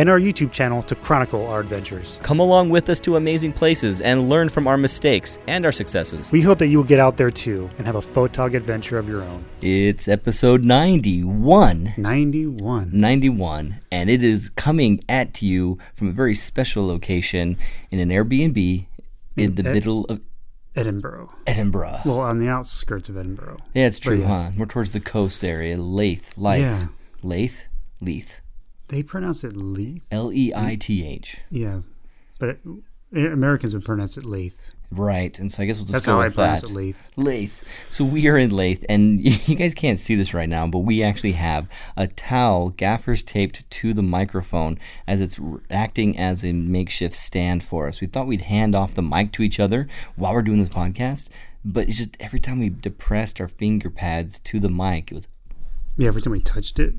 and 0.00 0.08
our 0.08 0.18
YouTube 0.18 0.50
channel 0.50 0.82
to 0.82 0.94
chronicle 0.94 1.46
our 1.46 1.60
adventures. 1.60 2.18
Come 2.22 2.40
along 2.40 2.70
with 2.70 2.88
us 2.88 2.98
to 3.00 3.16
amazing 3.16 3.52
places 3.52 4.00
and 4.00 4.30
learn 4.30 4.48
from 4.48 4.66
our 4.66 4.78
mistakes 4.78 5.38
and 5.46 5.66
our 5.66 5.72
successes. 5.72 6.32
We 6.32 6.40
hope 6.40 6.58
that 6.60 6.68
you 6.68 6.78
will 6.78 6.86
get 6.86 6.98
out 6.98 7.18
there 7.18 7.30
too 7.30 7.68
and 7.76 7.86
have 7.86 7.96
a 7.96 8.00
photog 8.00 8.54
adventure 8.54 8.96
of 8.96 9.10
your 9.10 9.20
own. 9.20 9.44
It's 9.60 10.08
episode 10.08 10.64
91. 10.64 11.92
91. 11.98 12.88
91, 12.90 13.80
and 13.92 14.08
it 14.08 14.22
is 14.22 14.48
coming 14.56 15.04
at 15.06 15.42
you 15.42 15.78
from 15.94 16.08
a 16.08 16.12
very 16.12 16.34
special 16.34 16.86
location 16.86 17.58
in 17.90 17.98
an 17.98 18.08
Airbnb 18.08 18.86
in 19.36 19.54
the 19.54 19.68
Ed- 19.68 19.74
middle 19.74 20.06
of 20.06 20.22
Edinburgh. 20.74 21.30
Edinburgh. 21.46 21.98
Well, 22.06 22.20
on 22.20 22.38
the 22.38 22.48
outskirts 22.48 23.10
of 23.10 23.18
Edinburgh. 23.18 23.58
Yeah, 23.74 23.88
it's 23.88 23.98
true, 23.98 24.20
yeah. 24.20 24.44
huh? 24.44 24.50
More 24.56 24.66
towards 24.66 24.92
the 24.92 25.00
coast 25.00 25.44
area. 25.44 25.76
Leith. 25.76 26.38
Leith. 26.38 26.60
Yeah. 26.60 26.86
Leith? 27.22 27.66
Leith. 28.00 28.40
They 28.90 29.02
pronounce 29.02 29.44
it 29.44 29.56
Leith. 29.56 30.06
L 30.10 30.32
E 30.32 30.52
I 30.54 30.76
T 30.76 31.06
H. 31.06 31.38
Yeah. 31.50 31.80
But 32.38 32.58
it, 33.12 33.32
Americans 33.32 33.72
would 33.74 33.84
pronounce 33.84 34.16
it 34.16 34.24
Leith. 34.26 34.70
Right. 34.92 35.38
And 35.38 35.52
so 35.52 35.62
I 35.62 35.66
guess 35.66 35.76
we'll 35.76 35.84
just 35.84 35.92
That's 35.92 36.06
go 36.06 36.14
how 36.14 36.20
I 36.20 36.24
with 36.24 36.34
pronounce 36.34 36.62
that. 36.62 36.70
it 36.70 36.74
Leith. 36.74 37.10
Leith. 37.16 37.64
So 37.88 38.04
we 38.04 38.26
are 38.26 38.36
in 38.36 38.50
Leith, 38.56 38.84
and 38.88 39.20
you 39.48 39.54
guys 39.54 39.72
can't 39.72 40.00
see 40.00 40.16
this 40.16 40.34
right 40.34 40.48
now, 40.48 40.66
but 40.66 40.80
we 40.80 41.02
actually 41.04 41.32
have 41.32 41.68
a 41.96 42.08
towel 42.08 42.70
gaffers 42.70 43.22
taped 43.22 43.68
to 43.70 43.94
the 43.94 44.02
microphone 44.02 44.80
as 45.06 45.20
it's 45.20 45.38
acting 45.70 46.18
as 46.18 46.44
a 46.44 46.52
makeshift 46.52 47.14
stand 47.14 47.62
for 47.62 47.86
us. 47.86 48.00
We 48.00 48.08
thought 48.08 48.26
we'd 48.26 48.40
hand 48.40 48.74
off 48.74 48.94
the 48.94 49.02
mic 49.02 49.30
to 49.32 49.44
each 49.44 49.60
other 49.60 49.86
while 50.16 50.32
we're 50.32 50.42
doing 50.42 50.58
this 50.58 50.68
podcast, 50.68 51.28
but 51.64 51.86
it's 51.88 51.98
just 51.98 52.16
every 52.18 52.40
time 52.40 52.58
we 52.58 52.68
depressed 52.70 53.40
our 53.40 53.48
finger 53.48 53.90
pads 53.90 54.40
to 54.40 54.58
the 54.58 54.68
mic, 54.68 55.12
it 55.12 55.14
was 55.14 55.28
Yeah, 55.96 56.08
every 56.08 56.22
time 56.22 56.32
we 56.32 56.40
touched 56.40 56.80
it, 56.80 56.94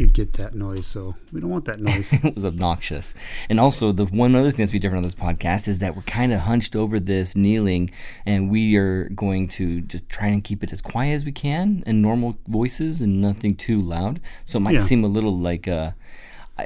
you'd 0.00 0.14
get 0.14 0.32
that 0.34 0.54
noise. 0.54 0.86
So 0.86 1.14
we 1.30 1.40
don't 1.40 1.50
want 1.50 1.66
that 1.66 1.78
noise. 1.80 2.12
it 2.24 2.34
was 2.34 2.44
obnoxious. 2.44 3.14
And 3.48 3.60
also, 3.60 3.92
the 3.92 4.06
one 4.06 4.34
other 4.34 4.50
thing 4.50 4.58
that's 4.64 4.72
be 4.72 4.78
different 4.80 5.04
on 5.04 5.08
this 5.08 5.14
podcast 5.14 5.68
is 5.68 5.78
that 5.78 5.94
we're 5.94 6.02
kind 6.02 6.32
of 6.32 6.40
hunched 6.40 6.74
over 6.74 6.98
this, 6.98 7.36
kneeling, 7.36 7.90
and 8.26 8.50
we 8.50 8.74
are 8.76 9.08
going 9.10 9.46
to 9.48 9.82
just 9.82 10.08
try 10.08 10.26
and 10.28 10.42
keep 10.42 10.64
it 10.64 10.72
as 10.72 10.80
quiet 10.80 11.12
as 11.12 11.24
we 11.24 11.32
can 11.32 11.84
in 11.86 12.02
normal 12.02 12.36
voices 12.48 13.00
and 13.00 13.20
nothing 13.20 13.54
too 13.54 13.80
loud. 13.80 14.20
So 14.44 14.56
it 14.56 14.60
might 14.62 14.74
Yeah. 14.74 14.80
seem 14.80 15.04
a 15.04 15.08
little 15.08 15.38
like 15.38 15.68
uh 15.68 15.92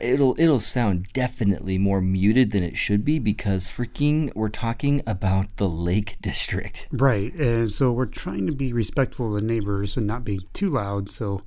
It'll 0.02 0.34
it'll 0.40 0.58
sound 0.58 1.06
definitely 1.12 1.78
more 1.78 2.00
muted 2.00 2.50
than 2.50 2.64
it 2.64 2.76
should 2.76 3.04
be 3.04 3.20
because 3.20 3.68
freaking 3.68 4.34
we're 4.34 4.48
talking 4.48 5.02
about 5.06 5.56
the 5.56 5.68
Lake 5.68 6.16
District. 6.20 6.88
right. 6.90 7.32
And 7.34 7.70
so 7.70 7.92
we're 7.92 8.06
trying 8.06 8.46
to 8.48 8.52
be 8.52 8.72
respectful 8.72 9.28
of 9.28 9.40
the 9.40 9.46
neighbors 9.46 9.96
and 9.96 10.04
not 10.04 10.24
be 10.24 10.40
too 10.52 10.66
loud. 10.66 11.12
So 11.12 11.42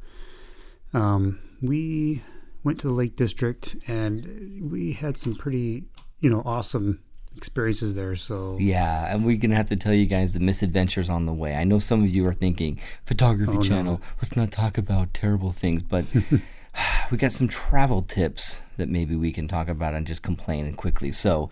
um, 0.93 1.39
we 1.61 2.21
went 2.63 2.79
to 2.81 2.87
the 2.87 2.93
Lake 2.93 3.15
District 3.15 3.75
and 3.87 4.69
we 4.71 4.93
had 4.93 5.17
some 5.17 5.35
pretty, 5.35 5.85
you 6.19 6.29
know, 6.29 6.41
awesome 6.45 6.99
experiences 7.35 7.93
there. 7.95 8.15
So 8.15 8.57
Yeah, 8.59 9.13
and 9.13 9.23
we're 9.25 9.37
gonna 9.37 9.55
have 9.55 9.69
to 9.69 9.75
tell 9.75 9.93
you 9.93 10.05
guys 10.05 10.33
the 10.33 10.39
misadventures 10.39 11.09
on 11.09 11.25
the 11.25 11.33
way. 11.33 11.55
I 11.55 11.63
know 11.63 11.79
some 11.79 12.03
of 12.03 12.09
you 12.09 12.25
are 12.25 12.33
thinking 12.33 12.79
photography 13.05 13.51
Oh, 13.53 13.55
no. 13.57 13.61
channel. 13.61 14.01
Let's 14.17 14.35
not 14.35 14.51
talk 14.51 14.77
about 14.77 15.13
terrible 15.13 15.51
things, 15.51 15.81
but 15.83 16.05
we 17.11 17.17
got 17.17 17.31
some 17.31 17.47
travel 17.47 18.01
tips 18.01 18.61
that 18.77 18.89
maybe 18.89 19.15
we 19.15 19.31
can 19.31 19.47
talk 19.47 19.67
about 19.69 19.93
and 19.93 20.05
just 20.07 20.21
complain 20.23 20.71
quickly. 20.73 21.11
So, 21.11 21.49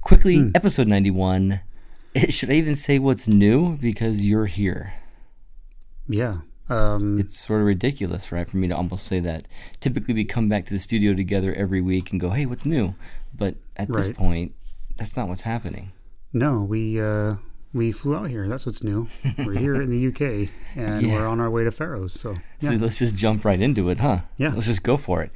quickly, 0.00 0.36
Hmm. 0.38 0.50
episode 0.54 0.88
ninety-one. 0.88 1.60
Should 2.30 2.50
I 2.50 2.54
even 2.54 2.74
say 2.74 2.98
what's 2.98 3.28
new 3.28 3.76
because 3.76 4.22
you're 4.22 4.46
here? 4.46 4.94
yeah. 6.08 6.38
Um, 6.70 7.18
It's 7.18 7.38
sort 7.38 7.60
of 7.60 7.66
ridiculous, 7.66 8.30
right, 8.32 8.48
for 8.48 8.56
me 8.56 8.68
to 8.68 8.76
almost 8.76 9.06
say 9.06 9.20
that. 9.20 9.48
Typically, 9.80 10.14
we 10.14 10.24
come 10.24 10.48
back 10.48 10.66
to 10.66 10.74
the 10.74 10.80
studio 10.80 11.14
together 11.14 11.54
every 11.54 11.80
week 11.80 12.10
and 12.12 12.20
go, 12.20 12.30
"Hey, 12.30 12.46
what's 12.46 12.66
new?" 12.66 12.94
But 13.36 13.56
at 13.76 13.92
this 13.92 14.08
point, 14.08 14.52
that's 14.96 15.16
not 15.16 15.28
what's 15.28 15.42
happening. 15.42 15.92
no, 16.32 16.62
we 16.62 17.00
uh, 17.00 17.36
we 17.72 17.92
flew 17.92 18.16
out 18.16 18.28
here. 18.30 18.48
That's 18.48 18.66
what's 18.66 18.82
new. 18.82 19.08
We're 19.38 19.58
here 19.58 19.80
in 19.80 19.90
the 19.90 20.06
UK 20.08 20.48
and 20.76 21.06
Yeah. 21.06 21.14
we're 21.14 21.26
on 21.28 21.40
our 21.40 21.50
way 21.50 21.64
to 21.64 21.70
Faroes. 21.70 22.12
So 22.12 22.36
So 22.60 22.72
let's 22.72 22.98
just 22.98 23.14
jump 23.14 23.44
right 23.44 23.60
into 23.60 23.88
it, 23.90 23.98
huh? 23.98 24.20
Yeah. 24.36 24.52
Let's 24.54 24.66
just 24.66 24.82
go 24.82 24.96
for 24.96 25.22
it. 25.22 25.30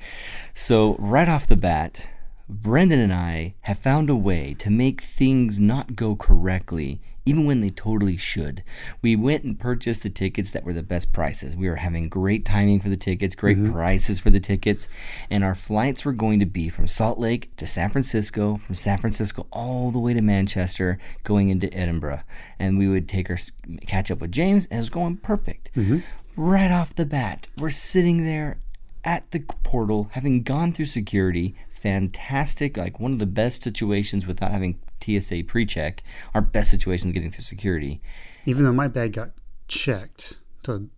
So, 0.55 0.97
right 0.99 1.29
off 1.29 1.47
the 1.47 1.57
bat, 1.57 2.09
Brendan 2.49 2.99
and 3.01 3.13
I 3.13 3.55
have 3.63 3.79
found 3.79 4.11
a 4.11 4.17
way 4.17 4.55
to 4.59 4.71
make 4.71 5.01
things 5.01 5.61
not 5.61 5.95
go 5.97 6.15
correctly, 6.17 7.01
even 7.25 7.47
when 7.47 7.61
they 7.61 7.69
totally 7.69 8.17
should. 8.17 8.63
We 9.01 9.17
went 9.17 9.45
and 9.45 9.59
purchased 9.59 10.03
the 10.03 10.11
tickets 10.11 10.53
that 10.53 10.65
were 10.65 10.73
the 10.73 10.83
best 10.83 11.13
prices. 11.13 11.55
We 11.55 11.69
were 11.69 11.77
having 11.77 12.09
great 12.09 12.45
timing 12.45 12.81
for 12.81 12.89
the 12.89 12.97
tickets, 12.97 13.35
great 13.35 13.57
mm-hmm. 13.57 13.73
prices 13.73 14.21
for 14.21 14.31
the 14.31 14.41
tickets, 14.41 14.89
and 15.31 15.45
our 15.45 15.55
flights 15.55 16.05
were 16.05 16.13
going 16.13 16.41
to 16.41 16.47
be 16.47 16.69
from 16.69 16.87
Salt 16.87 17.19
Lake 17.19 17.55
to 17.57 17.67
San 17.67 17.91
Francisco, 17.91 18.57
from 18.57 18.75
San 18.75 18.99
Francisco 18.99 19.47
all 19.53 19.91
the 19.91 19.99
way 19.99 20.15
to 20.15 20.23
Manchester, 20.23 20.99
going 21.25 21.49
into 21.49 21.73
Edinburgh. 21.73 22.23
And 22.59 22.79
we 22.79 22.89
would 22.89 23.09
take 23.09 23.31
our 23.31 23.39
catch 23.87 24.11
up 24.11 24.21
with 24.21 24.33
James, 24.33 24.67
and 24.67 24.79
it 24.79 24.81
was 24.81 24.91
going 24.91 25.17
perfect 25.19 25.71
mm-hmm. 25.75 25.99
right 26.37 26.71
off 26.71 26.95
the 26.95 27.07
bat, 27.07 27.47
we're 27.57 27.71
sitting 27.71 28.25
there 28.25 28.59
at 29.05 29.31
the 29.31 29.41
portal, 29.41 30.11
having 30.13 30.43
gone 30.43 30.73
through 30.73 30.87
security. 30.87 31.55
Fantastic, 31.71 32.77
like 32.77 33.01
one 33.01 33.13
of 33.13 33.19
the 33.19 33.27
best 33.27 33.63
situations 33.63 34.25
without 34.27 34.53
having 34.53 34.79
TSA 35.03 35.45
pre 35.47 35.67
check. 35.67 36.03
Our 36.35 36.41
best 36.41 36.71
situations 36.71 37.13
getting 37.13 37.31
through 37.31 37.43
security. 37.45 38.01
even 38.47 38.65
though 38.65 38.73
my 38.73 38.89
bag 38.89 39.13
got 39.15 39.31
checked 39.69 40.39
to 40.65 40.89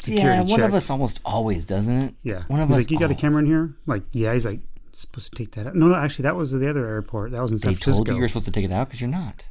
security 0.00 0.24
yeah, 0.38 0.40
one 0.42 0.58
check. 0.60 0.68
of 0.68 0.74
us 0.74 0.90
almost 0.90 1.20
always, 1.24 1.64
doesn't 1.64 1.96
it? 2.02 2.14
Yeah. 2.22 2.42
One 2.48 2.60
of 2.60 2.68
he's 2.68 2.76
us. 2.78 2.82
like, 2.84 2.90
you 2.90 2.98
got 2.98 3.10
a 3.10 3.14
camera 3.14 3.40
in 3.40 3.46
here? 3.46 3.74
Like, 3.86 4.02
yeah. 4.12 4.32
He's 4.32 4.46
like, 4.46 4.60
supposed 4.92 5.30
to 5.30 5.36
take 5.36 5.52
that 5.52 5.66
out. 5.66 5.74
No, 5.74 5.86
no, 5.88 5.94
actually, 5.94 6.24
that 6.24 6.36
was 6.36 6.52
the 6.52 6.68
other 6.68 6.86
airport. 6.86 7.30
That 7.32 7.42
was 7.42 7.52
in 7.52 7.58
San 7.58 7.72
They 7.72 7.74
told 7.76 7.82
Francisco. 7.84 8.10
you 8.12 8.16
you 8.16 8.22
were 8.22 8.28
supposed 8.28 8.44
to 8.46 8.50
take 8.50 8.64
it 8.64 8.72
out 8.72 8.88
because 8.88 9.00
you're 9.00 9.10
not. 9.10 9.46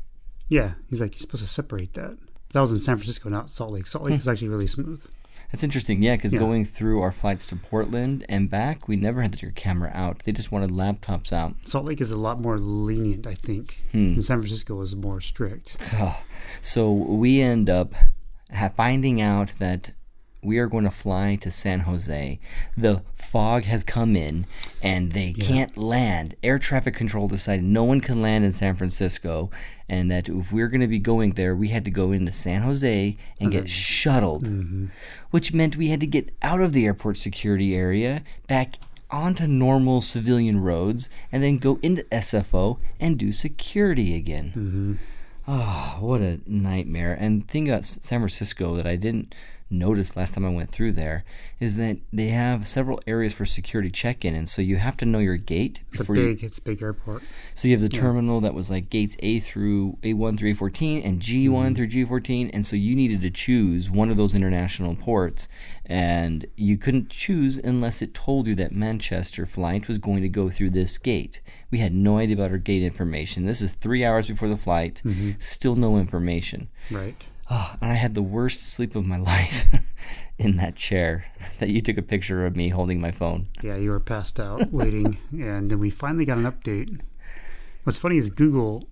yeah. 0.50 0.74
He's 0.90 1.00
like, 1.02 1.14
you're 1.14 1.20
supposed 1.20 1.44
to 1.44 1.50
separate 1.50 1.94
that. 1.94 2.18
That 2.54 2.60
was 2.62 2.72
in 2.74 2.80
San 2.80 2.98
Francisco, 2.98 3.30
not 3.30 3.50
Salt 3.50 3.72
Lake. 3.72 3.88
Salt 3.88 4.04
Lake 4.04 4.14
Hmm. 4.16 4.20
is 4.20 4.28
actually 4.28 4.50
really 4.50 4.68
smooth. 4.68 5.06
That's 5.52 5.64
interesting, 5.64 6.02
yeah, 6.02 6.16
because 6.16 6.34
Yeah. 6.34 6.40
going 6.40 6.64
through 6.66 7.02
our 7.02 7.12
flights 7.12 7.46
to 7.48 7.56
Portland 7.56 8.26
and 8.30 8.50
back, 8.50 8.88
we 8.88 8.96
never 8.96 9.22
had 9.22 9.42
your 9.42 9.52
camera 9.52 9.92
out. 9.94 10.24
They 10.24 10.32
just 10.32 10.52
wanted 10.52 10.72
laptops 10.72 11.34
out. 11.34 11.56
Salt 11.66 11.86
Lake 11.86 12.00
is 12.02 12.12
a 12.12 12.20
lot 12.20 12.40
more 12.42 12.58
lenient, 12.58 13.28
I 13.28 13.34
think. 13.36 13.82
Hmm. 13.92 13.98
And 14.14 14.24
San 14.24 14.40
Francisco 14.40 14.76
was 14.76 14.96
more 14.96 15.20
strict. 15.22 15.78
So 16.62 16.92
we 16.92 17.42
end 17.42 17.70
up 17.70 17.94
finding 18.76 19.22
out 19.22 19.54
that 19.60 19.92
we 20.44 20.58
are 20.58 20.68
going 20.68 20.84
to 20.84 20.92
fly 20.92 21.36
to 21.36 21.52
San 21.52 21.82
Jose. 21.82 22.40
The 22.76 23.04
fog 23.14 23.64
has 23.66 23.84
come 23.84 24.16
in 24.16 24.48
and 24.82 25.12
they 25.12 25.34
can't 25.34 25.78
land. 25.78 26.36
Air 26.42 26.58
traffic 26.58 26.96
control 26.96 27.28
decided 27.28 27.64
no 27.64 27.84
one 27.84 28.02
can 28.02 28.22
land 28.22 28.44
in 28.44 28.52
San 28.52 28.76
Francisco 28.76 29.52
and 29.88 30.10
that 30.10 30.30
if 30.30 30.52
we 30.52 30.62
are 30.62 30.68
going 30.68 30.82
to 30.82 30.88
be 30.88 31.00
going 31.00 31.34
there, 31.34 31.56
we 31.56 31.70
had 31.70 31.86
to 31.86 31.92
go 31.92 32.12
into 32.12 32.32
San 32.32 32.62
Jose 32.62 33.18
and 33.40 33.52
get 33.52 33.60
uh-huh. 33.62 33.68
shuttled, 33.68 34.46
mm-hmm. 34.48 34.86
which 35.30 35.54
meant 35.54 35.78
we 35.78 35.90
had 35.90 36.00
to 36.00 36.08
get 36.08 36.34
out 36.42 36.62
of 36.62 36.74
the 36.74 36.86
airport 36.86 37.18
security 37.18 37.76
area 37.76 38.24
back 38.48 38.76
onto 39.12 39.46
normal 39.46 40.02
civilian 40.02 40.62
roads 40.62 41.10
and 41.32 41.44
then 41.44 41.58
go 41.58 41.78
into 41.82 42.04
SFO 42.04 42.80
and 43.00 43.18
do 43.18 43.32
security 43.32 44.16
again. 44.16 45.00
Oh, 45.48 45.98
what 46.00 46.22
a 46.22 46.40
nightmare. 46.48 47.14
And 47.14 47.48
thing 47.48 47.68
about 47.68 47.86
San 47.86 48.20
Francisco 48.20 48.76
that 48.76 48.88
I 48.88 48.96
didn't 48.96 49.36
notice 49.72 50.16
last 50.16 50.34
time 50.34 50.46
I 50.46 50.50
went 50.50 50.72
through 50.72 50.92
there 50.94 51.24
is 51.60 51.76
that 51.78 51.98
they 52.12 52.28
have 52.28 52.68
several 52.68 53.00
areas 53.08 53.34
for 53.34 53.46
security 53.46 53.90
check-in 53.90 54.36
and 54.36 54.48
so 54.50 54.62
you 54.62 54.78
have 54.78 54.98
to 54.98 55.06
know 55.06 55.20
your 55.20 55.38
gate 55.38 55.82
It's 55.92 56.02
a 56.02 56.04
before 56.04 56.16
you 56.18 56.34
big, 56.36 56.44
it's 56.44 56.58
a 56.58 56.62
big 56.62 56.84
airport. 56.84 57.24
so 57.56 57.68
you 57.68 57.74
have 57.76 57.82
the 57.82 57.90
terminal 57.90 58.42
that 58.42 58.54
was 58.54 58.70
like 58.70 58.90
gates 58.90 59.16
A 59.20 59.40
through 59.40 59.98
A1 60.04 60.38
through 60.38 60.54
A14 60.56 61.06
and 61.06 61.20
G1 61.22 61.52
Mm-hmm. 61.52 61.74
through 61.76 61.88
G14 61.88 62.50
and 62.54 62.66
so 62.66 62.76
you 62.76 62.96
needed 62.96 63.22
to 63.22 63.30
choose 63.30 63.90
one 63.90 64.10
of 64.10 64.18
those 64.18 64.34
international 64.36 64.96
ports 64.96 65.48
and 65.86 66.46
you 66.56 66.78
couldn't 66.78 67.10
choose 67.10 67.58
unless 67.58 68.02
it 68.02 68.14
told 68.14 68.48
you 68.48 68.56
that 68.56 68.72
Manchester 68.72 69.46
flight 69.46 69.88
was 69.88 69.98
going 69.98 70.22
to 70.22 70.30
go 70.30 70.50
through 70.50 70.70
this 70.70 70.98
gate. 70.98 71.42
We 71.70 71.80
had 71.80 71.94
no 71.94 72.18
idea 72.18 72.36
about 72.36 72.52
our 72.52 72.58
gate 72.58 72.84
information. 72.84 73.46
This 73.46 73.62
is 73.62 73.72
3 73.74 74.06
hours 74.06 74.28
before 74.28 74.48
the 74.48 74.58
flight. 74.58 75.02
Mm-hmm. 75.04 75.32
Still 75.40 75.76
no 75.76 75.98
information. 75.98 76.70
Right. 76.90 77.16
Oh, 77.54 77.76
and 77.82 77.92
I 77.92 77.96
had 77.96 78.14
the 78.14 78.22
worst 78.22 78.62
sleep 78.62 78.96
of 78.96 79.06
my 79.06 79.18
life 79.34 79.66
in 80.38 80.56
that 80.58 80.76
chair 80.76 81.26
that 81.60 81.68
you 81.70 81.82
took 81.82 81.98
a 81.98 82.02
picture 82.02 82.46
of 82.46 82.56
me 82.56 82.70
holding 82.70 83.02
my 83.02 83.12
phone. 83.12 83.50
Yeah, 83.62 83.76
you 83.76 83.90
were 83.92 84.00
passed 84.00 84.40
out 84.40 84.72
waiting, 84.72 85.18
and 85.32 85.70
then 85.70 85.78
we 85.80 85.90
finally 85.90 86.24
got 86.26 86.38
an 86.38 86.46
update. 86.46 87.02
What's 87.84 87.98
funny 88.00 88.18
is 88.18 88.30
Google, 88.30 88.88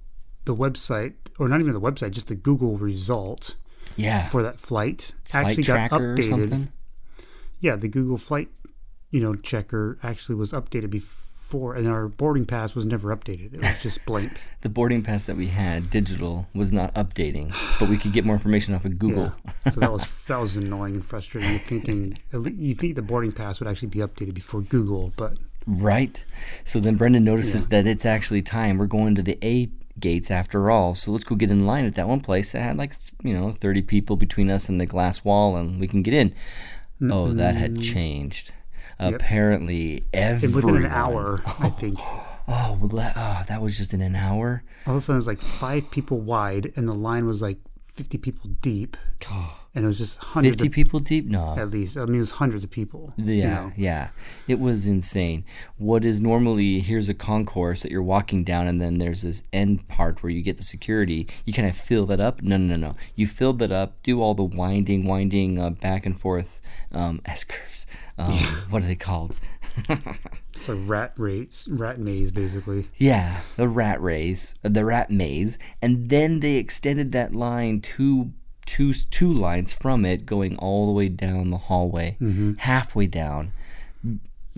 the 0.45 0.53
website, 0.55 1.13
or 1.37 1.47
not 1.47 1.61
even 1.61 1.71
the 1.73 1.79
website, 1.79 2.11
just 2.11 2.27
the 2.27 2.35
Google 2.35 2.77
result 2.77 3.55
Yeah. 3.95 4.27
for 4.27 4.43
that 4.43 4.59
flight, 4.59 5.13
Flight 5.23 5.45
actually 5.47 5.63
got 5.63 5.91
updated. 5.91 6.29
something. 6.29 6.71
Yeah, 7.59 7.77
the 7.77 7.87
Google 7.87 8.17
flight, 8.17 8.49
you 9.09 9.21
know, 9.21 9.35
checker 9.35 9.97
actually 10.03 10.35
was 10.35 10.51
updated 10.51 10.89
before, 10.89 11.28
and 11.53 11.87
our 11.87 12.07
boarding 12.07 12.45
pass 12.45 12.75
was 12.75 12.85
never 12.85 13.15
updated. 13.15 13.53
It 13.55 13.61
was 13.61 13.81
just 13.81 14.05
blank. 14.05 14.41
The 14.61 14.67
boarding 14.67 15.03
pass 15.03 15.25
that 15.27 15.37
we 15.37 15.47
had, 15.47 15.89
digital, 15.89 16.47
was 16.53 16.73
not 16.73 16.93
updating, 16.93 17.55
but 17.79 17.87
we 17.87 17.97
could 17.97 18.11
get 18.11 18.25
more 18.25 18.35
information 18.35 18.75
off 18.75 18.83
of 18.83 18.99
Google. 18.99 19.31
Yeah. 19.65 19.71
So 19.71 19.79
that 19.79 19.89
was 19.89 20.05
that 20.27 20.37
was 20.37 20.57
annoying 20.57 20.95
and 20.95 21.05
frustrating. 21.05 21.49
You're 21.51 21.59
thinking 21.59 22.17
you 22.57 22.73
think 22.73 22.95
the 22.95 23.01
boarding 23.01 23.31
pass 23.31 23.61
would 23.61 23.69
actually 23.69 23.87
be 23.87 23.99
updated 23.99 24.33
before 24.33 24.59
Google, 24.59 25.13
but 25.15 25.37
Right. 25.65 26.25
So 26.65 26.79
then 26.79 26.95
Brendan 26.95 27.23
notices 27.23 27.67
that 27.67 27.85
it's 27.85 28.05
actually 28.05 28.41
time. 28.41 28.77
We're 28.77 28.87
going 28.87 29.15
to 29.15 29.21
the 29.21 29.37
A 29.41 29.69
gates 29.99 30.31
after 30.31 30.71
all. 30.71 30.95
So 30.95 31.11
let's 31.11 31.23
go 31.23 31.35
get 31.35 31.51
in 31.51 31.65
line 31.65 31.85
at 31.85 31.95
that 31.95 32.07
one 32.07 32.21
place 32.21 32.51
that 32.51 32.61
had 32.61 32.77
like, 32.77 32.93
you 33.23 33.33
know, 33.33 33.51
30 33.51 33.83
people 33.83 34.15
between 34.15 34.49
us 34.49 34.67
and 34.67 34.79
the 34.79 34.85
glass 34.85 35.23
wall 35.23 35.55
and 35.55 35.79
we 35.79 35.87
can 35.87 36.01
get 36.01 36.13
in. 36.13 36.33
Oh, 37.01 37.27
that 37.29 37.55
had 37.55 37.81
changed. 37.81 38.51
Apparently, 38.99 40.03
and 40.13 40.43
everyone. 40.43 40.55
within 40.73 40.85
an 40.85 40.91
hour, 40.91 41.41
I 41.59 41.69
think, 41.69 41.99
Oh, 42.51 42.79
that, 42.95 43.13
oh, 43.15 43.43
that 43.47 43.61
was 43.61 43.77
just 43.77 43.93
in 43.93 44.01
an 44.01 44.15
hour. 44.15 44.63
all 44.87 44.93
of 44.93 44.97
a 44.97 45.01
sudden 45.01 45.17
it 45.17 45.19
was 45.19 45.27
like 45.27 45.41
five 45.41 45.91
people 45.91 46.19
wide, 46.19 46.73
and 46.75 46.87
the 46.87 46.93
line 46.95 47.27
was 47.27 47.41
like 47.43 47.57
50 47.79 48.17
people 48.17 48.49
deep, 48.61 48.97
and 49.75 49.83
it 49.83 49.87
was 49.87 49.99
just 49.99 50.17
hundreds 50.17 50.55
50 50.57 50.67
of, 50.67 50.73
people 50.73 50.99
deep? 50.99 51.25
No. 51.27 51.53
at 51.55 51.69
least. 51.69 51.95
I 51.95 52.05
mean, 52.05 52.15
it 52.15 52.19
was 52.19 52.31
hundreds 52.31 52.63
of 52.63 52.71
people. 52.71 53.13
you 53.17 53.33
Yeah, 53.35 53.53
know. 53.53 53.71
yeah. 53.75 54.09
It 54.47 54.59
was 54.59 54.87
insane. 54.87 55.45
What 55.77 56.03
is 56.03 56.19
normally 56.19 56.79
here's 56.79 57.07
a 57.07 57.13
concourse 57.13 57.83
that 57.83 57.91
you're 57.91 58.01
walking 58.01 58.43
down, 58.43 58.67
and 58.67 58.81
then 58.81 58.97
there's 58.97 59.21
this 59.21 59.43
end 59.53 59.87
part 59.87 60.23
where 60.23 60.31
you 60.31 60.41
get 60.41 60.57
the 60.57 60.63
security. 60.63 61.27
You 61.45 61.53
kind 61.53 61.67
of 61.67 61.77
fill 61.77 62.07
that 62.07 62.19
up. 62.19 62.41
No, 62.41 62.57
no, 62.57 62.73
no, 62.75 62.87
no. 62.89 62.95
You 63.15 63.27
filled 63.27 63.59
that 63.59 63.71
up, 63.71 64.01
do 64.01 64.21
all 64.23 64.33
the 64.33 64.43
winding, 64.43 65.05
winding 65.05 65.59
uh, 65.59 65.69
back 65.69 66.05
and 66.07 66.19
forth 66.19 66.61
um, 66.91 67.21
S 67.25 67.43
curves. 67.43 67.85
Um, 68.19 68.31
what 68.69 68.83
are 68.83 68.87
they 68.87 68.95
called? 68.95 69.35
It's 70.53 70.67
a 70.67 70.75
rat 70.75 71.13
race, 71.15 71.69
rat 71.69 71.99
maze, 71.99 72.33
basically. 72.33 72.89
Yeah, 72.97 73.43
the 73.55 73.69
rat 73.69 74.01
race, 74.01 74.55
the 74.61 74.83
rat 74.83 75.09
maze, 75.09 75.57
and 75.81 76.09
then 76.09 76.41
they 76.41 76.55
extended 76.55 77.13
that 77.13 77.33
line 77.33 77.79
two, 77.79 78.33
two, 78.65 78.91
two 78.91 79.31
lines 79.31 79.71
from 79.71 80.03
it, 80.03 80.25
going 80.25 80.57
all 80.57 80.85
the 80.85 80.91
way 80.91 81.07
down 81.07 81.49
the 81.49 81.57
hallway, 81.57 82.17
halfway 82.57 83.07
down, 83.07 83.53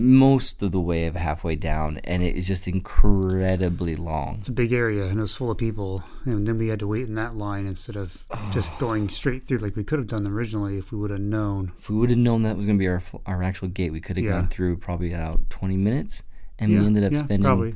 most 0.02 0.62
of 0.64 0.72
the 0.72 0.80
way 0.80 1.06
of 1.06 1.16
halfway 1.16 1.56
down, 1.56 1.98
and 2.04 2.24
it 2.24 2.36
is 2.36 2.48
just 2.48 2.68
incredibly 2.68 3.96
long. 3.96 4.38
It's 4.40 4.50
a 4.50 4.52
big 4.52 4.74
area, 4.74 5.06
and 5.06 5.18
it 5.18 5.22
was 5.22 5.36
full 5.36 5.52
of 5.52 5.58
people, 5.58 6.04
and 6.26 6.48
then 6.48 6.58
we 6.58 6.68
had 6.70 6.80
to 6.80 6.88
wait 6.88 7.04
in 7.04 7.16
that 7.16 7.38
line 7.38 7.68
instead 7.68 7.96
of 7.96 8.26
just 8.52 8.78
going 8.80 9.10
straight 9.10 9.46
through 9.48 9.60
like 9.60 9.76
we 9.76 9.84
could 9.84 10.00
have 10.00 10.08
done 10.08 10.26
originally 10.28 10.78
if 10.78 10.92
we 10.92 10.98
would 10.98 11.12
have 11.12 11.20
known. 11.22 11.72
If 11.78 11.90
we 11.90 11.96
would 11.98 12.10
have 12.10 12.20
known 12.20 12.44
that 12.44 12.58
was 12.58 12.66
going 12.66 12.78
to 12.78 12.82
be 12.82 12.88
our 12.88 13.02
our 13.26 13.44
actual 13.44 13.68
gate, 13.68 13.92
we 13.92 14.02
could 14.02 14.18
have 14.18 14.26
Yeah. 14.26 14.32
gone 14.32 14.48
through 14.50 14.78
probably 14.78 15.14
about 15.14 15.50
twenty 15.50 15.78
minutes, 15.78 16.24
and 16.60 16.72
yeah, 16.72 16.80
we 16.80 16.86
ended 16.88 17.04
up 17.04 17.14
yeah, 17.14 17.20
spending 17.20 17.44
probably. 17.46 17.76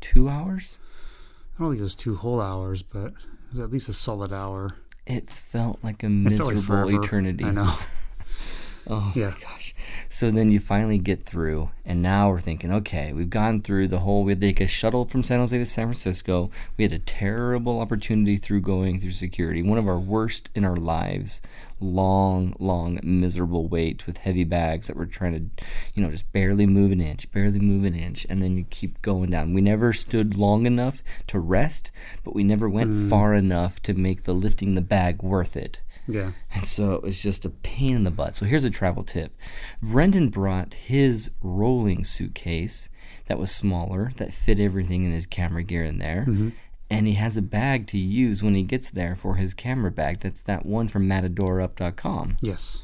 two 0.00 0.28
hours. 0.28 0.78
I 1.56 1.62
don't 1.62 1.70
think 1.70 1.80
it 1.80 1.84
was 1.84 1.94
two 1.94 2.16
whole 2.16 2.40
hours, 2.40 2.82
but 2.82 3.06
it 3.06 3.52
was 3.52 3.60
at 3.60 3.70
least 3.70 3.88
a 3.88 3.92
solid 3.92 4.32
hour. 4.32 4.74
It 5.06 5.30
felt 5.30 5.78
like 5.84 6.02
a 6.02 6.06
It 6.06 6.10
miserable 6.10 6.86
like 6.90 7.04
eternity. 7.04 7.44
I 7.44 7.50
know. 7.52 7.72
Oh 8.86 9.12
Yeah. 9.14 9.30
my 9.30 9.36
gosh. 9.40 9.74
So 10.08 10.30
then 10.30 10.50
you 10.50 10.60
finally 10.60 10.98
get 10.98 11.24
through, 11.24 11.70
and 11.84 12.02
now 12.02 12.28
we're 12.30 12.40
thinking, 12.40 12.72
okay, 12.72 13.12
we've 13.12 13.30
gone 13.30 13.62
through 13.62 13.88
the 13.88 14.00
whole. 14.00 14.24
We 14.24 14.32
had 14.32 14.40
to 14.40 14.46
take 14.46 14.60
a 14.60 14.66
shuttle 14.66 15.06
from 15.06 15.22
San 15.22 15.40
Jose 15.40 15.56
to 15.56 15.66
San 15.66 15.86
Francisco. 15.86 16.50
We 16.76 16.84
had 16.84 16.92
a 16.92 16.98
terrible 16.98 17.80
opportunity 17.80 18.36
through 18.36 18.60
going 18.60 19.00
through 19.00 19.12
security, 19.12 19.62
one 19.62 19.78
of 19.78 19.88
our 19.88 19.98
worst 19.98 20.50
in 20.54 20.64
our 20.64 20.76
lives. 20.76 21.40
Long, 21.80 22.54
long, 22.58 23.00
miserable 23.02 23.66
wait 23.66 24.06
with 24.06 24.18
heavy 24.18 24.44
bags 24.44 24.86
that 24.86 24.96
we're 24.96 25.06
trying 25.06 25.32
to, 25.32 25.64
you 25.94 26.02
know, 26.02 26.10
just 26.10 26.30
barely 26.32 26.66
move 26.66 26.92
an 26.92 27.00
inch, 27.00 27.30
barely 27.32 27.58
move 27.58 27.84
an 27.84 27.94
inch, 27.94 28.26
and 28.30 28.40
then 28.40 28.56
you 28.56 28.64
keep 28.70 29.02
going 29.02 29.30
down. 29.30 29.52
We 29.54 29.60
never 29.60 29.92
stood 29.92 30.36
long 30.36 30.66
enough 30.66 31.02
to 31.26 31.38
rest, 31.38 31.90
but 32.22 32.34
we 32.34 32.44
never 32.44 32.68
went 32.68 32.92
mm. 32.92 33.10
far 33.10 33.34
enough 33.34 33.80
to 33.82 33.94
make 33.94 34.22
the 34.22 34.34
lifting 34.34 34.74
the 34.74 34.80
bag 34.80 35.22
worth 35.22 35.56
it. 35.56 35.80
Yeah. 36.06 36.32
And 36.52 36.64
so 36.64 36.92
it 36.94 37.02
was 37.02 37.20
just 37.20 37.44
a 37.44 37.50
pain 37.50 37.96
in 37.96 38.04
the 38.04 38.10
butt. 38.10 38.36
So 38.36 38.46
here's 38.46 38.64
a 38.64 38.70
travel 38.70 39.02
tip. 39.02 39.32
Brendan 39.82 40.28
brought 40.28 40.74
his 40.74 41.30
rolling 41.42 42.04
suitcase 42.04 42.88
that 43.26 43.38
was 43.38 43.50
smaller, 43.50 44.12
that 44.16 44.34
fit 44.34 44.60
everything 44.60 45.04
in 45.04 45.12
his 45.12 45.26
camera 45.26 45.62
gear 45.62 45.84
in 45.84 45.98
there. 45.98 46.26
Mm-hmm. 46.28 46.50
And 46.90 47.06
he 47.06 47.14
has 47.14 47.36
a 47.36 47.42
bag 47.42 47.86
to 47.88 47.98
use 47.98 48.42
when 48.42 48.54
he 48.54 48.62
gets 48.62 48.90
there 48.90 49.16
for 49.16 49.36
his 49.36 49.54
camera 49.54 49.90
bag. 49.90 50.20
That's 50.20 50.42
that 50.42 50.66
one 50.66 50.88
from 50.88 51.08
matadorup.com. 51.08 52.36
Yes. 52.42 52.82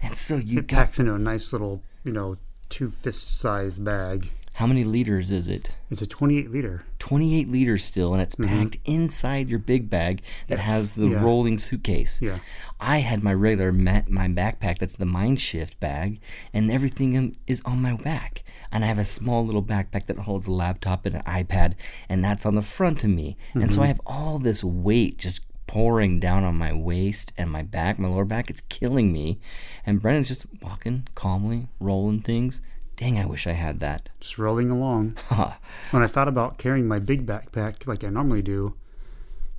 And 0.00 0.16
so 0.16 0.36
you 0.36 0.60
It 0.60 0.66
got 0.66 0.76
packs 0.76 0.98
into 0.98 1.14
a 1.14 1.18
nice 1.18 1.52
little, 1.52 1.82
you 2.02 2.12
know, 2.12 2.38
two 2.70 2.88
fist 2.88 3.38
size 3.38 3.78
bag. 3.78 4.30
How 4.54 4.66
many 4.66 4.84
liters 4.84 5.30
is 5.30 5.48
it? 5.48 5.70
It's 5.90 6.02
a 6.02 6.06
28 6.06 6.50
liter. 6.50 6.84
28 6.98 7.48
liters 7.48 7.84
still, 7.84 8.12
and 8.12 8.22
it's 8.22 8.34
mm-hmm. 8.34 8.62
packed 8.62 8.76
inside 8.84 9.48
your 9.48 9.58
big 9.58 9.88
bag 9.88 10.22
that 10.48 10.58
has 10.58 10.92
the 10.92 11.08
Yeah. 11.08 11.22
rolling 11.22 11.58
suitcase. 11.58 12.20
Yeah. 12.20 12.38
I 12.78 12.98
had 12.98 13.22
my 13.22 13.32
regular 13.32 13.72
ma- 13.72 14.02
my 14.08 14.28
backpack 14.28 14.78
that's 14.78 14.96
the 14.96 15.06
Mindshift 15.06 15.80
bag, 15.80 16.20
and 16.52 16.70
everything 16.70 17.36
is 17.46 17.62
on 17.64 17.80
my 17.80 17.96
back. 17.96 18.44
And 18.70 18.84
I 18.84 18.88
have 18.88 18.98
a 18.98 19.04
small 19.04 19.44
little 19.44 19.62
backpack 19.62 20.06
that 20.06 20.18
holds 20.18 20.46
a 20.46 20.52
laptop 20.52 21.06
and 21.06 21.16
an 21.16 21.22
iPad, 21.22 21.74
and 22.08 22.22
that's 22.22 22.44
on 22.44 22.54
the 22.54 22.62
front 22.62 23.04
of 23.04 23.10
me. 23.10 23.36
And 23.54 23.70
so 23.70 23.76
mm-hmm. 23.76 23.82
I 23.84 23.86
have 23.86 24.00
all 24.06 24.38
this 24.38 24.62
weight 24.62 25.18
just 25.18 25.40
pouring 25.66 26.20
down 26.20 26.44
on 26.44 26.54
my 26.56 26.72
waist 26.72 27.32
and 27.38 27.50
my 27.50 27.62
back, 27.62 27.98
my 27.98 28.08
lower 28.08 28.26
back. 28.26 28.50
It's 28.50 28.60
killing 28.68 29.10
me. 29.10 29.38
And 29.86 30.02
Brendan's 30.02 30.28
just 30.28 30.44
walking 30.60 31.08
calmly, 31.14 31.68
rolling 31.80 32.20
things. 32.20 32.60
Dang, 33.02 33.18
I 33.18 33.26
wish 33.26 33.48
I 33.48 33.52
had 33.52 33.80
that. 33.80 34.10
Just 34.20 34.38
rolling 34.38 34.70
along. 34.70 35.16
when 35.90 36.04
I 36.04 36.06
thought 36.06 36.28
about 36.28 36.56
carrying 36.56 36.86
my 36.86 37.00
big 37.00 37.26
backpack 37.26 37.88
like 37.88 38.04
I 38.04 38.10
normally 38.10 38.42
do, 38.42 38.76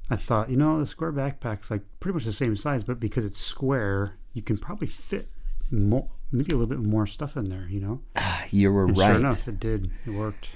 I 0.10 0.16
thought, 0.16 0.50
you 0.50 0.56
know, 0.56 0.80
the 0.80 0.86
square 0.86 1.12
backpack's 1.12 1.70
like 1.70 1.82
pretty 2.00 2.14
much 2.14 2.24
the 2.24 2.32
same 2.32 2.56
size, 2.56 2.86
but 2.86 3.02
because 3.02 3.26
it's 3.26 3.38
square, 3.38 4.14
you 4.32 4.42
can 4.42 4.58
probably 4.58 4.88
fit 4.88 5.28
more, 5.74 6.08
maybe 6.32 6.54
a 6.54 6.56
little 6.56 6.74
bit 6.74 6.80
more 6.80 7.06
stuff 7.06 7.36
in 7.36 7.50
there, 7.50 7.68
you 7.70 7.82
know? 7.82 8.00
Ah, 8.16 8.46
you 8.50 8.72
were 8.72 8.86
And 8.86 8.98
right. 8.98 9.08
Sure 9.08 9.16
enough, 9.18 9.46
it 9.46 9.60
did. 9.60 9.92
It 10.06 10.12
worked. 10.12 10.48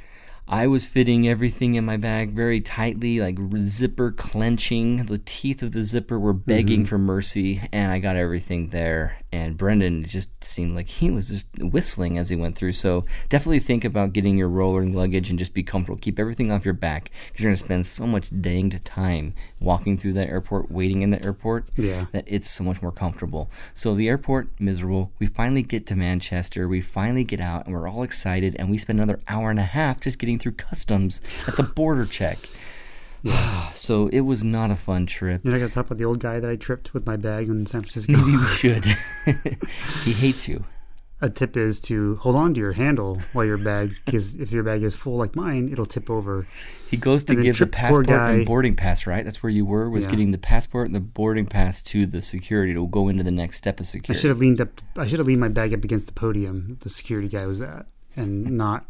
I 0.49 0.67
was 0.67 0.85
fitting 0.85 1.27
everything 1.27 1.75
in 1.75 1.83
my 1.83 1.97
bag 1.97 2.31
very 2.31 2.61
tightly, 2.61 3.19
like 3.19 3.37
zipper 3.57 4.11
clenching. 4.11 5.05
The 5.05 5.17
teeth 5.17 5.61
of 5.61 5.73
the 5.73 5.83
zipper 5.83 6.17
were 6.17 6.33
begging 6.33 6.81
mm-hmm. 6.81 6.89
for 6.89 6.97
mercy, 6.97 7.61
and 7.73 7.91
I 7.91 7.99
got 7.99 8.15
everything 8.15 8.69
there. 8.69 9.17
And 9.29 9.57
Brendan 9.57 10.05
just 10.05 10.29
seemed 10.41 10.73
like 10.73 10.87
he 10.87 11.11
was 11.11 11.27
just 11.27 11.47
whistling 11.59 12.17
as 12.17 12.29
he 12.29 12.37
went 12.37 12.55
through. 12.55 12.71
So 12.73 13.03
definitely 13.27 13.59
think 13.59 13.83
about 13.83 14.13
getting 14.13 14.37
your 14.37 14.47
rolling 14.47 14.93
luggage 14.93 15.29
and 15.29 15.37
just 15.37 15.53
be 15.53 15.63
comfortable. 15.63 15.99
Keep 15.99 16.17
everything 16.17 16.49
off 16.49 16.63
your 16.63 16.73
back 16.73 17.11
because 17.27 17.43
you're 17.43 17.49
going 17.49 17.57
to 17.57 17.63
spend 17.63 17.85
so 17.85 18.07
much 18.07 18.29
danged 18.41 18.85
time 18.85 19.33
walking 19.59 19.97
through 19.97 20.13
that 20.13 20.29
airport, 20.29 20.71
waiting 20.71 21.01
in 21.01 21.09
the 21.09 21.21
airport 21.23 21.67
Yeah. 21.75 22.05
that 22.13 22.23
it's 22.25 22.49
so 22.49 22.63
much 22.63 22.81
more 22.81 22.93
comfortable. 22.93 23.51
So 23.73 23.93
the 23.95 24.07
airport, 24.07 24.47
miserable. 24.59 25.11
We 25.19 25.27
finally 25.27 25.61
get 25.61 25.85
to 25.87 25.95
Manchester. 25.95 26.69
We 26.69 26.79
finally 26.79 27.25
get 27.25 27.41
out, 27.41 27.65
and 27.65 27.75
we're 27.75 27.89
all 27.89 28.03
excited. 28.03 28.55
And 28.57 28.71
we 28.71 28.77
spend 28.77 28.99
another 28.99 29.19
hour 29.27 29.49
and 29.49 29.59
a 29.59 29.63
half 29.63 29.99
just 29.99 30.19
getting 30.19 30.36
through 30.39 30.53
customs 30.53 31.21
at 31.47 31.55
the 31.55 31.63
border 31.63 32.05
check. 32.05 32.37
so 33.73 34.07
it 34.07 34.21
was 34.21 34.43
not 34.43 34.71
a 34.71 34.75
fun 34.75 35.05
trip. 35.05 35.41
You're 35.43 35.53
not 35.53 35.59
going 35.59 35.69
to 35.69 35.73
talk 35.75 35.85
about 35.87 35.97
the 35.97 36.05
old 36.05 36.19
guy 36.19 36.39
that 36.39 36.49
I 36.49 36.55
tripped 36.55 36.93
with 36.93 37.05
my 37.05 37.17
bag 37.17 37.49
in 37.49 37.65
San 37.65 37.81
Francisco? 37.81 38.13
Maybe 38.13 38.37
we 38.37 38.47
should. 38.47 38.83
he 40.03 40.13
hates 40.13 40.47
you. 40.47 40.65
A 41.19 41.31
tip 41.31 41.57
is 41.57 41.79
to 41.81 42.17
hold 42.17 42.35
on 42.35 42.53
to 42.53 42.59
your 42.59 42.73
handle 42.73 43.19
while 43.33 43.43
your 43.43 43.57
bag, 43.57 43.89
because 44.05 44.35
if 44.35 44.51
your 44.51 44.61
bag 44.61 44.83
is 44.83 44.95
full 44.95 45.17
like 45.17 45.35
mine, 45.35 45.67
it'll 45.71 45.87
tip 45.87 46.11
over. 46.11 46.45
He 46.91 46.95
goes 46.95 47.23
to 47.23 47.33
And 47.33 47.41
give 47.41 47.57
the 47.57 47.65
passport 47.65 48.07
and 48.07 48.45
boarding 48.45 48.75
pass, 48.75 49.07
right? 49.07 49.25
That's 49.25 49.41
where 49.41 49.49
you 49.49 49.65
were, 49.65 49.89
was 49.89 50.03
Yeah. 50.05 50.11
getting 50.11 50.29
the 50.29 50.37
passport 50.37 50.85
and 50.85 50.95
the 50.95 50.99
boarding 50.99 51.47
pass 51.47 51.81
to 51.83 52.05
the 52.05 52.21
security 52.21 52.75
to 52.75 52.85
go 52.85 53.07
into 53.07 53.23
the 53.23 53.31
next 53.31 53.57
step 53.57 53.79
of 53.79 53.87
security. 53.87 54.19
I 54.19 54.21
should 54.21 54.29
have 54.29 54.37
leaned 54.37 54.61
up. 54.61 54.79
I 54.95 55.07
should 55.07 55.17
have 55.17 55.25
leaned 55.25 55.41
my 55.41 55.47
bag 55.47 55.73
up 55.73 55.83
against 55.83 56.05
the 56.05 56.13
podium 56.13 56.77
the 56.81 56.89
security 56.89 57.27
guy 57.27 57.47
was 57.47 57.61
at, 57.61 57.87
and 58.15 58.51
not, 58.51 58.85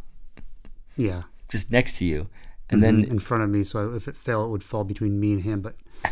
yeah, 0.98 1.24
Just 1.50 1.72
next 1.72 1.98
to 1.98 2.06
you. 2.06 2.30
And 2.70 2.84
then 2.84 3.02
then 3.02 3.12
in 3.12 3.20
front 3.20 3.44
of 3.44 3.50
me. 3.50 3.64
So 3.64 3.94
if 3.94 4.08
it 4.08 4.18
fell, 4.18 4.44
it 4.46 4.50
would 4.50 4.64
fall 4.64 4.84
between 4.84 5.20
me 5.20 5.34
and 5.34 5.42
him. 5.44 5.62
But 5.62 5.76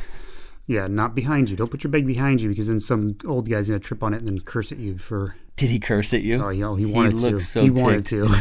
yeah, 0.68 0.88
not 0.88 1.16
behind 1.16 1.50
you. 1.50 1.58
Don't 1.58 1.70
put 1.70 1.84
your 1.84 1.92
bag 1.92 2.08
behind 2.08 2.42
you 2.42 2.50
because 2.50 2.68
then 2.68 2.80
some 2.80 3.18
old 3.26 3.50
guy's 3.50 3.68
gonna 3.68 3.80
trip 3.80 4.04
on 4.04 4.14
it 4.14 4.20
and 4.20 4.28
then 4.28 4.40
curse 4.40 4.72
at 4.72 4.78
you 4.78 4.98
for. 4.98 5.36
did 5.58 5.70
he 5.70 5.80
curse 5.80 6.14
at 6.14 6.22
you? 6.22 6.42
Oh, 6.42 6.50
you 6.50 6.64
oh, 6.64 6.70
know, 6.70 6.76
he 6.76 6.86
wanted 6.86 7.12
to. 7.12 7.18
looked 7.18 7.42
so 7.42 7.64
he 7.64 7.70
wanted 7.70 8.06
to. 8.08 8.28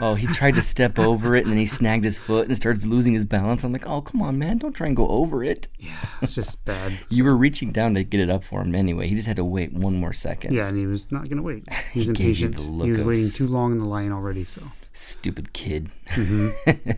Oh, 0.00 0.14
he 0.14 0.28
tried 0.28 0.54
to 0.54 0.62
step 0.62 0.96
over 1.00 1.34
it 1.34 1.42
and 1.42 1.50
then 1.50 1.58
he 1.58 1.66
snagged 1.66 2.04
his 2.04 2.20
foot 2.20 2.46
and 2.46 2.56
starts 2.56 2.86
losing 2.86 3.14
his 3.14 3.24
balance. 3.24 3.64
I'm 3.64 3.72
like, 3.72 3.88
oh, 3.88 4.00
come 4.00 4.22
on, 4.22 4.38
man, 4.38 4.58
don't 4.58 4.72
try 4.72 4.86
and 4.86 4.94
go 4.94 5.08
over 5.08 5.42
it. 5.42 5.66
Yeah, 5.76 5.90
it's 6.22 6.36
just 6.36 6.64
bad. 6.64 7.00
You 7.08 7.24
were 7.24 7.36
reaching 7.36 7.72
down 7.72 7.94
to 7.94 8.04
get 8.04 8.20
it 8.20 8.30
up 8.30 8.44
for 8.44 8.62
him 8.62 8.76
anyway. 8.76 9.08
He 9.08 9.16
just 9.16 9.26
had 9.26 9.34
to 9.38 9.44
wait 9.44 9.72
one 9.72 9.94
more 9.94 10.12
second. 10.12 10.54
Yeah, 10.54 10.68
and 10.68 10.78
he 10.78 10.86
was 10.86 11.10
not 11.10 11.28
gonna 11.28 11.42
wait. 11.42 11.68
He 11.92 11.98
was 11.98 12.06
He 12.08 12.12
gave 12.14 12.38
you 12.38 12.46
impatient. 12.46 12.54
the 12.54 12.62
look 12.62 12.84
He 12.84 12.92
was 12.92 13.02
waiting 13.02 13.28
too 13.28 13.48
long 13.48 13.72
in 13.72 13.78
the 13.78 13.86
line 13.86 14.12
already. 14.12 14.44
So 14.44 14.62
Stupid 14.98 15.52
kid. 15.52 15.90
Mm-hmm. 16.08 16.90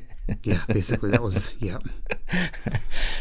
yeah, 0.43 0.63
basically 0.69 1.11
that 1.11 1.23
was 1.23 1.61
yeah. 1.61 1.77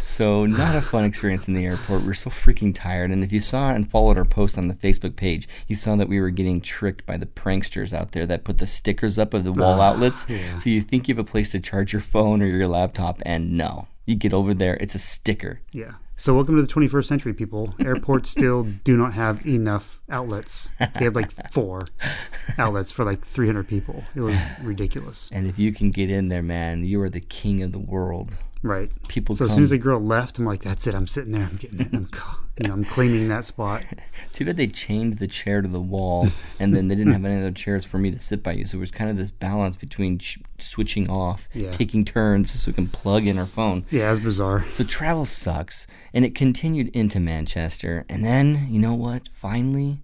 So 0.01 0.45
not 0.45 0.73
a 0.73 0.81
fun 0.81 1.03
experience 1.03 1.49
in 1.49 1.53
the 1.53 1.65
airport. 1.65 2.01
We 2.01 2.07
were 2.07 2.13
so 2.13 2.29
freaking 2.29 2.73
tired. 2.73 3.11
And 3.11 3.21
if 3.21 3.33
you 3.33 3.41
saw 3.41 3.71
and 3.71 3.91
followed 3.91 4.17
our 4.17 4.23
post 4.23 4.57
on 4.57 4.69
the 4.69 4.73
Facebook 4.73 5.17
page, 5.17 5.49
you 5.67 5.75
saw 5.75 5.97
that 5.97 6.07
we 6.07 6.21
were 6.21 6.29
getting 6.29 6.61
tricked 6.61 7.05
by 7.05 7.17
the 7.17 7.25
pranksters 7.25 7.91
out 7.91 8.13
there 8.13 8.25
that 8.25 8.45
put 8.45 8.59
the 8.59 8.65
stickers 8.65 9.19
up 9.19 9.33
of 9.33 9.43
the 9.43 9.51
wall 9.51 9.81
outlets. 9.81 10.25
yeah. 10.29 10.55
So 10.55 10.69
you 10.69 10.81
think 10.81 11.09
you 11.09 11.15
have 11.15 11.27
a 11.27 11.29
place 11.29 11.51
to 11.51 11.59
charge 11.59 11.91
your 11.91 12.01
phone 12.01 12.41
or 12.41 12.47
your 12.47 12.67
laptop, 12.67 13.21
and 13.25 13.57
no, 13.57 13.89
you 14.05 14.15
get 14.15 14.33
over 14.33 14.53
there, 14.53 14.77
it's 14.79 14.95
a 14.95 14.99
sticker. 14.99 15.59
Yeah. 15.73 15.95
So 16.21 16.35
welcome 16.35 16.57
to 16.57 16.61
the 16.61 16.67
21st 16.67 17.05
century, 17.05 17.33
people. 17.33 17.73
Airports 17.79 18.29
still 18.29 18.63
do 18.83 18.97
not 18.97 19.13
have 19.13 19.47
enough 19.47 20.01
outlets. 20.09 20.69
They 20.77 21.05
have 21.05 21.15
like 21.15 21.31
four 21.49 21.87
outlets 22.57 22.91
for 22.91 23.05
like 23.05 23.23
300 23.25 23.65
people. 23.65 24.03
It 24.15 24.19
was 24.19 24.37
ridiculous. 24.61 25.29
And 25.31 25.47
if 25.47 25.57
you 25.57 25.71
can 25.71 25.91
get 25.91 26.11
in 26.11 26.27
there, 26.27 26.43
man, 26.43 26.83
you 26.83 27.01
are 27.01 27.09
the 27.09 27.21
king 27.21 27.63
of 27.63 27.71
the 27.71 27.79
world. 27.79 28.33
Right. 28.61 28.91
People 29.07 29.35
So 29.35 29.45
as 29.45 29.53
soon 29.53 29.63
as 29.63 29.69
the 29.69 29.77
girl 29.77 29.99
left, 30.01 30.37
I'm 30.37 30.45
like, 30.45 30.61
that's 30.63 30.85
it. 30.85 30.93
I'm 30.93 31.07
sitting 31.07 31.31
there. 31.31 31.43
I'm 31.49 31.55
getting 31.55 31.79
it. 31.79 31.93
I'm, 31.93 32.09
you 32.59 32.67
know, 32.67 32.73
I'm 32.73 32.83
claiming 32.83 33.29
that 33.29 33.45
spot. 33.45 33.83
Too 34.33 34.43
bad 34.43 34.57
they 34.57 34.67
chained 34.67 35.13
the 35.13 35.27
chair 35.27 35.61
to 35.61 35.67
the 35.67 35.79
wall, 35.79 36.27
and 36.59 36.75
then 36.75 36.89
they 36.89 36.95
didn't 36.95 37.13
have 37.13 37.23
any 37.23 37.39
other 37.41 37.51
chairs 37.53 37.85
for 37.85 37.97
me 37.97 38.11
to 38.11 38.19
sit 38.19 38.43
by 38.43 38.51
you. 38.51 38.65
So 38.65 38.77
it 38.77 38.81
was 38.81 38.91
kind 38.91 39.09
of 39.09 39.15
this 39.15 39.29
balance 39.29 39.77
between 39.77 40.19
sh- 40.19 40.39
switching 40.57 41.09
off, 41.09 41.47
Yeah. 41.53 41.71
taking 41.71 42.03
turns, 42.03 42.51
so 42.51 42.69
we 42.69 42.75
can 42.75 42.89
plug 42.89 43.25
in 43.25 43.37
our 43.37 43.45
phone. 43.45 43.85
Yeah, 43.89 44.11
it's 44.11 44.19
bizarre. 44.19 44.65
So 44.73 44.83
travel 44.83 45.23
sucks, 45.25 45.87
and 46.13 46.25
it 46.25 46.35
continued 46.35 46.89
into 46.89 47.21
Manchester. 47.21 48.05
And 48.09 48.25
then, 48.25 48.67
you 48.69 48.79
know 48.79 48.93
what? 48.93 49.29
Finally, 49.31 50.01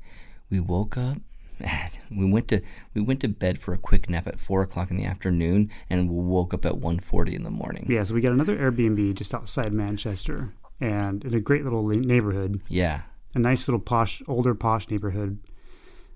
we 0.49 0.61
woke 0.61 0.97
up. 0.97 1.17
We 2.11 2.29
went 2.31 2.47
to 2.49 2.61
we 2.93 3.01
went 3.01 3.19
to 3.21 3.27
bed 3.27 3.57
for 3.57 3.73
a 3.73 3.77
quick 3.77 4.09
nap 4.09 4.27
at 4.27 4.39
four 4.39 4.61
o'clock 4.61 4.91
in 4.91 4.97
the 4.97 5.05
afternoon, 5.05 5.71
and 5.89 6.07
we 6.09 6.23
woke 6.23 6.53
up 6.53 6.65
at 6.65 6.73
1.40 6.73 7.33
in 7.33 7.43
the 7.43 7.49
morning. 7.49 7.87
Yeah, 7.89 8.03
so 8.03 8.13
we 8.13 8.21
got 8.21 8.31
another 8.31 8.55
Airbnb 8.55 9.15
just 9.15 9.33
outside 9.33 9.73
Manchester 9.73 10.53
and 10.79 11.25
in 11.25 11.33
a 11.33 11.39
great 11.39 11.63
little 11.63 11.85
neighborhood. 11.87 12.61
Yeah, 12.69 13.01
a 13.33 13.39
nice 13.39 13.67
little 13.67 13.79
posh, 13.79 14.21
older 14.27 14.53
posh 14.53 14.89
neighborhood, 14.89 15.39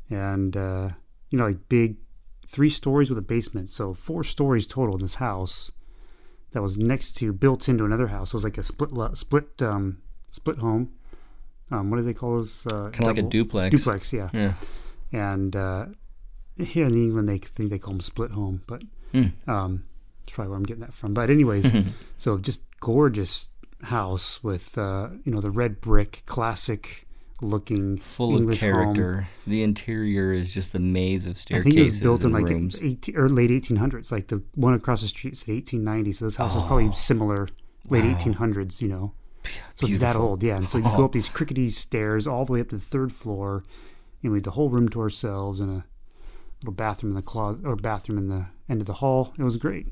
and 0.09 0.55
uh, 0.55 0.89
you 1.29 1.37
know, 1.37 1.45
like 1.45 1.67
big, 1.69 1.97
three 2.45 2.69
stories 2.69 3.09
with 3.09 3.17
a 3.17 3.23
basement, 3.23 3.69
so 3.69 3.93
four 3.93 4.23
stories 4.23 4.67
total 4.67 4.95
in 4.95 5.01
this 5.01 5.15
house. 5.15 5.71
That 6.51 6.63
was 6.63 6.79
next 6.79 7.11
to, 7.17 7.31
built 7.31 7.69
into 7.69 7.85
another 7.85 8.07
house. 8.07 8.29
It 8.29 8.33
was 8.33 8.43
like 8.43 8.57
a 8.57 8.63
split, 8.63 8.91
lo- 8.91 9.13
split, 9.13 9.61
um, 9.61 10.01
split 10.31 10.57
home. 10.57 10.93
Um, 11.69 11.91
what 11.91 11.97
do 11.97 12.03
they 12.03 12.13
call 12.13 12.37
those? 12.37 12.65
Uh, 12.65 12.89
kind 12.89 13.01
of 13.01 13.01
like 13.01 13.17
a 13.19 13.21
duplex. 13.21 13.75
Duplex, 13.75 14.11
yeah. 14.11 14.29
Yeah. 14.33 14.53
And 15.11 15.55
uh, 15.55 15.85
here 16.57 16.85
in 16.85 16.93
England, 16.93 17.27
they 17.29 17.37
think 17.37 17.69
they 17.69 17.79
call 17.79 17.93
them 17.93 18.01
split 18.01 18.31
home, 18.31 18.61
but 18.67 18.83
Hmm. 19.11 19.27
um, 19.49 19.83
that's 20.21 20.33
probably 20.35 20.49
where 20.49 20.57
I'm 20.57 20.63
getting 20.63 20.81
that 20.81 20.93
from. 20.93 21.13
But 21.15 21.29
anyways, 21.31 21.73
so 22.17 22.37
just 22.37 22.61
gorgeous 22.79 23.49
house 23.83 24.43
with 24.43 24.77
uh, 24.77 25.09
you 25.23 25.31
know 25.31 25.41
the 25.41 25.49
red 25.51 25.81
brick, 25.81 26.23
classic 26.25 27.07
looking 27.41 27.97
Full 27.97 28.35
English 28.37 28.61
of 28.61 28.69
home. 28.71 28.93
character. 28.95 29.27
The 29.47 29.63
interior 29.63 30.33
is 30.33 30.53
just 30.53 30.75
a 30.75 30.79
maze 30.79 31.25
of 31.25 31.37
I 31.51 31.61
think 31.61 31.75
it 31.77 31.79
was 31.81 32.01
built 32.01 32.23
in 32.23 32.31
like 32.33 32.49
rooms. 32.49 32.79
the 32.81 32.91
18, 32.91 33.17
or 33.17 33.29
late 33.29 33.49
1800s. 33.49 34.11
Like 34.11 34.27
the 34.27 34.43
one 34.55 34.73
across 34.73 35.01
the 35.01 35.07
street 35.07 35.33
is 35.33 35.47
1890. 35.47 36.11
So 36.11 36.25
this 36.25 36.35
house 36.35 36.55
is 36.55 36.61
probably 36.63 36.91
similar 36.91 37.47
late 37.89 38.03
1800s. 38.03 38.81
You 38.81 38.89
know, 38.89 39.13
so 39.75 39.87
it's 39.87 39.99
that 39.99 40.15
old. 40.17 40.43
Yeah, 40.43 40.57
and 40.57 40.67
so 40.69 40.77
you 40.77 40.83
go 40.83 41.05
up 41.05 41.13
these 41.13 41.29
crickety 41.29 41.69
stairs 41.69 42.27
all 42.27 42.45
the 42.45 42.51
way 42.53 42.61
up 42.61 42.69
to 42.69 42.75
the 42.75 42.81
third 42.83 43.11
floor, 43.13 43.63
and 44.23 44.31
we 44.31 44.37
had 44.37 44.43
the 44.45 44.51
whole 44.51 44.69
room 44.69 44.89
to 44.89 45.01
ourselves 45.01 45.59
and 45.59 45.69
a 45.69 45.85
little 46.61 46.73
bathroom 46.73 47.11
in 47.11 47.15
the 47.15 47.21
closet 47.21 47.61
or 47.65 47.75
bathroom 47.75 48.17
in 48.17 48.27
the 48.29 48.47
end 48.69 48.81
of 48.81 48.87
the 48.87 48.93
hall. 48.93 49.33
It 49.37 49.43
was 49.43 49.57
great. 49.57 49.87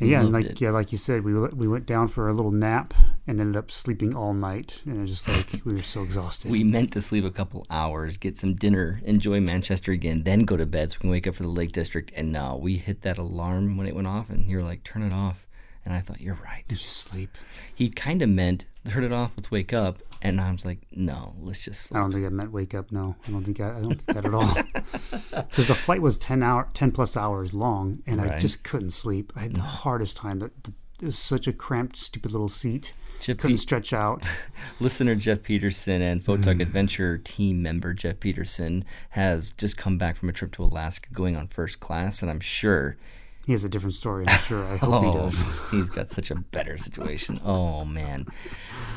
And 0.00 0.10
yeah, 0.10 0.20
and 0.22 0.32
like 0.32 0.44
it. 0.46 0.60
yeah, 0.60 0.70
like 0.70 0.90
you 0.90 0.98
said, 0.98 1.22
we 1.24 1.38
went- 1.38 1.56
we 1.56 1.68
went 1.68 1.86
down 1.86 2.08
for 2.08 2.28
a 2.28 2.32
little 2.32 2.50
nap 2.50 2.92
and 3.28 3.40
ended 3.40 3.56
up 3.56 3.70
sleeping 3.70 4.12
all 4.14 4.34
night, 4.34 4.82
and 4.84 4.96
it 4.96 5.00
was 5.00 5.10
just 5.10 5.28
like 5.28 5.64
we 5.64 5.72
were 5.72 5.80
so 5.80 6.02
exhausted. 6.02 6.50
We 6.50 6.64
meant 6.64 6.92
to 6.92 7.00
sleep 7.00 7.24
a 7.24 7.30
couple 7.30 7.64
hours, 7.70 8.16
get 8.16 8.36
some 8.36 8.54
dinner, 8.54 9.00
enjoy 9.04 9.40
Manchester 9.40 9.92
again, 9.92 10.24
then 10.24 10.40
go 10.44 10.56
to 10.56 10.66
bed 10.66 10.90
so 10.90 10.96
we 10.98 11.00
can 11.02 11.10
wake 11.10 11.26
up 11.28 11.36
for 11.36 11.44
the 11.44 11.48
Lake 11.48 11.70
District. 11.70 12.10
And 12.16 12.32
no, 12.32 12.58
we 12.60 12.76
hit 12.76 13.02
that 13.02 13.18
alarm 13.18 13.76
when 13.76 13.86
it 13.86 13.94
went 13.94 14.08
off, 14.08 14.30
and 14.30 14.46
you 14.46 14.56
were 14.56 14.64
like, 14.64 14.82
turn 14.82 15.02
it 15.02 15.12
off. 15.12 15.46
And 15.84 15.94
I 15.94 16.00
thought, 16.00 16.20
you're 16.20 16.38
right. 16.44 16.64
Did 16.66 16.78
you 16.82 16.88
sleep. 16.88 17.36
He 17.72 17.88
kind 17.88 18.20
of 18.20 18.28
meant, 18.30 18.64
turn 18.88 19.04
it 19.04 19.12
off, 19.12 19.32
let's 19.36 19.50
wake 19.52 19.72
up. 19.72 20.02
And 20.24 20.40
I 20.40 20.50
was 20.50 20.64
like, 20.64 20.78
no, 20.90 21.34
let's 21.40 21.62
just 21.64 21.94
I 21.94 21.98
don't 22.00 22.10
think 22.10 22.24
I 22.26 22.30
meant 22.30 22.50
wake 22.50 22.74
up. 22.74 22.90
No, 22.90 23.14
I 23.28 23.30
don't 23.30 23.44
think 23.44 23.60
I, 23.60 23.68
I 23.76 23.80
don't 23.80 24.00
think 24.00 24.06
that 24.16 24.24
at 24.24 24.34
all. 24.34 24.56
Because 25.30 25.68
the 25.68 25.74
flight 25.74 26.00
was 26.00 26.16
ten 26.18 26.42
hour, 26.42 26.68
ten 26.74 26.90
plus 26.90 27.16
hours 27.16 27.54
long, 27.54 28.02
and 28.06 28.20
I 28.20 28.38
just 28.38 28.64
couldn't 28.64 28.92
sleep. 28.92 29.32
I 29.36 29.40
had 29.40 29.54
the 29.54 29.60
hardest 29.60 30.16
time. 30.16 30.38
The, 30.40 30.50
the, 30.62 30.72
it 31.02 31.06
was 31.06 31.18
such 31.18 31.46
a 31.48 31.52
cramped, 31.52 31.96
stupid 31.96 32.30
little 32.32 32.48
seat. 32.48 32.94
Jeff 33.20 33.38
Couldn't 33.38 33.56
Pe- 33.56 33.60
stretch 33.60 33.92
out. 33.92 34.26
listener 34.80 35.14
Jeff 35.16 35.42
Peterson 35.42 36.00
and 36.02 36.20
Mm. 36.22 36.24
Photog 36.38 36.60
Adventure 36.62 37.18
team 37.18 37.62
member 37.62 37.92
Jeff 37.94 38.20
Peterson 38.20 38.84
has 39.10 39.50
just 39.52 39.76
come 39.76 39.98
back 39.98 40.16
from 40.16 40.28
a 40.28 40.32
trip 40.32 40.52
to 40.52 40.62
Alaska 40.64 41.08
going 41.12 41.36
on 41.36 41.48
first 41.48 41.80
class. 41.80 42.22
And 42.22 42.30
I'm 42.30 42.40
sure 42.40 42.96
He 43.46 43.52
has 43.52 43.64
a 43.64 43.68
different 43.68 43.94
story. 43.94 44.24
I'm 44.26 44.38
sure. 44.38 44.64
I 44.64 44.76
hope 44.76 45.04
he 45.04 45.12
does. 45.18 45.42
Oh, 45.44 45.68
he's 45.72 45.90
got 45.90 46.10
such 46.10 46.30
a 46.30 46.34
better 46.36 46.78
situation. 46.78 47.40
Oh 47.44 47.84
man, 47.84 48.26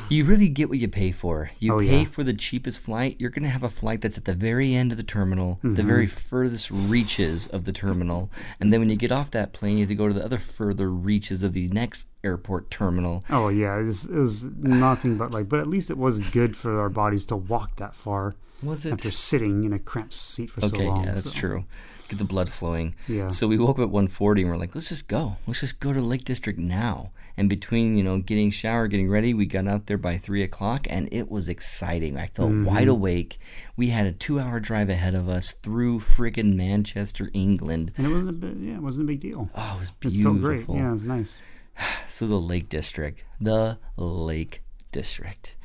you 0.10 0.24
really 0.24 0.48
get 0.48 0.70
what 0.70 0.78
you 0.80 0.88
pay 0.88 1.12
for. 1.12 1.52
You 1.60 1.74
Oh, 1.76 1.80
pay 1.80 2.00
yeah. 2.00 2.06
for 2.06 2.24
the 2.24 2.34
cheapest 2.34 2.80
flight. 2.80 3.18
You're 3.20 3.30
going 3.30 3.44
to 3.44 3.50
have 3.50 3.64
a 3.64 3.70
flight 3.70 4.00
that's 4.02 4.18
at 4.18 4.24
the 4.26 4.34
very 4.34 4.74
end 4.74 4.92
of 4.92 4.98
the 4.98 5.04
terminal, 5.04 5.60
the 5.62 5.70
Mm-hmm. 5.70 5.88
very 5.88 6.08
furthest 6.08 6.72
reaches 6.72 7.48
of 7.48 7.66
the 7.66 7.74
terminal, 7.74 8.32
and 8.60 8.72
then 8.72 8.80
when 8.80 8.90
you 8.90 8.96
get 8.96 9.12
off 9.12 9.32
that 9.32 9.52
plane, 9.54 9.74
you 9.78 9.84
have 9.84 9.90
to 9.90 9.96
go 9.96 10.08
to 10.08 10.14
the 10.14 10.24
other 10.24 10.38
further 10.38 10.90
reaches 10.90 11.44
of 11.44 11.52
the 11.54 11.68
next 11.70 12.06
airport 12.24 12.72
terminal. 12.72 13.24
Oh 13.30 13.50
yeah, 13.50 13.78
it 13.78 13.84
was, 13.84 14.06
it 14.06 14.18
was 14.18 14.46
nothing 14.46 15.18
but 15.18 15.32
like. 15.32 15.50
But 15.50 15.60
at 15.60 15.68
least 15.68 15.90
it 15.90 15.98
was 15.98 16.20
good 16.22 16.56
for 16.56 16.80
our 16.80 16.90
bodies 16.90 17.26
to 17.28 17.36
walk 17.36 17.76
that 17.78 17.96
far 17.96 18.36
Was 18.64 18.86
it? 18.86 18.94
after 18.94 19.12
sitting 19.12 19.66
in 19.66 19.74
a 19.74 19.80
cramped 19.80 20.14
seat 20.14 20.52
for 20.52 20.64
Okay, 20.66 20.78
so 20.78 20.84
long. 20.86 21.00
Okay, 21.00 21.08
yeah, 21.10 21.14
that's 21.16 21.34
so- 21.34 21.40
true. 21.40 21.66
Get 22.10 22.20
the 22.20 22.24
blood 22.26 22.50
flowing. 22.50 22.96
Yeah. 23.08 23.30
So 23.30 23.48
we 23.48 23.58
woke 23.58 23.80
up 23.80 23.86
at 23.86 23.92
1:40 23.92 24.42
and 24.42 24.50
we're 24.50 24.56
like, 24.58 24.74
let's 24.76 24.90
just 24.90 25.08
go. 25.08 25.38
Let's 25.46 25.60
just 25.60 25.80
go 25.80 25.92
to 25.94 26.00
Lake 26.02 26.24
District 26.24 26.58
now. 26.58 27.12
And 27.40 27.50
between 27.50 27.96
you 27.98 28.04
know 28.04 28.18
getting 28.20 28.50
shower, 28.50 28.88
getting 28.88 29.10
ready, 29.10 29.34
we 29.34 29.46
got 29.46 29.68
out 29.68 29.86
there 29.86 29.98
by 29.98 30.18
three 30.18 30.42
o'clock, 30.42 30.88
and 30.90 31.08
it 31.12 31.30
was 31.30 31.48
exciting. 31.50 32.18
I 32.18 32.28
felt 32.28 32.50
Mm-hmm. 32.52 32.66
wide 32.66 32.88
awake. 32.88 33.38
We 33.76 33.90
had 33.90 34.08
a 34.08 34.12
two-hour 34.12 34.60
drive 34.60 34.90
ahead 34.90 35.14
of 35.14 35.30
us 35.30 35.52
through 35.52 36.00
friggin' 36.00 36.56
Manchester, 36.56 37.30
England. 37.34 37.92
And 37.98 38.08
it 38.08 38.10
wasn't 38.10 38.30
a 38.30 38.34
bit, 38.34 38.58
yeah, 38.58 38.76
it 38.76 38.82
wasn't 38.82 39.06
a 39.06 39.12
big 39.12 39.20
deal. 39.20 39.50
Oh, 39.56 39.74
it 39.76 39.80
was 39.82 39.92
beautiful. 39.92 40.32
It 40.32 40.40
felt 40.40 40.66
great. 40.68 40.78
Yeah, 40.80 40.90
it 40.90 40.94
was 40.94 41.06
nice. 41.06 41.42
So 42.08 42.26
the 42.26 42.40
Lake 42.40 42.70
District, 42.70 43.24
the 43.40 43.78
Lake 43.98 44.64
District. 44.92 45.56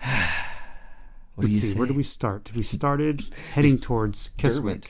what 0.00 1.42
do 1.42 1.42
Let's 1.42 1.52
you 1.52 1.58
see. 1.60 1.66
say? 1.72 1.78
Where 1.78 1.86
did 1.86 1.96
we 1.96 2.02
start? 2.02 2.50
We 2.54 2.62
started 2.62 3.26
heading 3.52 3.78
towards 3.78 4.30
Derwent. 4.38 4.86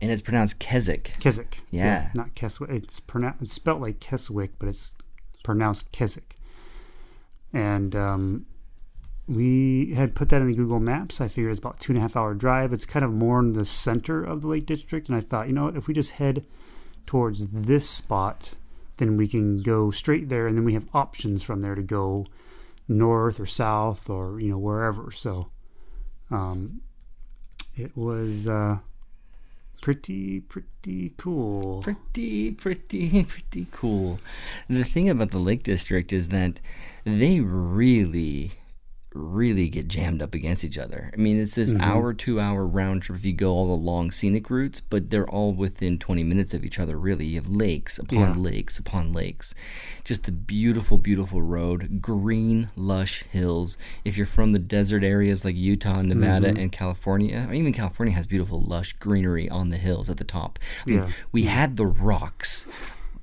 And 0.00 0.10
it's 0.10 0.20
pronounced 0.20 0.58
Keswick. 0.58 1.12
Keswick. 1.20 1.60
Yeah. 1.70 2.10
not 2.14 2.34
Keswick. 2.34 2.70
It's 2.70 3.00
pronounced. 3.00 3.42
It's 3.42 3.52
spelled 3.52 3.80
like 3.80 3.98
Keswick, 3.98 4.58
but 4.58 4.68
it's 4.68 4.90
pronounced 5.42 5.90
Keswick. 5.90 6.36
And 7.52 7.96
um, 7.96 8.46
we 9.26 9.94
had 9.94 10.14
put 10.14 10.28
that 10.28 10.42
in 10.42 10.48
the 10.48 10.56
Google 10.56 10.80
Maps. 10.80 11.20
I 11.20 11.28
figured 11.28 11.50
it's 11.50 11.58
about 11.58 11.80
two 11.80 11.92
and 11.92 11.98
a 11.98 12.02
half 12.02 12.16
hour 12.16 12.34
drive. 12.34 12.72
It's 12.72 12.86
kind 12.86 13.04
of 13.04 13.12
more 13.12 13.40
in 13.40 13.54
the 13.54 13.64
center 13.64 14.22
of 14.22 14.42
the 14.42 14.48
Lake 14.48 14.66
District, 14.66 15.08
and 15.08 15.16
I 15.16 15.20
thought, 15.20 15.48
you 15.48 15.54
know 15.54 15.64
what? 15.64 15.76
If 15.76 15.88
we 15.88 15.94
just 15.94 16.12
head 16.12 16.44
towards 17.06 17.48
this 17.48 17.88
spot, 17.88 18.54
then 18.98 19.16
we 19.16 19.26
can 19.26 19.62
go 19.62 19.90
straight 19.90 20.28
there, 20.28 20.46
and 20.46 20.56
then 20.56 20.64
we 20.64 20.74
have 20.74 20.88
options 20.94 21.42
from 21.42 21.62
there 21.62 21.74
to 21.74 21.82
go 21.82 22.26
north 22.88 23.40
or 23.40 23.46
south 23.46 24.08
or 24.08 24.38
you 24.38 24.50
know 24.50 24.58
wherever. 24.58 25.10
So, 25.10 25.50
um, 26.30 26.82
it 27.76 27.96
was. 27.96 28.46
Uh, 28.46 28.78
pretty 29.80 30.40
pretty 30.40 31.12
cool. 31.16 31.82
pretty, 31.82 32.52
pretty, 32.52 33.24
pretty 33.28 33.66
cool. 33.72 34.20
The 34.68 34.84
thing 34.84 35.08
about 35.08 35.30
the 35.30 35.38
Lake 35.38 35.62
District 35.62 36.12
is 36.12 36.28
that 36.28 36.60
they 37.04 37.40
really, 37.40 38.52
really 39.16 39.68
get 39.68 39.88
jammed 39.88 40.22
up 40.22 40.34
against 40.34 40.64
each 40.64 40.78
other. 40.78 41.10
I 41.12 41.16
mean, 41.16 41.40
it's 41.40 41.54
this 41.54 41.72
mm-hmm. 41.72 41.82
hour, 41.82 42.12
two 42.14 42.40
hour 42.40 42.66
round 42.66 43.02
trip 43.02 43.18
if 43.18 43.24
you 43.24 43.32
go 43.32 43.52
all 43.52 43.66
the 43.66 43.82
long 43.82 44.10
scenic 44.10 44.50
routes, 44.50 44.80
but 44.80 45.10
they're 45.10 45.28
all 45.28 45.52
within 45.52 45.98
20 45.98 46.22
minutes 46.22 46.54
of 46.54 46.64
each 46.64 46.78
other, 46.78 46.98
really. 46.98 47.26
You 47.26 47.36
have 47.36 47.48
lakes 47.48 47.98
upon 47.98 48.18
Yeah. 48.18 48.34
lakes 48.36 48.78
upon 48.78 49.12
lakes. 49.12 49.54
Just 50.04 50.28
a 50.28 50.32
beautiful, 50.32 50.98
beautiful 50.98 51.42
road, 51.42 52.00
green, 52.00 52.70
lush 52.76 53.22
hills. 53.24 53.78
If 54.04 54.16
you're 54.16 54.26
from 54.26 54.52
the 54.52 54.58
desert 54.58 55.02
areas 55.02 55.44
like 55.44 55.56
Utah, 55.56 56.02
Nevada, 56.02 56.48
mm-hmm. 56.48 56.58
and 56.60 56.72
California, 56.72 57.46
or 57.48 57.54
even 57.54 57.72
California 57.72 58.14
has 58.14 58.26
beautiful, 58.26 58.60
lush 58.60 58.92
greenery 58.94 59.48
on 59.48 59.70
the 59.70 59.78
hills 59.78 60.08
at 60.10 60.16
the 60.18 60.24
top. 60.24 60.58
I 60.86 60.90
mean, 60.90 60.98
Yeah. 60.98 61.10
we 61.32 61.44
had 61.44 61.76
the 61.76 61.86
rocks, 61.86 62.66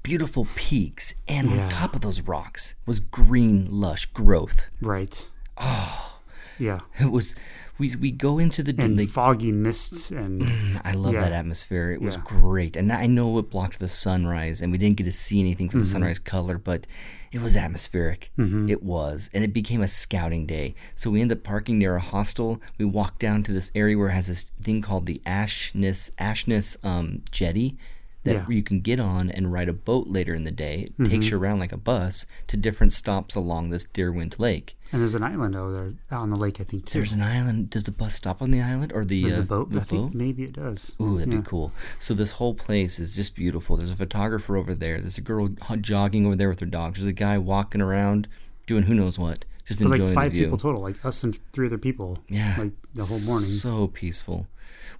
beautiful 0.01 0.47
peaks, 0.55 1.13
and 1.27 1.49
Yeah. 1.49 1.63
on 1.65 1.69
top 1.69 1.95
of 1.95 2.01
those 2.01 2.19
rocks 2.21 2.73
was 2.85 2.99
green, 2.99 3.67
lush 3.69 4.05
growth. 4.07 4.67
Right. 4.81 5.29
Oh 5.57 6.19
yeah. 6.59 6.81
It 6.99 7.11
was 7.11 7.33
we 7.79 7.95
we 7.95 8.11
go 8.11 8.37
into 8.37 8.61
the 8.61 8.75
And 8.77 8.95
like, 8.97 9.07
foggy 9.09 9.51
mists 9.51 10.11
and 10.11 10.43
I 10.83 10.93
love 10.93 11.13
Yeah. 11.13 11.21
that 11.21 11.31
atmosphere. 11.31 11.91
It 11.91 12.01
was 12.01 12.15
Yeah. 12.15 12.21
great. 12.25 12.75
And 12.75 12.91
I 12.93 13.07
know 13.07 13.37
it 13.39 13.49
blocked 13.49 13.79
the 13.79 13.89
sunrise 13.89 14.61
and 14.61 14.71
we 14.71 14.77
didn't 14.77 14.97
get 14.97 15.05
to 15.05 15.11
see 15.11 15.39
anything 15.39 15.69
for 15.69 15.77
the 15.77 15.83
Mm-hmm. 15.83 15.91
sunrise 15.91 16.19
color, 16.19 16.57
but 16.59 16.85
it 17.31 17.41
was 17.41 17.55
atmospheric. 17.57 18.31
It 18.37 18.83
was. 18.83 19.31
And 19.33 19.43
it 19.43 19.51
became 19.53 19.81
a 19.81 19.87
scouting 19.87 20.45
day. 20.45 20.75
So 20.95 21.09
we 21.09 21.21
ended 21.21 21.39
up 21.39 21.43
parking 21.43 21.79
near 21.79 21.95
a 21.95 21.99
hostel. 21.99 22.61
We 22.77 22.85
walked 22.85 23.19
down 23.19 23.41
to 23.43 23.51
this 23.51 23.71
area 23.73 23.97
where 23.97 24.09
it 24.09 24.13
has 24.13 24.27
this 24.27 24.43
thing 24.61 24.81
called 24.83 25.07
the 25.07 25.19
Ashness 25.25 26.11
Ashness 26.19 26.77
um, 26.85 27.23
jetty 27.31 27.77
that 28.23 28.33
Yeah. 28.33 28.45
you 28.49 28.63
can 28.63 28.79
get 28.79 28.99
on 28.99 29.29
and 29.29 29.51
ride 29.51 29.67
a 29.69 29.73
boat 29.73 30.07
later 30.07 30.33
in 30.33 30.43
the 30.45 30.51
day. 30.51 30.87
It 30.97 31.05
takes 31.09 31.29
you 31.29 31.37
around 31.37 31.59
like 31.59 31.71
a 31.73 31.77
bus 31.77 32.25
to 32.47 32.55
different 32.57 32.93
stops 32.93 33.35
along 33.35 33.69
this 33.69 33.85
Derwent 33.93 34.39
Lake. 34.39 34.77
and 34.93 35.01
there's 35.01 35.15
an 35.15 35.23
island 35.23 35.55
over 35.55 35.73
there 35.73 35.93
out 36.11 36.21
on 36.21 36.29
the 36.29 36.35
lake, 36.37 36.61
I 36.61 36.63
think 36.63 36.85
too. 36.85 36.99
There's 36.99 37.13
an 37.13 37.21
island. 37.23 37.69
Does 37.71 37.83
the 37.85 37.91
bus 37.91 38.13
stop 38.15 38.41
on 38.41 38.51
the 38.51 38.61
island 38.61 38.91
or 38.93 39.03
the, 39.03 39.23
the, 39.23 39.39
uh, 39.39 39.41
boat. 39.41 39.71
The 39.71 39.79
I 39.81 39.83
think 39.83 40.13
maybe 40.13 40.43
it 40.43 40.53
does. 40.53 40.93
Ooh, 41.01 41.17
that'd 41.17 41.33
Yeah. 41.33 41.39
be 41.39 41.45
cool. 41.45 41.71
So 41.99 42.13
this 42.13 42.33
whole 42.33 42.53
place 42.53 42.99
is 42.99 43.15
just 43.15 43.35
beautiful. 43.35 43.75
There's 43.75 43.89
a 43.91 43.95
photographer 43.95 44.55
over 44.55 44.73
there. 44.75 44.99
There's 45.01 45.17
a 45.17 45.21
girl 45.21 45.49
jogging 45.81 46.25
over 46.25 46.35
there 46.35 46.49
with 46.49 46.59
her 46.59 46.65
dog. 46.67 46.95
There's 46.95 47.07
a 47.07 47.11
guy 47.13 47.37
walking 47.39 47.81
around 47.81 48.27
doing 48.67 48.83
who 48.83 48.93
knows 48.93 49.17
what, 49.19 49.45
just 49.65 49.79
There's 49.79 49.91
enjoying 49.91 50.13
like 50.13 50.15
five 50.15 50.31
the 50.33 50.43
people 50.43 50.57
total, 50.57 50.81
like 50.81 51.03
us 51.03 51.23
and 51.23 51.37
three 51.51 51.65
other 51.67 51.77
people. 51.79 52.19
Yeah. 52.29 52.55
Like 52.59 52.71
the 52.93 53.03
whole 53.05 53.19
morning. 53.21 53.49
So 53.49 53.87
peaceful. 53.87 54.45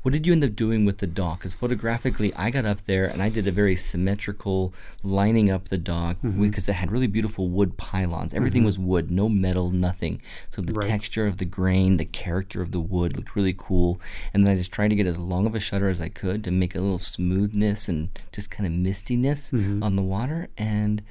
What 0.03 0.11
did 0.11 0.27
you 0.27 0.33
end 0.33 0.43
up 0.43 0.55
doing 0.55 0.83
with 0.85 0.97
the 0.99 1.07
dock? 1.07 1.39
Because 1.39 1.53
photographically, 1.53 2.33
I 2.35 2.49
got 2.51 2.65
up 2.65 2.83
there 2.83 3.05
and 3.05 3.21
I 3.21 3.29
did 3.29 3.47
a 3.47 3.51
very 3.51 3.75
symmetrical 3.77 4.73
lining 5.01 5.49
up 5.49 5.69
the 5.69 5.77
dock 5.77 6.17
Mm-hmm. 6.17 6.41
because 6.43 6.67
it 6.69 6.73
had 6.73 6.91
really 6.91 7.07
beautiful 7.07 7.47
wood 7.49 7.77
pylons. 7.77 8.33
Everything 8.33 8.63
was 8.65 8.77
wood, 8.77 9.09
no 9.09 9.29
metal, 9.29 9.71
nothing. 9.71 10.21
So 10.49 10.61
the 10.61 10.73
Right. 10.73 10.89
texture 10.89 11.25
of 11.25 11.37
the 11.37 11.45
grain, 11.45 11.97
the 11.97 12.05
character 12.05 12.61
of 12.61 12.71
the 12.71 12.81
wood 12.81 13.15
looked 13.15 13.35
really 13.35 13.55
cool. 13.57 13.99
And 14.33 14.45
then 14.45 14.53
I 14.53 14.57
just 14.57 14.71
tried 14.73 14.89
to 14.89 14.95
get 14.95 15.07
as 15.07 15.19
long 15.19 15.45
of 15.45 15.55
a 15.55 15.59
shutter 15.61 15.87
as 15.87 16.01
I 16.01 16.09
could 16.09 16.43
to 16.43 16.51
make 16.51 16.75
a 16.75 16.81
little 16.81 16.99
smoothness 16.99 17.87
and 17.87 18.09
just 18.33 18.51
kind 18.51 18.67
of 18.67 18.73
mistiness 18.73 19.51
Mm-hmm. 19.53 19.81
on 19.83 19.95
the 19.95 20.03
water. 20.03 20.49
And 20.57 21.01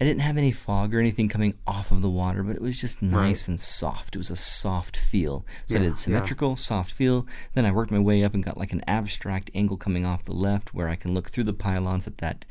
I 0.00 0.04
didn't 0.04 0.22
have 0.22 0.36
any 0.36 0.50
fog 0.50 0.94
or 0.94 0.98
anything 1.00 1.28
coming 1.28 1.54
off 1.66 1.92
of 1.92 2.02
the 2.02 2.10
water, 2.10 2.42
but 2.42 2.56
it 2.56 2.62
was 2.62 2.80
just 2.80 3.00
nice 3.00 3.46
and 3.46 3.60
soft. 3.60 4.14
It 4.14 4.18
was 4.18 4.30
a 4.30 4.36
soft 4.36 4.96
feel. 4.96 5.46
So 5.66 5.76
I 5.76 5.78
Yeah, 5.78 5.84
did 5.84 5.88
yeah. 5.90 5.94
symmetrical, 5.94 6.56
soft 6.56 6.90
feel. 6.92 7.26
Then 7.54 7.64
I 7.64 7.70
worked 7.70 7.90
my 7.92 7.98
way 8.00 8.24
up 8.24 8.34
and 8.34 8.44
got 8.44 8.58
like 8.58 8.72
an 8.72 8.82
abstract 8.88 9.50
angle 9.54 9.76
coming 9.76 10.04
off 10.04 10.24
the 10.24 10.32
left 10.32 10.74
where 10.74 10.88
I 10.88 10.96
can 10.96 11.14
look 11.14 11.30
through 11.30 11.44
the 11.44 11.52
pylons 11.52 12.06
at 12.06 12.18
that 12.18 12.44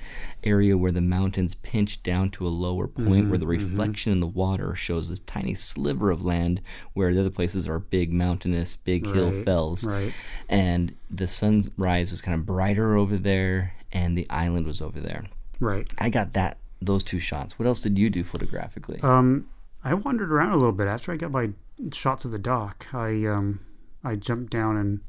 area 0.43 0.77
where 0.77 0.91
the 0.91 1.01
mountains 1.01 1.55
pinch 1.55 2.01
down 2.01 2.29
to 2.31 2.47
a 2.47 2.49
lower 2.49 2.87
point 2.87 3.29
where 3.29 3.37
the 3.37 3.45
Mm-hmm, 3.45 3.69
reflection 3.71 4.11
in 4.13 4.19
the 4.21 4.27
water 4.27 4.73
shows 4.73 5.09
this 5.09 5.19
tiny 5.19 5.53
sliver 5.53 6.11
of 6.11 6.23
land 6.23 6.61
where 6.93 7.13
the 7.13 7.19
other 7.19 7.29
places 7.29 7.67
are 7.67 7.77
big 7.79 8.11
mountainous, 8.13 8.75
big 8.77 9.05
hill 9.05 9.31
fells. 9.43 9.85
right. 9.85 10.13
And 10.47 10.95
the 11.09 11.27
sunrise 11.27 12.09
was 12.11 12.21
kind 12.21 12.35
of 12.39 12.45
brighter 12.45 12.95
over 12.95 13.17
there 13.17 13.73
and 13.91 14.17
the 14.17 14.27
island 14.29 14.65
was 14.65 14.81
over 14.81 14.99
there. 14.99 15.25
Right. 15.59 15.91
I 15.97 16.09
got 16.09 16.33
that 16.33 16.57
those 16.85 17.03
two 17.03 17.19
shots. 17.19 17.57
What 17.57 17.67
else 17.67 17.81
did 17.81 17.97
you 17.97 18.09
do 18.09 18.23
photographically? 18.23 18.99
Um, 19.01 19.47
I 19.83 19.93
wandered 19.93 20.31
around 20.31 20.51
a 20.51 20.57
little 20.57 20.71
bit 20.71 20.87
after 20.87 21.11
I 21.11 21.17
got 21.17 21.31
my 21.31 21.51
shots 21.91 22.25
of 22.25 22.31
the 22.31 22.39
dock. 22.39 22.87
I 22.93 23.25
um, 23.25 23.59
I 24.03 24.15
jumped 24.15 24.51
down 24.51 24.77
and 24.77 25.01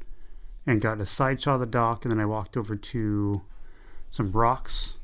and 0.67 0.81
got 0.81 0.99
a 0.99 1.05
side 1.05 1.41
shot 1.41 1.55
of 1.55 1.59
the 1.61 1.65
dock, 1.65 2.05
and 2.05 2.11
then 2.11 2.19
I 2.19 2.25
walked 2.25 2.57
over 2.57 2.75
to 2.75 3.41
some 4.11 4.31
rocks 4.31 4.97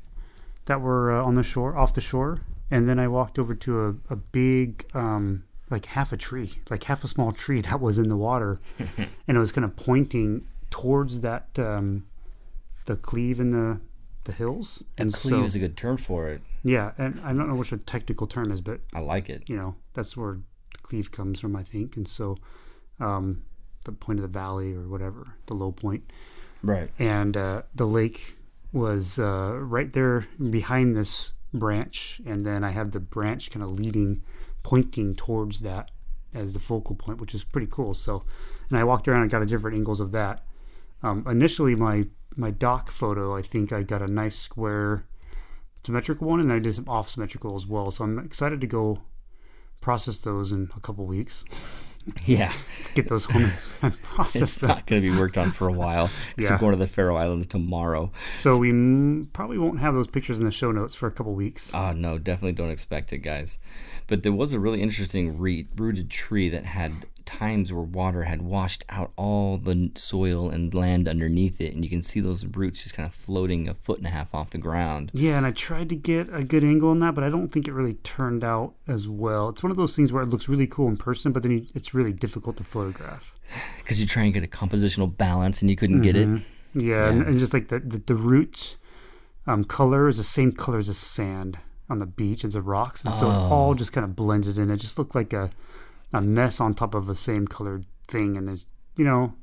that 0.66 0.80
were 0.80 1.12
uh, 1.12 1.22
on 1.22 1.34
the 1.34 1.42
shore, 1.42 1.76
off 1.76 1.94
the 1.94 2.00
shore, 2.00 2.40
and 2.70 2.88
then 2.88 2.98
I 2.98 3.08
walked 3.08 3.38
over 3.38 3.54
to 3.54 3.86
a, 3.86 3.88
a 4.10 4.16
big 4.16 4.84
um, 4.94 5.44
like 5.70 5.86
half 5.86 6.12
a 6.12 6.16
tree, 6.16 6.54
like 6.70 6.84
half 6.84 7.04
a 7.04 7.08
small 7.08 7.32
tree 7.32 7.60
that 7.62 7.80
was 7.80 7.98
in 7.98 8.08
the 8.08 8.16
water, 8.16 8.60
and 8.78 9.36
it 9.36 9.40
was 9.40 9.52
kind 9.52 9.64
of 9.64 9.76
pointing 9.76 10.46
towards 10.70 11.20
that 11.20 11.48
um, 11.58 12.06
the 12.86 12.96
cleave 12.96 13.40
in 13.40 13.50
the 13.52 13.80
the 14.24 14.32
hills, 14.32 14.82
and 14.98 15.12
Cleave 15.12 15.32
so 15.40 15.44
is 15.44 15.54
a 15.54 15.58
good 15.58 15.76
term 15.76 15.96
for 15.96 16.28
it. 16.28 16.42
yeah, 16.62 16.92
and 16.98 17.20
I 17.24 17.32
don't 17.32 17.48
know 17.48 17.54
what 17.56 17.68
the 17.70 17.76
technical 17.78 18.26
term 18.26 18.50
is, 18.52 18.60
but 18.60 18.80
I 18.94 19.00
like 19.00 19.28
it. 19.28 19.42
you 19.46 19.56
know 19.56 19.74
that's 19.94 20.16
where 20.16 20.34
the 20.34 20.78
cleave 20.82 21.10
comes 21.10 21.40
from 21.40 21.54
i 21.56 21.62
think 21.62 21.96
and 21.96 22.06
so 22.08 22.36
um, 23.00 23.42
the 23.84 23.92
point 23.92 24.18
of 24.18 24.22
the 24.22 24.28
valley 24.28 24.74
or 24.74 24.88
whatever 24.88 25.34
the 25.46 25.54
low 25.54 25.72
point 25.72 26.10
Right. 26.62 26.88
and 26.98 27.36
uh, 27.36 27.62
the 27.74 27.86
lake 27.86 28.36
was 28.72 29.18
uh, 29.18 29.54
right 29.58 29.92
there 29.92 30.26
behind 30.50 30.96
this 30.96 31.32
branch 31.52 32.20
and 32.26 32.42
then 32.46 32.62
i 32.64 32.70
have 32.70 32.90
the 32.92 33.00
branch 33.00 33.50
kind 33.50 33.62
of 33.62 33.70
leading 33.72 34.22
pointing 34.62 35.14
towards 35.14 35.60
that 35.60 35.90
as 36.34 36.52
the 36.54 36.58
focal 36.60 36.94
point 36.96 37.20
which 37.20 37.34
is 37.34 37.44
pretty 37.44 37.66
cool 37.70 37.92
so 37.94 38.22
and 38.70 38.78
i 38.78 38.84
walked 38.84 39.06
around 39.08 39.22
and 39.22 39.30
got 39.30 39.42
a 39.42 39.46
different 39.46 39.76
angles 39.76 40.00
of 40.00 40.12
that 40.12 40.44
um, 41.02 41.24
initially 41.28 41.74
my 41.74 42.06
my 42.36 42.50
dock 42.50 42.90
photo 42.90 43.36
i 43.36 43.42
think 43.42 43.72
i 43.72 43.82
got 43.82 44.00
a 44.02 44.06
nice 44.06 44.36
square 44.36 45.04
symmetrical 45.84 46.28
one 46.28 46.40
and 46.40 46.50
then 46.50 46.56
i 46.56 46.60
did 46.60 46.74
some 46.74 46.88
off 46.88 47.08
symmetrical 47.08 47.54
as 47.54 47.66
well 47.66 47.90
so 47.90 48.04
i'm 48.04 48.18
excited 48.18 48.60
to 48.60 48.66
go 48.66 49.00
process 49.80 50.18
those 50.18 50.52
in 50.52 50.70
a 50.76 50.80
couple 50.80 51.04
weeks 51.06 51.44
Yeah. 52.26 52.52
get 52.96 53.06
those 53.06 53.26
home 53.26 53.48
and 53.80 54.02
process 54.02 54.42
It's 54.42 54.56
them 54.56 54.68
not 54.70 54.86
going 54.86 55.02
to 55.02 55.08
be 55.08 55.16
worked 55.16 55.38
on 55.38 55.52
for 55.52 55.68
a 55.68 55.72
while. 55.72 56.10
Yeah. 56.36 56.50
We're 56.52 56.58
going 56.58 56.72
to 56.72 56.78
the 56.78 56.88
Faroe 56.88 57.14
Islands 57.16 57.46
tomorrow. 57.46 58.10
so 58.36 58.58
we 58.58 58.70
m- 58.70 59.28
probably 59.32 59.56
won't 59.56 59.78
have 59.78 59.94
those 59.94 60.08
pictures 60.08 60.40
in 60.40 60.44
the 60.44 60.50
show 60.50 60.72
notes 60.72 60.96
for 60.96 61.06
a 61.06 61.12
couple 61.12 61.32
weeks 61.32 61.72
Ah, 61.72 61.92
no, 61.92 62.18
definitely 62.18 62.54
don't 62.54 62.70
expect 62.72 63.12
it, 63.12 63.18
guys. 63.18 63.58
But 64.08 64.24
there 64.24 64.32
was 64.32 64.52
a 64.52 64.58
really 64.58 64.82
interesting 64.82 65.38
re- 65.38 65.68
rooted 65.76 66.10
tree 66.10 66.48
that 66.48 66.64
had 66.64 67.06
times 67.24 67.72
where 67.72 67.82
water 67.82 68.22
had 68.22 68.42
washed 68.42 68.84
out 68.88 69.12
all 69.16 69.58
the 69.58 69.90
soil 69.94 70.50
and 70.50 70.72
land 70.72 71.08
underneath 71.08 71.60
it, 71.60 71.74
and 71.74 71.84
you 71.84 71.90
can 71.90 72.02
see 72.02 72.20
those 72.20 72.44
roots 72.44 72.82
just 72.82 72.94
kind 72.94 73.06
of 73.06 73.14
floating 73.14 73.68
a 73.68 73.74
foot 73.74 73.98
and 73.98 74.06
a 74.06 74.10
half 74.10 74.34
off 74.34 74.50
the 74.50 74.58
ground. 74.58 75.10
Yeah, 75.14 75.36
and 75.36 75.46
I 75.46 75.50
tried 75.50 75.88
to 75.90 75.96
get 75.96 76.28
a 76.32 76.42
good 76.44 76.64
angle 76.64 76.90
on 76.90 77.00
that, 77.00 77.14
but 77.14 77.24
I 77.24 77.28
don't 77.28 77.48
think 77.48 77.68
it 77.68 77.72
really 77.72 77.94
turned 77.94 78.44
out 78.44 78.74
as 78.86 79.08
well. 79.08 79.48
It's 79.48 79.62
one 79.62 79.70
of 79.70 79.76
those 79.76 79.94
things 79.96 80.12
where 80.12 80.22
it 80.22 80.28
looks 80.28 80.48
really 80.48 80.66
cool 80.66 80.88
in 80.88 80.96
person, 80.96 81.32
but 81.32 81.42
then 81.42 81.52
you, 81.52 81.66
it's 81.74 81.94
really 81.94 82.12
difficult 82.12 82.56
to 82.58 82.64
photograph. 82.64 83.34
Because 83.78 84.00
you 84.00 84.06
try 84.06 84.22
and 84.22 84.32
get 84.32 84.44
a 84.44 84.46
compositional 84.46 85.14
balance, 85.14 85.60
and 85.60 85.70
you 85.70 85.76
couldn't 85.76 86.00
get 86.02 86.16
it. 86.16 86.28
Yeah, 86.72 87.08
And, 87.08 87.22
and 87.22 87.38
just 87.38 87.52
like 87.52 87.68
the 87.68 87.80
the, 87.80 87.98
the 87.98 88.14
root 88.14 88.78
um, 89.46 89.64
color 89.64 90.08
is 90.08 90.16
the 90.16 90.24
same 90.24 90.52
color 90.52 90.78
as 90.78 90.86
the 90.86 90.94
sand 90.94 91.58
on 91.90 91.98
the 91.98 92.06
beach 92.06 92.44
as 92.44 92.54
the 92.54 92.62
rocks, 92.62 93.04
and 93.04 93.12
so 93.12 93.26
it 93.26 93.34
all 93.34 93.74
just 93.74 93.92
kind 93.92 94.04
of 94.04 94.16
blended 94.16 94.56
in. 94.56 94.70
It 94.70 94.78
just 94.78 94.98
looked 94.98 95.14
like 95.14 95.32
a 95.32 95.50
a 96.12 96.20
mess 96.22 96.60
on 96.60 96.74
top 96.74 96.94
of 96.94 97.06
the 97.06 97.14
same 97.14 97.46
colored 97.46 97.86
thing, 98.08 98.36
and 98.36 98.48
it's 98.50 98.64
you 98.96 99.04
know 99.04 99.34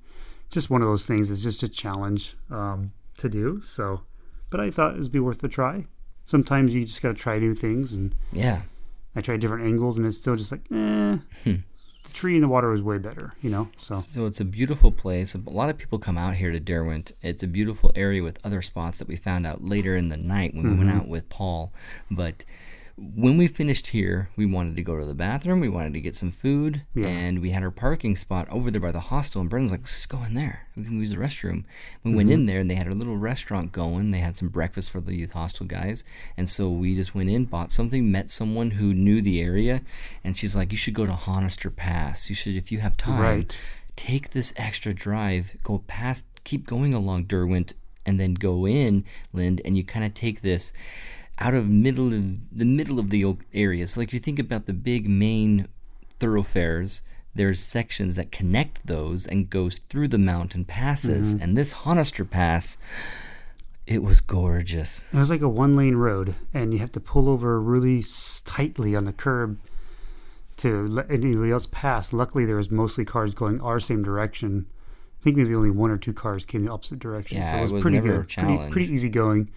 just 0.50 0.70
one 0.70 0.82
of 0.82 0.88
those 0.88 1.06
things. 1.06 1.30
It's 1.30 1.44
just 1.44 1.64
a 1.64 1.70
challenge 1.70 2.36
um, 2.50 2.92
to 3.18 3.30
do. 3.30 3.62
So, 3.62 4.02
but 4.50 4.60
I 4.60 4.72
thought 4.72 4.96
it 4.96 5.00
would 5.00 5.12
be 5.12 5.20
worth 5.20 5.44
a 5.44 5.48
try. 5.48 5.86
Sometimes 6.26 6.74
you 6.74 6.84
just 6.86 7.02
got 7.02 7.10
to 7.10 7.14
try 7.16 7.40
new 7.40 7.54
things, 7.54 7.94
and 7.94 8.14
Yeah. 8.32 8.62
I 9.16 9.22
tried 9.22 9.40
different 9.42 9.66
angles, 9.66 9.98
and 9.98 10.06
it's 10.06 10.18
still 10.18 10.36
just 10.36 10.52
like, 10.52 10.62
eh. 10.72 11.18
The 12.04 12.14
tree 12.14 12.36
in 12.36 12.42
the 12.42 12.48
water 12.48 12.70
was 12.70 12.82
way 12.82 12.98
better, 12.98 13.34
you 13.42 13.50
know. 13.50 13.70
So 13.78 13.96
So 13.96 14.26
it's 14.26 14.40
a 14.40 14.46
beautiful 14.46 14.92
place. 14.92 15.36
A 15.36 15.40
lot 15.40 15.70
of 15.70 15.78
people 15.78 16.00
come 16.00 16.18
out 16.18 16.36
here 16.36 16.52
to 16.52 16.60
Derwent. 16.60 17.12
It's 17.22 17.44
a 17.44 17.48
beautiful 17.48 17.92
area 17.94 18.24
with 18.24 18.40
other 18.44 18.62
spots 18.62 19.00
that 19.00 19.08
we 19.08 19.16
found 19.18 19.46
out 19.46 19.64
later 19.64 19.96
in 19.96 20.10
the 20.10 20.18
night 20.18 20.54
when 20.56 20.64
we 20.70 20.76
went 20.78 20.90
out 20.92 21.08
with 21.08 21.28
Paul. 21.30 21.74
But 22.10 22.46
when 23.00 23.38
we 23.38 23.48
finished 23.48 23.88
here, 23.88 24.30
we 24.36 24.46
wanted 24.46 24.76
to 24.76 24.84
go 24.84 25.00
to 25.00 25.06
the 25.06 25.14
bathroom. 25.14 25.62
We 25.62 25.70
wanted 25.70 25.94
to 25.94 26.02
get 26.02 26.16
some 26.16 26.32
food, 26.32 26.84
Yeah. 26.94 27.08
and 27.08 27.40
we 27.40 27.52
had 27.52 27.64
our 27.64 27.72
parking 27.72 28.16
spot 28.16 28.48
over 28.50 28.70
there 28.70 28.82
by 28.82 28.92
the 28.92 29.00
hostel. 29.00 29.40
And 29.40 29.50
Brendan's 29.50 29.72
like, 29.72 29.82
"Let's 29.82 29.96
just 29.96 30.10
go 30.10 30.24
in 30.24 30.34
there. 30.34 30.68
We 30.76 30.84
can 30.84 31.00
use 31.00 31.12
the 31.12 31.18
restroom." 31.18 31.64
We 32.04 32.14
went 32.14 32.28
mm-hmm. 32.28 32.34
in 32.34 32.46
there, 32.46 32.60
and 32.60 32.70
they 32.70 32.76
had 32.76 32.88
a 32.88 32.96
little 32.96 33.18
restaurant 33.18 33.72
going. 33.72 34.12
They 34.12 34.20
had 34.20 34.36
some 34.36 34.50
breakfast 34.50 34.92
for 34.92 35.00
the 35.00 35.16
youth 35.16 35.32
hostel 35.32 35.66
guys, 35.66 36.04
and 36.36 36.50
so 36.50 36.70
we 36.70 36.96
just 36.96 37.16
went 37.16 37.30
in, 37.30 37.46
bought 37.46 37.72
something, 37.72 38.12
met 38.12 38.30
someone 38.30 38.72
who 38.72 38.94
knew 38.94 39.22
the 39.22 39.42
area, 39.42 39.82
and 40.24 40.36
she's 40.36 40.56
like, 40.56 40.72
"You 40.72 40.78
should 40.78 40.94
go 40.94 41.06
to 41.06 41.14
Honister 41.14 41.74
Pass. 41.74 42.30
You 42.30 42.36
should, 42.36 42.56
if 42.56 42.72
you 42.72 42.80
have 42.80 42.98
time." 42.98 43.22
Right. 43.22 43.62
take 43.96 44.30
this 44.30 44.54
extra 44.56 44.94
drive, 44.94 45.58
go 45.62 45.84
past, 45.88 46.26
keep 46.46 46.66
going 46.66 46.94
along 46.94 47.26
Derwent, 47.26 47.74
and 48.06 48.18
then 48.18 48.34
go 48.34 48.66
in 48.66 49.04
Lind, 49.34 49.62
and 49.66 49.76
you 49.76 49.84
kind 49.84 50.06
of 50.06 50.14
take 50.14 50.42
this 50.42 50.72
out 51.40 51.54
of 51.54 51.68
middle 51.68 52.14
of 52.14 52.24
the 52.52 52.66
middle 52.66 53.00
of 53.00 53.10
the 53.10 53.26
area. 53.54 53.88
So, 53.88 54.00
like 54.00 54.14
you 54.14 54.20
think 54.20 54.40
about 54.40 54.66
the 54.66 54.74
big 54.74 55.10
main 55.10 55.68
thoroughfares. 56.20 57.02
There's 57.36 57.60
sections 57.60 58.16
that 58.16 58.32
connect 58.32 58.88
those 58.88 59.26
and 59.26 59.50
goes 59.50 59.80
through 59.88 60.10
the 60.10 60.18
mountain 60.18 60.66
passes, 60.66 61.34
mm-hmm. 61.34 61.44
and 61.44 61.58
this 61.58 61.74
Honister 61.74 62.30
Pass, 62.30 62.78
it 63.86 64.04
was 64.04 64.20
gorgeous. 64.20 65.06
It 65.14 65.18
was 65.18 65.30
like 65.30 65.42
a 65.42 65.48
one 65.48 65.76
lane 65.76 65.96
road, 65.96 66.34
and 66.54 66.74
you 66.74 66.80
have 66.80 66.92
to 66.94 67.00
pull 67.00 67.30
over 67.30 67.62
really 67.62 68.04
tightly 68.46 68.96
on 68.96 69.06
the 69.06 69.14
curb 69.14 69.60
to 70.58 70.88
let 70.88 71.10
anybody 71.10 71.52
else 71.52 71.68
pass. 71.72 72.12
Luckily, 72.12 72.46
there 72.46 72.58
was 72.58 72.72
mostly 72.72 73.06
cars 73.06 73.34
going 73.34 73.62
our 73.62 73.80
same 73.80 74.04
direction. 74.04 74.66
I 75.22 75.24
think 75.24 75.38
maybe 75.38 75.54
only 75.56 75.72
one 75.72 75.92
or 75.92 75.98
two 75.98 76.14
cars 76.14 76.46
came 76.46 76.66
the 76.66 76.72
opposite 76.72 77.00
direction. 77.00 77.38
Yeah, 77.38 77.52
so 77.52 77.58
it 77.58 77.62
was, 77.62 77.72
it 77.72 77.74
was 77.76 77.82
pretty 77.82 77.98
never 77.98 78.22
a 78.22 78.24
good. 78.24 78.30
Pretty, 78.30 78.72
pretty 78.72 78.94
easy 78.94 79.10
going 79.10 79.50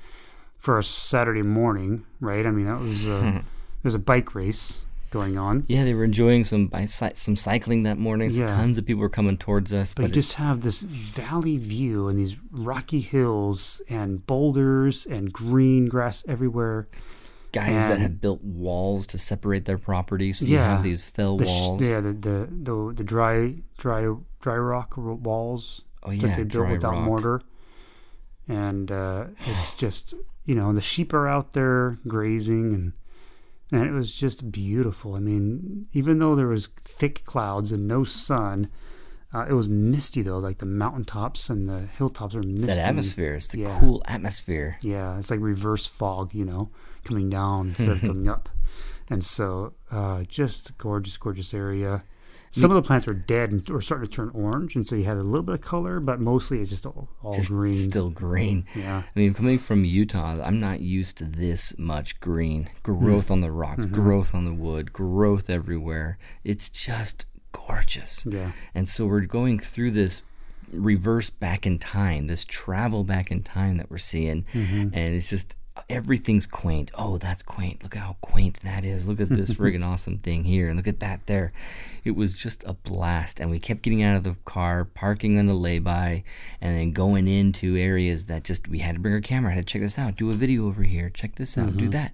for 0.62 0.79
a 0.79 0.85
Saturday 0.85 1.42
morning, 1.42 2.05
right? 2.20 2.46
I 2.46 2.51
mean, 2.53 2.66
that 2.66 2.79
was 2.79 3.09
uh, 3.09 3.42
there's 3.83 3.94
a 3.96 3.98
bike 3.98 4.35
race. 4.35 4.85
going 5.11 5.37
on. 5.37 5.64
Yeah, 5.68 5.85
they 5.85 5.92
were 5.92 6.05
enjoying 6.05 6.44
some 6.44 6.70
some 7.14 7.37
cycling 7.37 7.83
that 7.83 7.98
morning. 7.98 8.31
So 8.31 8.40
Yeah. 8.40 8.46
Tons 8.46 8.79
of 8.79 8.87
people 8.87 9.01
were 9.03 9.11
coming 9.11 9.37
towards 9.37 9.72
us, 9.72 9.92
But 9.92 10.03
but, 10.03 10.09
you 10.09 10.14
just 10.14 10.35
have 10.35 10.61
this 10.62 10.83
valley 10.85 11.59
view 11.59 12.09
and 12.09 12.16
these 12.18 12.37
rocky 12.53 13.01
hills 13.01 13.83
and 13.90 14.25
boulders 14.27 15.05
and 15.07 15.31
green 15.33 15.87
grass 15.88 16.25
everywhere. 16.29 16.87
guys 17.53 17.88
that 17.88 17.98
have 17.98 18.18
built 18.22 18.40
walls 18.42 19.07
to 19.09 19.18
separate 19.18 19.64
their 19.66 19.77
property, 19.77 20.33
so 20.33 20.46
you 20.46 20.55
Yeah. 20.57 20.77
have 20.77 20.83
these 20.83 21.03
fell 21.03 21.37
The 21.37 21.44
walls. 21.44 21.83
yeah, 21.83 22.01
the, 22.01 22.12
the 22.14 22.37
the 22.68 22.77
the 22.98 23.05
dry 23.05 23.57
dry 23.77 24.03
dry 24.40 24.57
rock 24.57 24.94
walls 24.96 25.85
oh 26.05 26.12
that 26.22 26.37
they 26.38 26.44
built 26.44 26.70
without 26.70 26.92
rock. 26.92 27.05
mortar, 27.05 27.42
and 28.48 28.90
uh, 28.90 29.27
it's 29.46 29.70
just 29.77 30.14
you 30.44 30.55
know 30.55 30.72
the 30.72 30.81
sheep 30.83 31.12
are 31.12 31.26
out 31.28 31.52
there 31.52 31.98
grazing 32.07 32.72
and 32.74 32.92
and 33.70 33.88
it 33.88 33.92
was 33.92 34.12
just 34.12 34.52
beautiful. 34.52 35.14
I 35.14 35.20
mean, 35.20 35.87
even 35.94 36.18
though 36.18 36.35
there 36.35 36.48
was 36.48 36.66
thick 36.66 37.24
clouds 37.24 37.72
and 37.72 37.88
no 37.88 38.05
sun, 38.05 38.68
uh, 39.33 39.46
it 39.48 39.55
was 39.55 39.66
misty 39.68 40.20
though. 40.20 40.38
Like 40.38 40.59
the 40.59 40.66
mountaintops 40.66 41.48
and 41.48 41.66
the 41.68 41.78
hilltops 41.81 42.35
are 42.35 42.40
It's 42.40 42.48
misty. 42.62 42.66
that 42.66 42.88
atmosphere. 42.88 43.35
It's 43.35 43.46
the 43.48 43.61
Yeah. 43.61 43.78
cool 43.81 44.02
atmosphere. 44.07 44.76
Yeah, 44.83 45.16
it's 45.16 45.31
like 45.31 45.40
reverse 45.40 45.87
fog, 45.87 46.35
you 46.35 46.44
know, 46.44 46.70
coming 47.05 47.31
down 47.31 47.68
instead 47.68 47.88
of 47.88 48.00
coming 48.02 48.28
up. 48.28 48.50
And 49.09 49.24
so, 49.24 49.72
uh, 49.90 50.24
just 50.24 50.76
gorgeous, 50.76 51.16
gorgeous 51.16 51.55
area. 51.55 52.05
Some 52.55 52.71
of 52.71 52.75
the 52.75 52.83
plants 52.83 53.09
are 53.09 53.15
dead 53.15 53.51
and 53.51 53.69
are 53.71 53.81
starting 53.81 54.07
to 54.09 54.15
turn 54.15 54.31
orange, 54.35 54.77
and 54.77 54.87
so 54.87 54.95
you 54.95 55.05
have 55.05 55.17
a 55.17 55.23
little 55.23 55.43
bit 55.43 55.55
of 55.55 55.61
color, 55.62 56.01
but 56.01 56.21
mostly 56.21 56.61
it's 56.61 56.71
just 56.71 56.85
all, 56.87 57.09
all 57.23 57.33
Just 57.33 57.49
green. 57.49 57.73
Still 57.75 58.11
green. 58.11 58.67
yeah, 58.77 58.99
I 59.05 59.19
mean, 59.19 59.33
coming 59.35 59.59
from 59.59 59.85
Utah, 59.87 60.37
I'm 60.43 60.61
not 60.61 60.81
used 60.81 61.17
to 61.19 61.25
this 61.25 61.77
much 61.79 62.21
green 62.21 62.69
growth 62.83 63.31
on 63.31 63.41
the 63.41 63.51
rocks, 63.51 63.81
Mm-hmm. 63.87 63.95
growth 63.95 64.35
on 64.35 64.45
the 64.45 64.53
wood, 64.55 64.93
growth 64.93 65.49
everywhere. 65.51 66.19
It's 66.45 66.69
just 66.69 67.25
gorgeous. 67.53 68.27
yeah, 68.27 68.53
And 68.75 68.88
so 68.88 69.07
we're 69.07 69.21
going 69.23 69.59
through 69.59 69.93
this 69.93 70.23
reverse 70.73 71.31
back 71.31 71.67
in 71.67 71.79
time, 71.79 72.27
this 72.27 72.45
travel 72.45 73.05
back 73.05 73.31
in 73.31 73.43
time 73.43 73.77
that 73.79 73.91
we're 73.91 73.99
seeing. 73.99 74.45
Mm-hmm. 74.53 74.88
And 74.95 75.15
it's 75.15 75.29
just 75.31 75.57
everything's 75.88 76.47
quaint. 76.47 76.90
Oh, 76.95 77.18
that's 77.18 77.42
quaint. 77.42 77.83
Look 77.83 77.95
how 77.95 78.16
quaint 78.21 78.61
that 78.61 78.85
is. 78.85 79.09
Look 79.09 79.21
at 79.21 79.29
this 79.29 79.53
friggin' 79.55 79.85
awesome 79.85 80.18
thing 80.18 80.45
here. 80.45 80.68
And 80.68 80.77
look 80.77 80.88
at 80.88 81.01
that 81.01 81.27
there. 81.27 81.53
It 82.05 82.12
was 82.12 82.37
just 82.37 82.64
a 82.64 82.73
blast. 82.73 83.40
And 83.40 83.51
we 83.51 83.59
kept 83.59 83.83
getting 83.83 84.03
out 84.03 84.16
of 84.16 84.25
the 84.25 84.37
car, 84.45 84.85
parking 84.85 85.38
on 85.38 85.47
the 85.47 85.55
lay-by, 85.55 86.25
and 86.61 86.77
then 86.77 86.92
going 86.92 87.29
into 87.29 87.77
areas 87.77 88.27
that 88.27 88.45
just 88.45 88.68
we 88.68 88.79
had 88.79 88.97
to 88.97 89.01
bring 89.01 89.14
our 89.14 89.21
camera, 89.21 89.53
I 89.53 89.55
had 89.57 89.66
to 89.66 89.73
check 89.73 89.83
this 89.83 89.99
out, 89.99 90.16
do 90.16 90.31
a 90.31 90.35
video 90.35 90.66
over 90.66 90.83
here, 90.83 91.11
check 91.11 91.37
this 91.37 91.57
out, 91.57 91.77
do 91.77 91.85
mm-hmm. 91.85 91.90
that. 91.90 92.12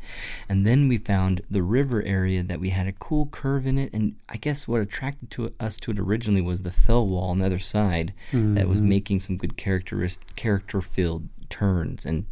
And 0.48 0.66
then 0.66 0.88
we 0.88 0.98
found 0.98 1.42
the 1.50 1.62
river 1.62 2.02
area 2.02 2.42
that 2.42 2.60
we 2.60 2.70
had 2.70 2.86
a 2.86 2.92
cool 2.92 3.26
curve 3.26 3.66
in 3.66 3.78
it. 3.78 3.92
And 3.92 4.16
I 4.28 4.36
guess 4.36 4.68
what 4.68 4.80
attracted 4.80 5.30
to 5.32 5.52
us 5.58 5.76
to 5.78 5.90
it 5.90 5.98
originally 5.98 6.42
was 6.42 6.62
the 6.62 6.70
fell 6.70 7.06
wall 7.06 7.30
on 7.30 7.38
the 7.38 7.46
other 7.46 7.58
side 7.58 8.12
that 8.32 8.68
was 8.68 8.78
mm-hmm. 8.78 8.88
making 8.88 9.20
some 9.20 9.36
good 9.36 9.56
characteristic 9.56 10.36
character 10.36 10.80
filled 10.80 11.28
turns 11.48 12.04
and 12.04 12.26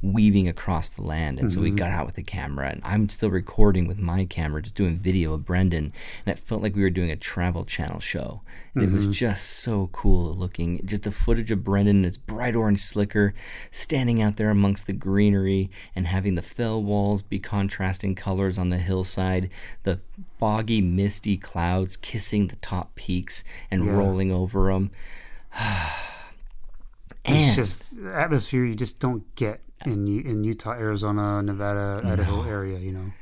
weaving 0.00 0.48
across 0.48 0.88
the 0.88 1.02
land. 1.02 1.38
And 1.38 1.50
so 1.50 1.60
we 1.60 1.70
got 1.70 1.90
mm-hmm. 1.90 2.00
out 2.00 2.06
with 2.06 2.14
the 2.14 2.22
camera, 2.22 2.68
and 2.68 2.80
I'm 2.84 3.08
still 3.08 3.30
recording 3.30 3.86
with 3.86 3.98
my 3.98 4.24
camera, 4.24 4.62
just 4.62 4.74
doing 4.74 4.96
video 4.98 5.34
of 5.34 5.44
Brendan, 5.44 5.92
and 6.24 6.36
it 6.36 6.38
felt 6.38 6.62
like 6.62 6.74
we 6.74 6.82
were 6.82 6.90
doing 6.90 7.10
a 7.10 7.16
travel 7.16 7.64
channel 7.64 8.00
show. 8.00 8.42
It 8.74 8.90
was 8.90 9.04
mm-hmm. 9.04 9.12
just 9.12 9.44
so 9.50 9.90
cool 9.92 10.34
looking. 10.34 10.84
Just 10.86 11.02
the 11.02 11.10
footage 11.10 11.50
of 11.50 11.64
Brendan 11.64 11.98
in 11.98 12.04
his 12.04 12.16
bright 12.16 12.56
orange 12.56 12.80
slicker, 12.80 13.34
standing 13.70 14.22
out 14.22 14.36
there 14.36 14.50
amongst 14.50 14.86
the 14.86 14.92
greenery, 14.92 15.70
and 15.94 16.06
having 16.06 16.34
the 16.34 16.42
fell 16.42 16.82
walls 16.82 17.22
be 17.22 17.38
contrasting 17.38 18.14
colors 18.14 18.58
on 18.58 18.70
the 18.70 18.78
hillside, 18.78 19.50
the 19.82 20.00
foggy, 20.38 20.80
misty 20.80 21.36
clouds 21.36 21.96
kissing 21.96 22.48
the 22.48 22.56
top 22.56 22.94
peaks 22.94 23.44
and 23.70 23.84
Yeah. 23.84 23.92
rolling 23.92 24.32
over 24.32 24.72
them. 24.72 24.90
it's 27.24 27.56
just 27.56 27.98
atmosphere 27.98 28.64
you 28.64 28.74
just 28.74 28.98
don't 28.98 29.34
get 29.34 29.60
in 29.86 30.06
in 30.26 30.44
Utah, 30.44 30.72
Arizona, 30.72 31.42
Nevada, 31.42 32.00
Idaho 32.04 32.42
area. 32.48 32.78
You 32.78 32.92
know, 32.92 33.12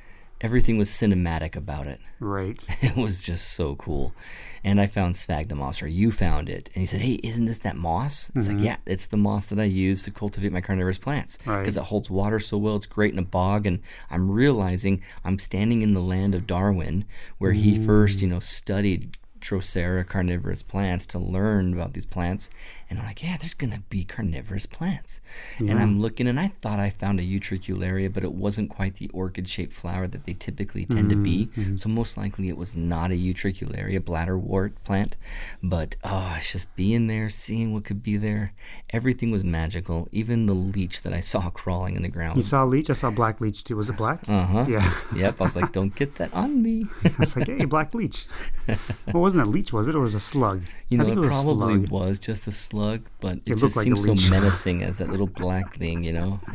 everything 0.40 0.78
was 0.78 0.88
cinematic 0.90 1.56
about 1.56 1.86
it. 1.86 2.00
right? 2.20 2.64
It 2.82 2.96
was 2.96 3.22
just 3.22 3.52
so 3.52 3.76
cool. 3.76 4.14
And 4.62 4.80
I 4.80 4.86
found 4.86 5.16
sphagnum 5.16 5.58
moss, 5.58 5.82
or 5.82 5.88
you 5.88 6.12
found 6.12 6.48
it. 6.48 6.70
And 6.74 6.80
he 6.80 6.86
said, 6.86 7.00
Hey, 7.00 7.14
isn't 7.22 7.46
this 7.46 7.60
that 7.60 7.76
moss? 7.76 8.30
It's 8.34 8.46
like, 8.46 8.56
mm-hmm. 8.56 8.66
Yeah, 8.66 8.76
it's 8.86 9.06
the 9.06 9.16
moss 9.16 9.46
that 9.46 9.58
I 9.58 9.64
use 9.64 10.02
to 10.02 10.10
cultivate 10.10 10.52
my 10.52 10.60
carnivorous 10.60 10.98
plants. 10.98 11.38
Right. 11.46 11.60
Because 11.60 11.76
it 11.76 11.84
holds 11.84 12.10
water 12.10 12.40
so 12.40 12.58
well. 12.58 12.76
It's 12.76 12.86
great 12.86 13.12
in 13.12 13.18
a 13.18 13.22
bog. 13.22 13.66
And 13.66 13.80
I'm 14.10 14.30
realizing 14.30 15.02
I'm 15.24 15.38
standing 15.38 15.82
in 15.82 15.94
the 15.94 16.00
land 16.00 16.34
of 16.34 16.46
Darwin, 16.46 17.06
where 17.38 17.52
he 17.52 17.82
first, 17.84 18.20
you 18.20 18.28
mm. 18.28 18.32
know, 18.32 18.40
studied 18.40 19.16
Drosera 19.40 20.06
carnivorous 20.06 20.62
plants 20.62 21.06
to 21.06 21.18
learn 21.18 21.72
about 21.72 21.94
these 21.94 22.06
plants. 22.06 22.50
And 22.90 22.98
I'm 22.98 23.06
like, 23.06 23.22
yeah, 23.22 23.36
there's 23.38 23.54
going 23.54 23.72
to 23.72 23.80
be 23.88 24.02
carnivorous 24.04 24.66
plants. 24.66 25.20
And 25.58 25.78
I'm 25.78 26.00
looking, 26.00 26.26
and 26.26 26.40
I 26.40 26.48
thought 26.60 26.80
I 26.80 26.90
found 26.90 27.20
a 27.20 27.22
utricularia, 27.22 28.12
but 28.12 28.24
it 28.24 28.32
wasn't 28.32 28.68
quite 28.68 28.96
the 28.96 29.08
orchid 29.14 29.48
shaped 29.48 29.72
flower 29.72 30.08
that 30.08 30.24
they 30.24 30.32
typically 30.34 30.84
tend 30.86 31.08
to 31.10 31.16
be. 31.16 31.48
So 31.76 31.88
most 31.88 32.16
likely 32.16 32.48
it 32.48 32.56
was 32.56 32.76
not 32.76 33.12
a 33.12 33.14
utricularia 33.14 34.00
bladderwort 34.00 34.72
plant. 34.84 35.16
But 35.62 35.94
oh, 36.02 36.34
it's 36.38 36.50
just 36.52 36.74
being 36.74 37.06
there, 37.06 37.30
seeing 37.30 37.72
what 37.72 37.84
could 37.84 38.02
be 38.02 38.16
there. 38.16 38.52
Everything 38.90 39.30
was 39.30 39.44
magical. 39.44 40.08
Even 40.10 40.46
the 40.46 40.54
leech 40.54 41.02
that 41.02 41.12
I 41.12 41.20
saw 41.32 41.48
crawling 41.50 41.94
in 41.94 42.02
the 42.02 42.08
ground. 42.08 42.36
You 42.38 42.42
saw 42.42 42.64
a 42.64 42.66
leech. 42.66 42.90
I 42.90 42.94
saw 42.94 43.10
black 43.10 43.40
leech 43.40 43.62
too. 43.62 43.76
Was 43.76 43.88
it 43.88 43.96
black? 43.96 44.28
uh 44.28 44.44
huh. 44.44 44.66
Yeah. 44.68 44.92
Yep. 45.14 45.40
I 45.40 45.44
was 45.44 45.56
like, 45.56 45.72
don't 45.72 45.94
get 45.94 46.16
that 46.16 46.32
on 46.34 46.60
me. 46.62 46.86
it's 47.04 47.36
like, 47.36 47.46
hey, 47.46 47.64
black 47.66 47.94
leech. 47.94 48.26
Well, 48.66 49.22
wasn't 49.22 49.44
a 49.44 49.46
leech, 49.46 49.72
was 49.72 49.86
it? 49.86 49.94
Or 49.94 50.00
was 50.00 50.14
it 50.14 50.18
a 50.18 50.20
slug? 50.20 50.62
You 50.88 50.98
I 50.98 51.02
know, 51.02 51.04
think 51.06 51.16
it 51.18 51.20
was 51.20 51.44
probably 51.44 51.78
was 51.78 52.18
just 52.18 52.46
a 52.46 52.52
slug, 52.52 52.79
but 53.20 53.36
it, 53.46 53.52
It 53.52 53.56
just 53.58 53.76
like 53.76 53.84
seems 53.84 54.04
so 54.24 54.30
menacing 54.30 54.82
as 54.82 54.98
that 54.98 55.08
little 55.10 55.26
black 55.26 55.74
thing, 55.76 56.04
you 56.04 56.12
know? 56.12 56.40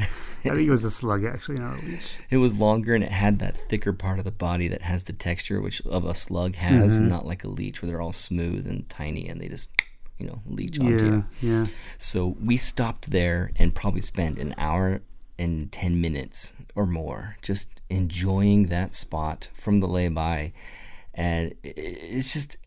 I 0.45 0.49
think 0.49 0.67
it 0.67 0.69
was 0.69 0.83
a 0.83 0.91
slug, 0.91 1.25
actually, 1.25 1.57
not 1.57 1.79
a 1.79 1.85
leech. 1.85 2.05
It 2.29 2.37
was 2.37 2.53
longer 2.53 2.93
and 2.93 3.03
it 3.03 3.11
had 3.11 3.39
that 3.39 3.57
thicker 3.57 3.93
part 3.93 4.19
of 4.19 4.25
the 4.25 4.31
body 4.31 4.67
that 4.67 4.83
has 4.83 5.05
the 5.05 5.13
texture 5.13 5.59
which 5.59 5.81
of 5.85 6.05
a 6.05 6.13
slug 6.13 6.55
has, 6.55 6.99
Mm-hmm. 6.99 7.09
not 7.09 7.25
like 7.25 7.43
a 7.43 7.47
leech 7.47 7.81
where 7.81 7.87
they're 7.89 8.01
all 8.01 8.13
smooth 8.13 8.67
and 8.67 8.87
tiny 8.89 9.27
and 9.27 9.41
they 9.41 9.47
just, 9.47 9.71
you 10.19 10.27
know, 10.27 10.41
leech 10.45 10.79
onto 10.79 11.05
Yeah, 11.05 11.21
you. 11.41 11.51
yeah. 11.51 11.65
So 11.97 12.35
we 12.43 12.57
stopped 12.57 13.09
there 13.11 13.51
and 13.57 13.73
probably 13.73 14.01
spent 14.01 14.37
an 14.37 14.53
hour 14.57 15.01
and 15.39 15.71
10 15.71 15.99
minutes 15.99 16.53
or 16.75 16.85
more 16.85 17.37
just 17.41 17.81
enjoying 17.89 18.67
that 18.67 18.93
spot 18.93 19.49
from 19.53 19.79
the 19.79 19.87
lay-by. 19.87 20.53
And 21.13 21.55
i- 21.65 21.69
i- 21.69 21.73
it's 21.75 22.33
just, 22.33 22.57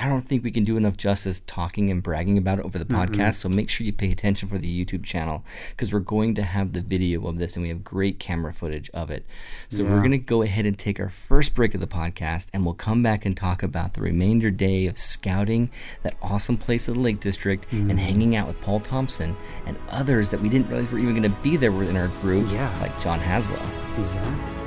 I 0.00 0.08
don't 0.08 0.22
think 0.22 0.42
we 0.42 0.50
can 0.50 0.64
do 0.64 0.76
enough 0.76 0.96
justice 0.96 1.42
talking 1.46 1.90
and 1.90 2.02
bragging 2.02 2.36
about 2.36 2.58
it 2.58 2.64
over 2.64 2.78
the 2.78 2.84
podcast. 2.84 3.34
So 3.34 3.48
make 3.48 3.70
sure 3.70 3.86
you 3.86 3.92
pay 3.92 4.10
attention 4.10 4.48
for 4.48 4.58
the 4.58 4.84
YouTube 4.84 5.04
channel 5.04 5.44
because 5.70 5.92
we're 5.92 6.00
going 6.00 6.34
to 6.34 6.42
have 6.42 6.72
the 6.72 6.80
video 6.80 7.26
of 7.28 7.38
this 7.38 7.54
and 7.54 7.62
we 7.62 7.68
have 7.68 7.84
great 7.84 8.18
camera 8.18 8.52
footage 8.52 8.90
of 8.90 9.10
it. 9.10 9.24
So 9.68 9.84
we're 9.84 9.98
going 10.00 10.10
to 10.10 10.18
go 10.18 10.42
ahead 10.42 10.66
and 10.66 10.76
take 10.76 10.98
our 10.98 11.08
first 11.08 11.54
break 11.54 11.74
of 11.74 11.80
the 11.80 11.86
podcast 11.86 12.48
and 12.52 12.64
we'll 12.64 12.74
come 12.74 13.02
back 13.02 13.24
and 13.24 13.36
talk 13.36 13.62
about 13.62 13.94
the 13.94 14.00
remainder 14.00 14.50
day 14.50 14.86
of 14.86 14.98
scouting 14.98 15.70
that 16.02 16.14
awesome 16.20 16.56
place 16.56 16.88
of 16.88 16.94
the 16.94 17.00
Lake 17.00 17.20
District 17.20 17.68
Mm. 17.70 17.90
and 17.90 18.00
hanging 18.00 18.34
out 18.34 18.48
with 18.48 18.60
Paul 18.62 18.80
Thompson 18.80 19.36
and 19.66 19.78
others 19.88 20.30
that 20.30 20.40
we 20.40 20.48
didn't 20.48 20.68
realize 20.68 20.90
were 20.90 20.98
even 20.98 21.14
going 21.14 21.22
to 21.30 21.36
be 21.42 21.56
there 21.56 21.70
within 21.72 21.96
our 21.96 22.08
group, 22.20 22.50
Yeah. 22.50 22.76
like 22.80 22.98
John 23.00 23.20
Haswell. 23.20 23.62
Exactly. 23.98 24.61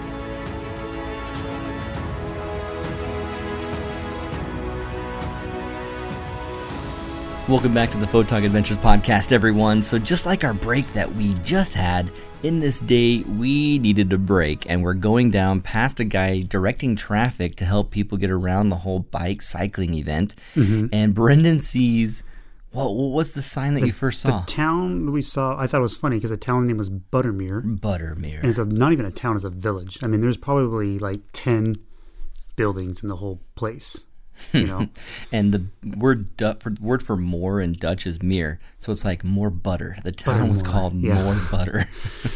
Welcome 7.47 7.75
back 7.75 7.91
to 7.91 7.97
the 7.97 8.08
Photog 8.08 8.43
Adventures 8.43 8.77
podcast, 8.77 9.31
everyone. 9.31 9.84
So, 9.84 9.99
just 9.99 10.25
like 10.25 10.43
our 10.43 10.55
break 10.55 10.91
that 10.93 11.13
we 11.13 11.36
just 11.43 11.75
had, 11.75 12.10
in 12.41 12.60
this 12.60 12.79
day, 12.79 13.19
we 13.19 13.77
needed 13.77 14.12
a 14.13 14.17
break, 14.17 14.67
and 14.67 14.81
we're 14.81 14.95
going 14.95 15.29
down 15.29 15.62
past 15.62 15.99
a 15.99 16.05
guy 16.05 16.41
directing 16.41 16.95
traffic 16.95 17.55
to 17.58 17.65
help 17.65 17.91
people 17.91 18.17
get 18.17 18.31
around 18.31 18.69
the 18.69 18.77
whole 18.77 19.01
bike 19.01 19.43
cycling 19.43 19.93
event. 19.93 20.34
Mm-hmm. 20.55 20.88
And 20.91 21.13
Brendan 21.13 21.60
sees, 21.60 22.23
well, 22.73 22.95
what 22.95 23.15
was 23.15 23.34
the 23.34 23.43
sign 23.43 23.75
that 23.75 23.86
you 23.86 23.93
first 23.93 24.21
saw? 24.21 24.39
The 24.39 24.45
town 24.47 25.12
we 25.12 25.21
saw, 25.21 25.55
I 25.55 25.67
thought 25.67 25.77
it 25.77 25.84
was 25.84 25.95
funny 25.95 26.17
because 26.17 26.31
the 26.31 26.38
town 26.38 26.65
name 26.65 26.77
was 26.77 26.89
Buttermere. 26.89 27.79
Buttermere. 27.79 28.39
And 28.39 28.49
it's 28.49 28.58
a, 28.58 28.65
not 28.65 28.91
even 28.91 29.05
a 29.05 29.12
town, 29.12 29.36
it's 29.36 29.45
a 29.45 29.51
village. 29.51 29.99
I 30.01 30.08
mean, 30.08 30.19
there's 30.19 30.36
probably 30.36 30.97
like 30.97 31.21
10 31.34 31.75
buildings 32.55 33.03
in 33.03 33.10
the 33.10 33.17
whole 33.17 33.43
place. 33.53 34.03
You 34.54 34.67
know? 34.67 34.89
And 35.32 35.54
the 35.54 35.67
word 35.98 36.36
du- 36.38 36.58
for 36.60 36.74
word 36.80 37.04
for 37.04 37.17
more 37.17 37.62
in 37.62 37.74
Dutch 37.74 38.06
is 38.06 38.21
meer, 38.21 38.60
so 38.80 38.91
it's 38.91 39.06
like 39.06 39.24
more 39.24 39.50
butter. 39.50 39.95
The 40.04 40.12
town 40.12 40.50
was 40.50 40.62
Buttermore, 40.62 40.65
called 40.65 40.93
yeah. 40.95 41.24
More 41.24 41.36
Butter. 41.52 41.86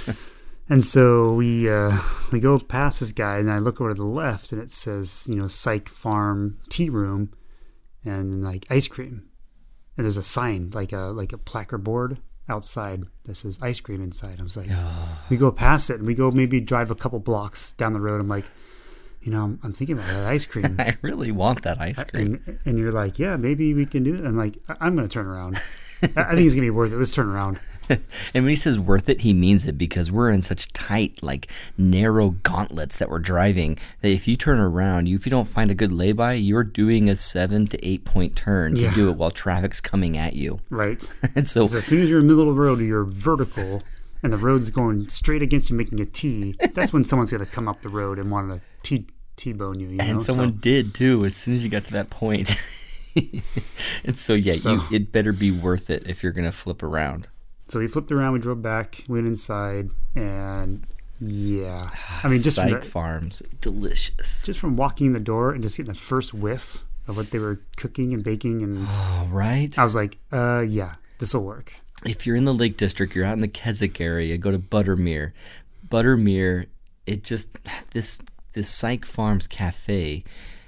and 0.69 0.83
so 0.83 1.33
we 1.33 1.69
uh, 1.69 1.97
we 2.31 2.39
go 2.39 2.59
past 2.59 2.99
this 2.99 3.11
guy, 3.11 3.37
and 3.37 3.51
I 3.51 3.59
look 3.59 3.81
over 3.81 3.89
to 3.89 3.95
the 3.95 4.03
left, 4.03 4.51
and 4.51 4.61
it 4.61 4.69
says, 4.69 5.27
you 5.29 5.35
know, 5.35 5.47
Syke 5.47 5.89
Farm 5.89 6.59
Tea 6.69 6.89
Room 6.89 7.33
and 8.05 8.43
like 8.43 8.65
ice 8.69 8.87
cream. 8.87 9.25
And 9.97 10.05
there's 10.05 10.17
a 10.17 10.23
sign, 10.23 10.71
like 10.73 10.93
a 10.93 11.07
like 11.07 11.33
a 11.33 11.37
placard 11.37 11.83
board 11.83 12.19
outside 12.47 13.03
that 13.25 13.35
says 13.35 13.59
ice 13.61 13.79
cream 13.79 14.01
inside. 14.01 14.39
I 14.39 14.43
was 14.43 14.57
like, 14.57 14.69
we 15.29 15.37
go 15.37 15.51
past 15.51 15.89
it, 15.89 15.99
and 15.99 16.07
we 16.07 16.13
go 16.15 16.31
maybe 16.31 16.59
drive 16.59 16.89
a 16.91 16.95
couple 16.95 17.19
blocks 17.19 17.73
down 17.73 17.93
the 17.93 17.99
road. 17.99 18.21
I'm 18.21 18.29
like, 18.29 18.45
you 19.21 19.31
know, 19.31 19.43
I'm, 19.43 19.59
I'm 19.63 19.73
thinking 19.73 19.97
about 19.97 20.07
that 20.07 20.25
ice 20.25 20.45
cream. 20.45 20.75
I 20.79 20.97
really 21.01 21.31
want 21.31 21.63
that 21.63 21.79
ice 21.79 22.03
cream. 22.03 22.41
and, 22.47 22.59
and 22.65 22.77
you're 22.77 22.91
like, 22.91 23.19
yeah, 23.19 23.35
maybe 23.35 23.73
we 23.73 23.85
can 23.85 24.03
do 24.03 24.15
it. 24.15 24.25
I'm 24.25 24.37
like, 24.37 24.57
I'm 24.79 24.95
going 24.95 25.07
to 25.07 25.13
turn 25.13 25.25
around. 25.27 25.57
I 26.01 26.07
think 26.07 26.45
it's 26.45 26.55
going 26.55 26.55
to 26.55 26.61
be 26.61 26.69
worth 26.69 26.93
it. 26.93 26.95
Let's 26.95 27.13
turn 27.13 27.27
around. 27.27 27.59
and 27.89 27.99
when 28.33 28.47
he 28.47 28.55
says 28.55 28.79
worth 28.79 29.09
it, 29.09 29.21
he 29.21 29.33
means 29.33 29.67
it 29.67 29.77
because 29.77 30.09
we're 30.09 30.29
in 30.31 30.41
such 30.41 30.71
tight, 30.71 31.21
like 31.21 31.47
narrow 31.77 32.29
gauntlets 32.29 32.97
that 32.99 33.09
we're 33.09 33.19
driving 33.19 33.77
that 34.01 34.09
if 34.09 34.25
you 34.25 34.37
turn 34.37 34.59
around, 34.61 35.07
you 35.09 35.15
if 35.17 35.25
you 35.25 35.29
don't 35.29 35.49
find 35.49 35.69
a 35.69 35.75
good 35.75 35.91
lay-by, 35.91 36.33
you're 36.33 36.63
doing 36.63 37.09
a 37.09 37.17
seven 37.17 37.67
to 37.67 37.85
eight 37.85 38.05
point 38.05 38.37
turn 38.37 38.75
to 38.75 38.81
Yeah. 38.83 38.93
do 38.95 39.09
it 39.09 39.17
while 39.17 39.31
traffic's 39.31 39.81
coming 39.81 40.15
at 40.17 40.35
you. 40.35 40.59
Right. 40.69 41.03
And 41.35 41.49
so 41.49 41.63
as 41.63 41.83
soon 41.83 42.01
as 42.01 42.09
you're 42.09 42.19
in 42.19 42.27
the 42.27 42.33
middle 42.33 42.49
of 42.49 42.55
the 42.55 42.61
road, 42.61 42.79
you're 42.79 43.03
vertical, 43.03 43.83
and 44.23 44.31
the 44.33 44.37
road's 44.37 44.69
going 44.71 45.09
straight 45.09 45.41
against 45.41 45.69
you, 45.69 45.75
making 45.75 45.99
a 46.01 46.05
T. 46.05 46.55
That's 46.73 46.91
when 46.93 47.03
someone's 47.05 47.31
going 47.31 47.45
to 47.45 47.51
come 47.51 47.67
up 47.67 47.81
the 47.81 47.89
road 47.89 48.19
and 48.19 48.29
want 48.31 48.51
to 48.51 48.61
T 48.83 49.07
T-bone 49.35 49.79
you. 49.79 49.87
you 49.89 49.99
and 49.99 50.13
know? 50.13 50.19
So- 50.19 50.33
someone 50.33 50.57
did 50.59 50.93
too 50.93 51.25
as 51.25 51.35
soon 51.35 51.55
as 51.55 51.63
you 51.63 51.69
got 51.69 51.85
to 51.85 51.91
that 51.93 52.09
point. 52.09 52.55
and 54.05 54.17
so 54.17 54.33
yeah, 54.33 54.55
So- 54.55 54.73
you 54.73 54.81
it 54.91 55.11
better 55.11 55.31
be 55.33 55.51
worth 55.51 55.89
it 55.89 56.03
if 56.07 56.23
you're 56.23 56.31
gonna 56.31 56.51
flip 56.51 56.83
around. 56.83 57.27
So 57.69 57.79
we 57.79 57.87
flipped 57.87 58.11
around, 58.11 58.33
we 58.33 58.39
drove 58.39 58.61
back, 58.61 59.03
went 59.07 59.27
inside, 59.27 59.91
and 60.15 60.85
yeah, 61.21 61.89
I 62.23 62.27
mean, 62.27 62.41
just 62.41 62.57
from, 62.59 62.71
the, 62.71 62.81
Farms, 62.81 63.43
delicious. 63.61 64.41
just 64.43 64.59
from 64.59 64.75
walking 64.75 65.07
in 65.07 65.13
the 65.13 65.19
door 65.19 65.51
and 65.51 65.61
just 65.61 65.77
getting 65.77 65.91
the 65.93 65.97
first 65.99 66.33
whiff 66.33 66.83
of 67.07 67.15
what 67.17 67.29
they 67.31 67.37
were 67.39 67.61
cooking 67.77 68.11
and 68.13 68.23
baking, 68.23 68.63
and 68.63 68.87
All 68.87 69.27
right. 69.27 69.77
I 69.77 69.83
was 69.83 69.93
like, 69.95 70.17
uh, 70.31 70.63
yeah, 70.67 70.95
this 71.19 71.33
will 71.35 71.43
work. 71.43 71.75
If 72.05 72.25
you're 72.25 72.35
in 72.35 72.45
the 72.45 72.53
Lake 72.53 72.77
District, 72.77 73.13
you're 73.13 73.25
out 73.25 73.33
in 73.33 73.41
the 73.41 73.47
Keswick 73.47 73.99
area, 73.99 74.37
go 74.37 74.51
to 74.51 74.59
Buttermere. 74.59 75.33
Buttermere, 75.87 76.67
it 77.05 77.23
just 77.23 77.49
this 77.93 78.19
this 78.53 78.69
Syke 78.69 79.05
Farms 79.05 79.47
cafe 79.47 80.23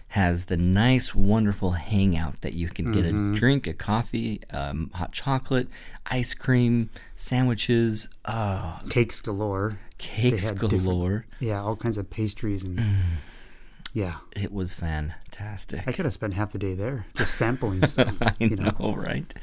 has 0.10 0.46
the 0.46 0.58
nice, 0.58 1.16
wonderful 1.16 1.72
hangout 1.72 2.42
that 2.42 2.54
you 2.54 2.68
can 2.68 2.92
get 2.92 3.06
a 3.06 3.34
drink, 3.34 3.66
a 3.66 3.74
coffee, 3.74 4.42
um, 4.52 4.92
hot 4.94 5.14
chocolate, 5.14 5.70
ice 6.08 6.34
cream, 6.34 6.90
sandwiches, 7.16 8.10
uh, 8.26 8.78
Cakes 8.90 9.22
galore. 9.22 9.80
cakes 9.98 10.52
galore. 10.52 11.26
Yeah, 11.40 11.62
all 11.62 11.78
kinds 11.78 11.98
of 11.98 12.10
pastries 12.10 12.66
and 12.66 12.82
yeah. 13.94 14.16
It 14.36 14.52
was 14.52 14.74
fantastic. 14.74 15.88
I 15.88 15.92
could 15.92 16.06
have 16.06 16.14
spent 16.14 16.34
half 16.34 16.52
the 16.52 16.58
day 16.60 16.74
there 16.76 17.06
just 17.16 17.36
sampling 17.36 17.86
stuff. 17.86 18.22
I 18.22 18.34
you 18.40 18.56
know, 18.56 18.74
know, 18.80 18.94
right? 18.96 19.34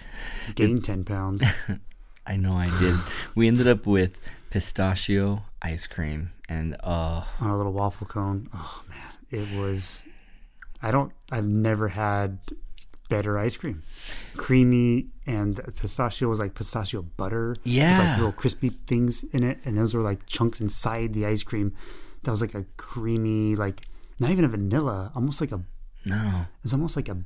gained 0.55 0.85
ten 0.85 1.05
pounds. 1.05 1.43
I 2.27 2.37
know 2.37 2.55
I 2.55 2.69
did. 2.79 2.95
we 3.35 3.49
ended 3.49 3.67
up 3.67 3.87
with 3.87 4.19
pistachio 4.51 5.43
ice 5.63 5.87
cream, 5.87 6.33
and 6.49 6.77
uh, 6.83 7.25
on 7.41 7.51
a 7.51 7.57
little 7.57 7.73
waffle 7.73 8.07
cone. 8.07 8.49
Oh 8.55 8.85
man, 8.89 9.13
it 9.31 9.59
was. 9.59 10.05
I 10.83 10.91
don't. 10.91 11.13
I've 11.33 11.47
never 11.47 11.89
had 11.89 12.39
better 13.09 13.39
ice 13.39 13.57
cream. 13.57 13.83
Creamy 14.37 15.07
and 15.27 15.59
pistachio 15.77 16.29
was 16.29 16.39
like 16.39 16.55
pistachio 16.55 17.03
butter. 17.03 17.49
with 17.51 17.61
Yeah. 17.67 17.99
like 17.99 18.17
little 18.19 18.33
crispy 18.33 18.69
things 18.69 19.25
in 19.33 19.43
it, 19.43 19.59
and 19.65 19.77
those 19.79 19.95
were 19.95 20.03
like 20.03 20.27
chunks 20.27 20.61
inside 20.61 21.15
the 21.15 21.25
ice 21.27 21.43
cream. 21.43 21.75
That 22.25 22.31
was 22.31 22.41
like 22.43 22.55
a 22.55 22.65
creamy, 22.77 23.57
like 23.57 23.87
not 24.19 24.31
even 24.31 24.45
a 24.45 24.49
vanilla, 24.49 25.13
almost 25.15 25.41
like 25.41 25.53
a. 25.53 25.63
no, 26.05 26.47
It's 26.63 26.73
almost 26.73 26.97
like 26.97 27.09
a. 27.09 27.19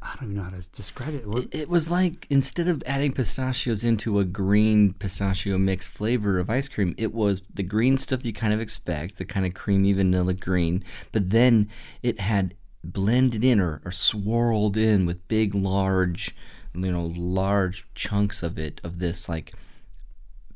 I 0.00 0.14
don't 0.14 0.30
even 0.30 0.36
know 0.36 0.42
how 0.42 0.50
to 0.50 0.70
describe 0.70 1.14
it. 1.14 1.22
It 1.22 1.28
was, 1.28 1.46
It 1.50 1.68
was 1.68 1.90
like 1.90 2.26
instead 2.30 2.68
of 2.68 2.84
adding 2.86 3.12
pistachios 3.12 3.82
into 3.82 4.20
a 4.20 4.24
green 4.24 4.92
pistachio 4.92 5.58
mix 5.58 5.88
flavor 5.88 6.38
of 6.38 6.48
ice 6.48 6.68
cream, 6.68 6.94
it 6.96 7.12
was 7.12 7.42
the 7.52 7.64
green 7.64 7.98
stuff 7.98 8.24
you 8.24 8.32
kind 8.32 8.52
of 8.52 8.60
expect, 8.60 9.18
the 9.18 9.24
kind 9.24 9.44
of 9.44 9.54
creamy 9.54 9.92
vanilla 9.92 10.34
green, 10.34 10.84
but 11.10 11.30
then 11.30 11.68
it 12.02 12.20
had 12.20 12.54
blended 12.84 13.44
in 13.44 13.58
or, 13.58 13.80
or 13.84 13.90
swirled 13.90 14.76
in 14.76 15.04
with 15.04 15.26
big, 15.26 15.52
large, 15.52 16.36
you 16.74 16.92
know, 16.92 17.12
large 17.16 17.84
chunks 17.96 18.44
of 18.44 18.56
it, 18.56 18.80
of 18.84 19.00
this 19.00 19.28
like 19.28 19.52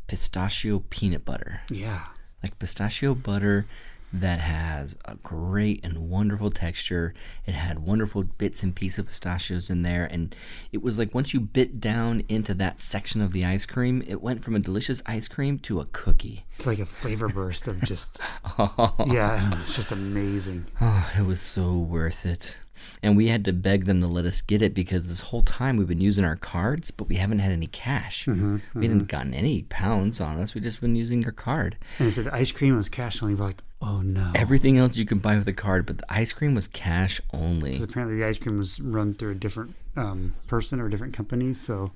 pistachio 0.06 0.80
peanut 0.90 1.24
butter 1.24 1.62
yeah. 1.70 2.02
like 2.42 2.58
pistachio 2.58 3.14
butter 3.14 3.66
that 4.12 4.40
has 4.40 4.96
a 5.04 5.14
great 5.16 5.80
and 5.84 6.10
wonderful 6.10 6.50
texture. 6.50 7.14
It 7.46 7.54
had 7.54 7.80
wonderful 7.80 8.24
bits 8.24 8.62
and 8.62 8.74
pieces 8.74 8.98
of 8.98 9.06
pistachios 9.08 9.70
in 9.70 9.82
there, 9.82 10.04
and 10.04 10.34
it 10.70 10.82
was 10.82 10.98
like 10.98 11.14
once 11.14 11.32
you 11.32 11.40
bit 11.40 11.80
down 11.80 12.22
into 12.28 12.54
that 12.54 12.78
section 12.78 13.20
of 13.20 13.32
the 13.32 13.44
ice 13.44 13.64
cream, 13.64 14.02
it 14.06 14.20
went 14.20 14.44
from 14.44 14.54
a 14.54 14.60
delicious 14.60 15.02
ice 15.06 15.28
cream 15.28 15.58
to 15.60 15.80
a 15.80 15.86
cookie. 15.86 16.44
It's 16.56 16.66
like 16.66 16.78
a 16.78 16.86
flavor 16.86 17.28
burst 17.34 17.68
of 17.68 17.80
just. 17.82 18.18
yeah, 19.06 19.60
it's 19.62 19.74
just 19.74 19.92
amazing. 19.92 20.66
Oh, 20.80 21.10
it 21.18 21.22
was 21.22 21.40
so 21.40 21.72
worth 21.72 22.26
it. 22.26 22.58
And 23.02 23.16
we 23.16 23.28
had 23.28 23.44
to 23.46 23.52
beg 23.52 23.84
them 23.84 24.00
to 24.00 24.06
let 24.06 24.24
us 24.24 24.40
get 24.40 24.62
it 24.62 24.74
because 24.74 25.08
this 25.08 25.22
whole 25.22 25.42
time 25.42 25.76
we've 25.76 25.88
been 25.88 26.00
using 26.00 26.24
our 26.24 26.36
cards, 26.36 26.90
but 26.90 27.08
we 27.08 27.16
haven't 27.16 27.40
had 27.40 27.52
any 27.52 27.66
cash. 27.66 28.26
Mm-hmm, 28.26 28.78
we 28.78 28.86
hadn't 28.86 29.08
gotten 29.08 29.34
any 29.34 29.62
pounds 29.62 30.20
on 30.20 30.38
us. 30.38 30.54
We've 30.54 30.64
just 30.64 30.80
been 30.80 30.96
using 30.96 31.24
our 31.24 31.32
card. 31.32 31.76
And 31.98 32.08
it 32.08 32.12
said 32.12 32.28
ice 32.28 32.50
cream 32.52 32.76
was 32.76 32.88
cash 32.88 33.22
only. 33.22 33.34
We're 33.34 33.46
like, 33.46 33.62
oh 33.80 34.00
no. 34.02 34.32
Everything 34.34 34.78
else 34.78 34.96
you 34.96 35.04
can 35.06 35.18
buy 35.18 35.36
with 35.36 35.48
a 35.48 35.52
card, 35.52 35.86
but 35.86 35.98
the 35.98 36.12
ice 36.12 36.32
cream 36.32 36.54
was 36.54 36.68
cash 36.68 37.20
only. 37.32 37.82
apparently 37.82 38.16
the 38.16 38.24
ice 38.24 38.38
cream 38.38 38.58
was 38.58 38.80
run 38.80 39.14
through 39.14 39.32
a 39.32 39.34
different 39.34 39.74
um, 39.96 40.34
person 40.46 40.80
or 40.80 40.86
a 40.86 40.90
different 40.90 41.14
company. 41.14 41.54
So, 41.54 41.92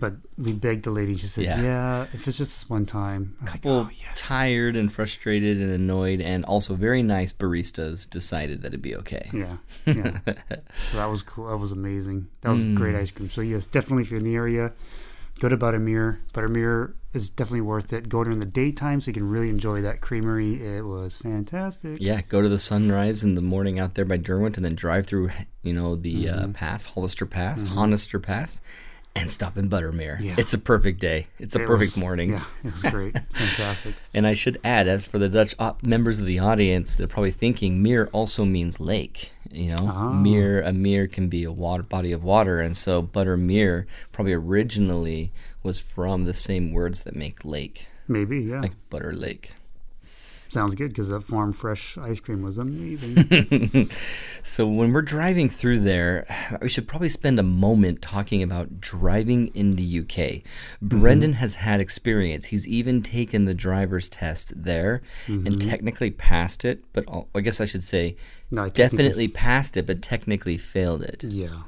but 0.00 0.14
we 0.36 0.52
begged 0.52 0.84
the 0.84 0.90
lady. 0.90 1.16
She 1.16 1.26
said, 1.26 1.44
Yeah. 1.44 1.62
"Yeah, 1.62 2.02
if 2.12 2.26
it's 2.28 2.36
just 2.38 2.54
this 2.62 2.68
one 2.70 2.86
time." 2.86 3.36
I'm 3.40 3.46
like, 3.46 3.54
couple 3.62 3.72
oh 3.72 3.90
yes. 3.92 4.20
tired 4.20 4.76
and 4.76 4.92
frustrated 4.92 5.58
and 5.60 5.70
annoyed 5.72 6.20
and 6.20 6.44
also 6.44 6.74
very 6.74 7.02
nice 7.02 7.32
baristas 7.32 8.08
decided 8.08 8.62
that 8.62 8.68
it'd 8.68 8.82
be 8.82 8.96
okay. 8.96 9.28
Yeah, 9.32 9.56
yeah. 9.86 10.18
so 10.90 10.96
that 10.96 11.06
was 11.10 11.22
cool. 11.22 11.48
That 11.48 11.56
was 11.58 11.72
amazing. 11.72 12.28
That 12.42 12.50
was 12.50 12.64
Mm. 12.64 12.74
great 12.74 12.94
ice 12.94 13.10
cream. 13.10 13.30
So 13.30 13.40
yes, 13.40 13.66
definitely 13.66 14.02
if 14.02 14.10
you're 14.10 14.18
in 14.18 14.24
the 14.24 14.36
area, 14.36 14.72
go 15.40 15.48
to 15.48 15.56
Buttermere. 15.56 16.18
Buttermere 16.32 16.94
is 17.14 17.30
definitely 17.30 17.62
worth 17.62 17.92
it. 17.92 18.08
Go 18.08 18.22
during 18.22 18.38
the 18.38 18.44
daytime 18.46 19.00
so 19.00 19.08
you 19.08 19.14
can 19.14 19.28
really 19.28 19.48
enjoy 19.48 19.80
that 19.80 20.00
creamery. 20.02 20.62
It 20.62 20.84
was 20.84 21.16
fantastic. 21.16 21.98
Yeah, 22.00 22.20
go 22.28 22.42
to 22.42 22.48
the 22.48 22.58
sunrise 22.58 23.24
in 23.24 23.34
the 23.34 23.40
morning 23.40 23.78
out 23.78 23.94
there 23.94 24.04
by 24.04 24.18
Derwent 24.18 24.56
and 24.56 24.64
then 24.64 24.74
drive 24.74 25.06
through, 25.06 25.30
you 25.62 25.72
know, 25.72 25.96
the 25.96 26.26
Mm-hmm. 26.26 26.50
uh, 26.50 26.52
pass, 26.52 26.84
Hollister 26.86 27.24
Pass, 27.26 27.64
Honister 27.64 28.22
Pass, 28.22 28.60
and 29.16 29.32
stop 29.32 29.56
in 29.56 29.68
Buttermere. 29.68 30.20
Yeah. 30.20 30.36
It's 30.38 30.54
a 30.54 30.58
perfect 30.58 31.00
day. 31.00 31.26
It's 31.38 31.56
a 31.56 31.62
It 31.62 31.66
perfect 31.66 31.92
was- 31.94 31.98
morning. 31.98 32.30
Yeah, 32.30 32.44
it 32.64 32.72
was 32.72 32.82
great. 32.84 33.14
fantastic. 33.32 33.94
And 34.14 34.26
I 34.26 34.34
should 34.34 34.58
add, 34.62 34.86
as 34.86 35.06
for 35.06 35.18
the 35.18 35.28
Dutch 35.28 35.54
op- 35.58 35.82
members 35.82 36.20
of 36.20 36.26
the 36.26 36.38
audience, 36.38 36.94
they're 36.96 37.08
probably 37.08 37.32
thinking 37.32 37.82
mere 37.82 38.06
also 38.12 38.44
means 38.44 38.78
lake. 38.78 39.32
You 39.50 39.70
know, 39.76 39.88
Ah. 39.88 40.12
mere 40.12 40.60
a 40.62 40.72
mere 40.72 41.06
can 41.08 41.28
be 41.28 41.42
a 41.44 41.50
water 41.50 41.82
body 41.82 42.12
of 42.12 42.22
water, 42.22 42.60
and 42.60 42.76
so 42.76 43.02
buttermere 43.02 43.86
probably 44.12 44.34
originally 44.34 45.32
was 45.62 45.78
from 45.78 46.24
the 46.24 46.34
same 46.34 46.72
words 46.72 47.02
that 47.04 47.16
make 47.16 47.44
lake, 47.44 47.86
Maybe, 48.06 48.40
yeah. 48.40 48.60
like 48.60 48.72
butter 48.90 49.12
lake. 49.12 49.52
Sounds 50.48 50.74
good 50.74 50.88
because 50.88 51.08
that 51.08 51.20
farm 51.20 51.52
fresh 51.52 51.98
ice 51.98 52.20
cream 52.20 52.42
was 52.42 52.58
amazing. 52.58 53.90
So 54.42 54.66
when 54.66 54.94
we're 54.94 55.02
driving 55.02 55.50
through 55.50 55.80
there, 55.80 56.26
we 56.62 56.70
should 56.70 56.88
probably 56.88 57.10
spend 57.10 57.38
a 57.38 57.42
moment 57.42 58.00
talking 58.00 58.42
about 58.42 58.80
driving 58.80 59.48
in 59.48 59.72
the 59.72 59.98
UK. 60.00 60.08
Mm-hmm. 60.08 61.00
Brendan 61.00 61.32
has 61.34 61.56
had 61.56 61.82
experience. 61.82 62.46
He's 62.46 62.66
even 62.66 63.02
taken 63.02 63.44
the 63.44 63.52
driver's 63.52 64.08
test 64.08 64.52
there 64.56 65.02
and 65.26 65.46
mm-hmm. 65.46 65.68
technically 65.68 66.10
passed 66.10 66.64
it, 66.64 66.82
but 66.94 67.04
I 67.34 67.40
guess 67.40 67.60
I 67.60 67.66
should 67.66 67.84
say 67.84 68.16
No, 68.50 68.70
definitely 68.70 69.28
passed 69.28 69.76
it, 69.76 69.86
but 69.86 70.00
technically 70.00 70.56
failed 70.56 71.02
it. 71.02 71.24
yeah. 71.24 71.64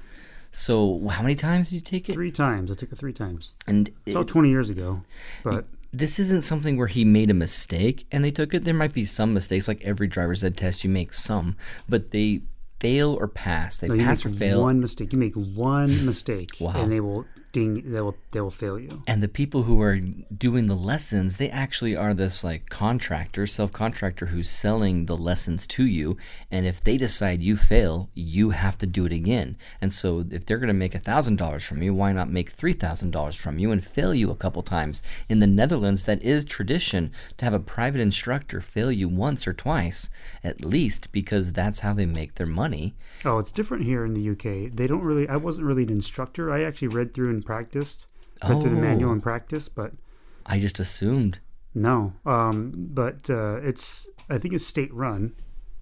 So 0.53 1.07
how 1.09 1.23
many 1.23 1.35
times 1.37 1.69
did 1.69 1.77
you 1.77 1.81
take 1.83 2.09
it? 2.09 2.15
Three 2.15 2.33
times. 2.33 2.73
I 2.73 2.75
took 2.75 2.91
it 2.91 2.97
three 2.99 3.13
times. 3.13 3.55
And 3.67 3.91
it- 4.07 4.13
About 4.13 4.29
20 4.29 4.49
years 4.49 4.71
ago. 4.71 5.03
But 5.45 5.67
this 5.93 6.19
isn't 6.19 6.43
something 6.43 6.77
where 6.77 6.87
he 6.87 7.05
made 7.05 7.31
a 7.31 7.35
mistake 7.35 8.07
and 8.13 8.25
they 8.25 8.31
took 8.31 8.55
it. 8.55 8.65
There 8.65 8.75
might 8.75 8.93
be 8.93 9.05
some 9.05 9.35
mistakes, 9.35 9.67
like 9.69 9.83
every 9.83 10.07
driver's 10.07 10.45
ed 10.45 10.57
test, 10.57 10.85
you 10.85 10.91
make 10.91 11.13
some, 11.13 11.57
but 11.89 12.11
they 12.13 12.43
fail 12.79 13.15
or 13.15 13.27
pass. 13.29 13.79
They 13.79 13.89
no, 13.89 13.97
pass 13.97 14.25
or 14.25 14.31
fail. 14.31 14.63
one 14.63 14.81
mistake. 14.81 15.13
You 15.13 15.19
make 15.19 15.35
one 15.35 16.07
mistake, 16.07 16.51
Wow. 16.61 16.73
and 16.77 16.91
they 16.93 17.01
will 17.01 17.27
ding. 17.53 17.83
They 17.93 18.01
will. 18.01 18.17
They 18.33 18.41
will 18.41 18.51
fail 18.51 18.79
you. 18.79 19.03
and 19.07 19.23
the 19.23 19.29
people 19.29 19.65
who 19.65 19.81
are 19.83 19.99
doing 19.99 20.67
the 20.67 20.75
lessons 20.77 21.37
they 21.37 21.51
actually 21.51 21.97
are 21.97 22.15
this 22.15 22.45
like 22.45 22.69
contractor 22.69 23.47
self-contractor 23.47 24.27
who's 24.27 24.49
selling 24.49 25.07
the 25.07 25.17
lessons 25.17 25.67
to 25.67 25.85
you 25.85 26.17
and 26.51 26.65
if 26.65 26.83
they 26.83 26.97
decide 26.97 27.41
you 27.41 27.57
fail 27.57 28.09
you 28.15 28.51
have 28.51 28.79
to 28.79 28.87
do 28.87 29.05
it 29.05 29.13
again 29.13 29.57
and 29.81 29.93
so 29.93 30.25
if 30.31 30.47
they're 30.47 30.59
going 30.59 30.69
to 30.69 30.73
make 30.75 30.95
a 30.95 30.99
thousand 31.01 31.37
dollars 31.37 31.65
from 31.65 31.83
you 31.83 31.93
why 31.93 32.13
not 32.13 32.31
make 32.31 32.51
three 32.51 32.73
thousand 32.73 33.11
dollars 33.11 33.35
from 33.37 33.59
you 33.59 33.73
and 33.73 33.85
fail 33.85 34.15
you 34.15 34.31
a 34.31 34.37
couple 34.37 34.63
times 34.63 35.03
in 35.29 35.41
the 35.41 35.47
netherlands 35.47 36.05
that 36.05 36.23
is 36.23 36.45
tradition 36.45 37.11
to 37.37 37.45
have 37.45 37.55
a 37.55 37.59
private 37.61 38.01
instructor 38.01 38.61
fail 38.61 38.93
you 38.93 39.09
once 39.09 39.47
or 39.47 39.53
twice 39.53 40.09
at 40.45 40.65
least 40.65 41.11
because 41.11 41.53
that's 41.53 41.81
how 41.81 41.93
they 41.93 42.07
make 42.07 42.37
their 42.37 42.47
money 42.47 42.95
Oh, 43.25 43.39
it's 43.39 43.53
different 43.53 43.85
here 43.85 44.07
in 44.07 44.15
the 44.15 44.31
UK. 44.31 44.73
They 44.75 44.87
don't 44.87 45.03
really. 45.03 45.29
I 45.29 45.37
wasn't 45.37 45.67
really 45.67 45.83
an 45.83 45.91
instructor. 45.91 46.51
I 46.51 46.63
actually 46.63 46.89
read 46.89 47.13
through 47.13 47.29
and 47.29 47.40
practiced. 47.45 48.07
Read 48.49 48.61
through 48.63 48.71
the 48.75 48.81
manual 48.81 49.11
Oh. 49.11 49.13
and 49.15 49.23
practiced, 49.23 49.75
but 49.75 49.93
i 50.47 50.59
just 50.59 50.81
assumed 50.81 51.41
no. 51.75 52.13
Um, 52.27 52.73
but 52.75 53.29
uh, 53.31 53.57
it's. 53.63 54.09
I 54.29 54.39
think 54.39 54.55
it's 54.55 54.67
state 54.67 54.93
run, 54.95 55.33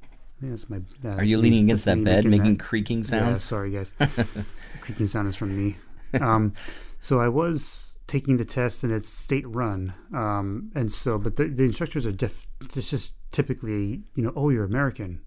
I 0.03 0.41
think 0.41 0.53
that's 0.53 0.69
my. 0.71 0.81
Uh, 1.05 1.15
Are 1.17 1.25
you 1.25 1.39
leaning 1.39 1.65
against 1.65 1.85
that 1.87 2.03
bed, 2.05 2.25
making 2.25 2.57
that. 2.59 2.65
creaking 2.65 2.99
Yeah, 2.99 3.05
sounds? 3.05 3.43
sorry 3.45 3.71
guys. 3.71 3.95
creaking 4.81 5.07
sound 5.07 5.29
is 5.29 5.37
from 5.37 5.57
me. 5.57 5.77
Um, 6.21 6.53
so 6.99 7.21
I 7.21 7.29
was 7.29 7.99
taking 8.07 8.37
the 8.39 8.45
test, 8.45 8.83
and 8.85 8.93
it's 8.93 9.09
state 9.09 9.45
run. 9.47 9.93
Um, 10.15 10.71
and 10.75 10.91
so, 10.91 11.19
but 11.19 11.37
the, 11.37 11.45
the 11.49 11.65
instructors 11.65 12.07
are 12.07 12.13
diff. 12.13 12.47
It's 12.61 12.91
just 12.91 13.15
typically, 13.31 14.03
you 14.15 14.23
know, 14.23 14.33
oh, 14.37 14.51
you're 14.51 14.65
American. 14.65 15.21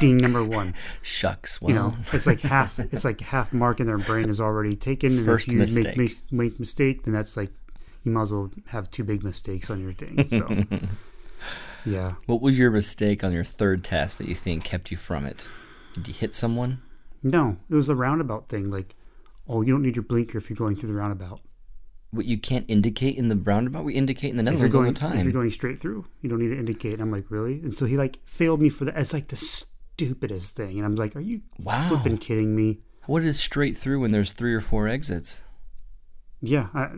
Ding 0.00 0.16
number 0.16 0.44
one. 0.44 0.74
Shucks. 1.02 1.60
Well, 1.60 1.70
You 1.70 1.74
know, 1.76 1.94
it's 2.12 2.26
like 2.26 2.40
half. 2.40 2.78
It's 2.92 3.04
like 3.04 3.20
half 3.20 3.52
mark 3.52 3.80
in 3.80 3.86
their 3.86 3.98
brain 3.98 4.28
is 4.28 4.40
already 4.40 4.76
taken. 4.76 5.16
And 5.18 5.24
First 5.24 5.48
if 5.48 5.54
you 5.54 5.58
mistake. 5.60 5.96
make 5.96 5.96
make 5.96 6.32
make 6.32 6.60
mistake, 6.60 7.04
then 7.04 7.14
that's 7.14 7.36
like 7.36 7.50
you 8.04 8.12
might 8.12 8.22
as 8.22 8.32
well 8.32 8.50
have 8.66 8.90
two 8.90 9.04
big 9.04 9.22
mistakes 9.24 9.70
on 9.70 9.80
your 9.82 9.92
thing. 9.92 10.26
So, 10.28 10.64
yeah. 11.84 12.14
what 12.26 12.40
was 12.40 12.58
your 12.58 12.70
mistake 12.70 13.22
on 13.24 13.32
your 13.32 13.44
third 13.44 13.84
test 13.84 14.18
that 14.18 14.28
you 14.28 14.34
think 14.34 14.64
kept 14.64 14.90
you 14.90 14.96
from 14.96 15.24
it? 15.24 15.46
Did 15.94 16.08
you 16.08 16.14
hit 16.14 16.34
someone? 16.34 16.82
No, 17.22 17.56
it 17.70 17.74
was 17.74 17.88
a 17.88 17.94
roundabout 17.94 18.48
thing. 18.48 18.70
Like, 18.70 18.94
oh, 19.48 19.62
you 19.62 19.72
don't 19.72 19.82
need 19.82 19.96
your 19.96 20.02
blinker 20.04 20.38
if 20.38 20.50
you're 20.50 20.56
going 20.56 20.74
through 20.76 20.88
the 20.88 20.94
roundabout. 20.96 21.40
What 22.12 22.26
you 22.26 22.36
can't 22.36 22.66
indicate 22.68 23.16
in 23.16 23.28
the 23.28 23.36
roundabout? 23.36 23.84
We 23.84 23.94
indicate 23.94 24.30
in 24.30 24.36
the 24.36 24.52
If 24.52 24.58
you're 24.58 24.66
all 24.66 24.72
going, 24.72 24.92
the 24.92 25.14
if 25.16 25.24
you're 25.24 25.32
going 25.32 25.50
straight 25.50 25.78
through, 25.78 26.04
you 26.20 26.28
don't 26.28 26.38
need 26.40 26.50
to 26.50 26.58
indicate. 26.58 26.92
And 26.94 27.02
I'm 27.02 27.10
like, 27.10 27.30
really? 27.30 27.54
And 27.54 27.72
so 27.72 27.86
he 27.86 27.96
like 27.96 28.18
failed 28.26 28.60
me 28.60 28.68
for 28.68 28.84
that. 28.84 28.98
It's 28.98 29.14
like 29.14 29.28
the 29.28 29.36
stupidest 29.36 30.54
thing. 30.54 30.76
And 30.76 30.84
I'm 30.84 30.94
like, 30.94 31.16
are 31.16 31.20
you 31.20 31.40
Wow. 31.58 31.88
flipping 31.88 32.18
kidding 32.18 32.54
me? 32.54 32.80
What 33.06 33.22
is 33.24 33.40
straight 33.40 33.78
through 33.78 34.00
when 34.00 34.12
there's 34.12 34.34
three 34.34 34.52
or 34.52 34.60
four 34.60 34.88
exits? 34.88 35.40
Yeah, 36.42 36.68
I, 36.74 36.90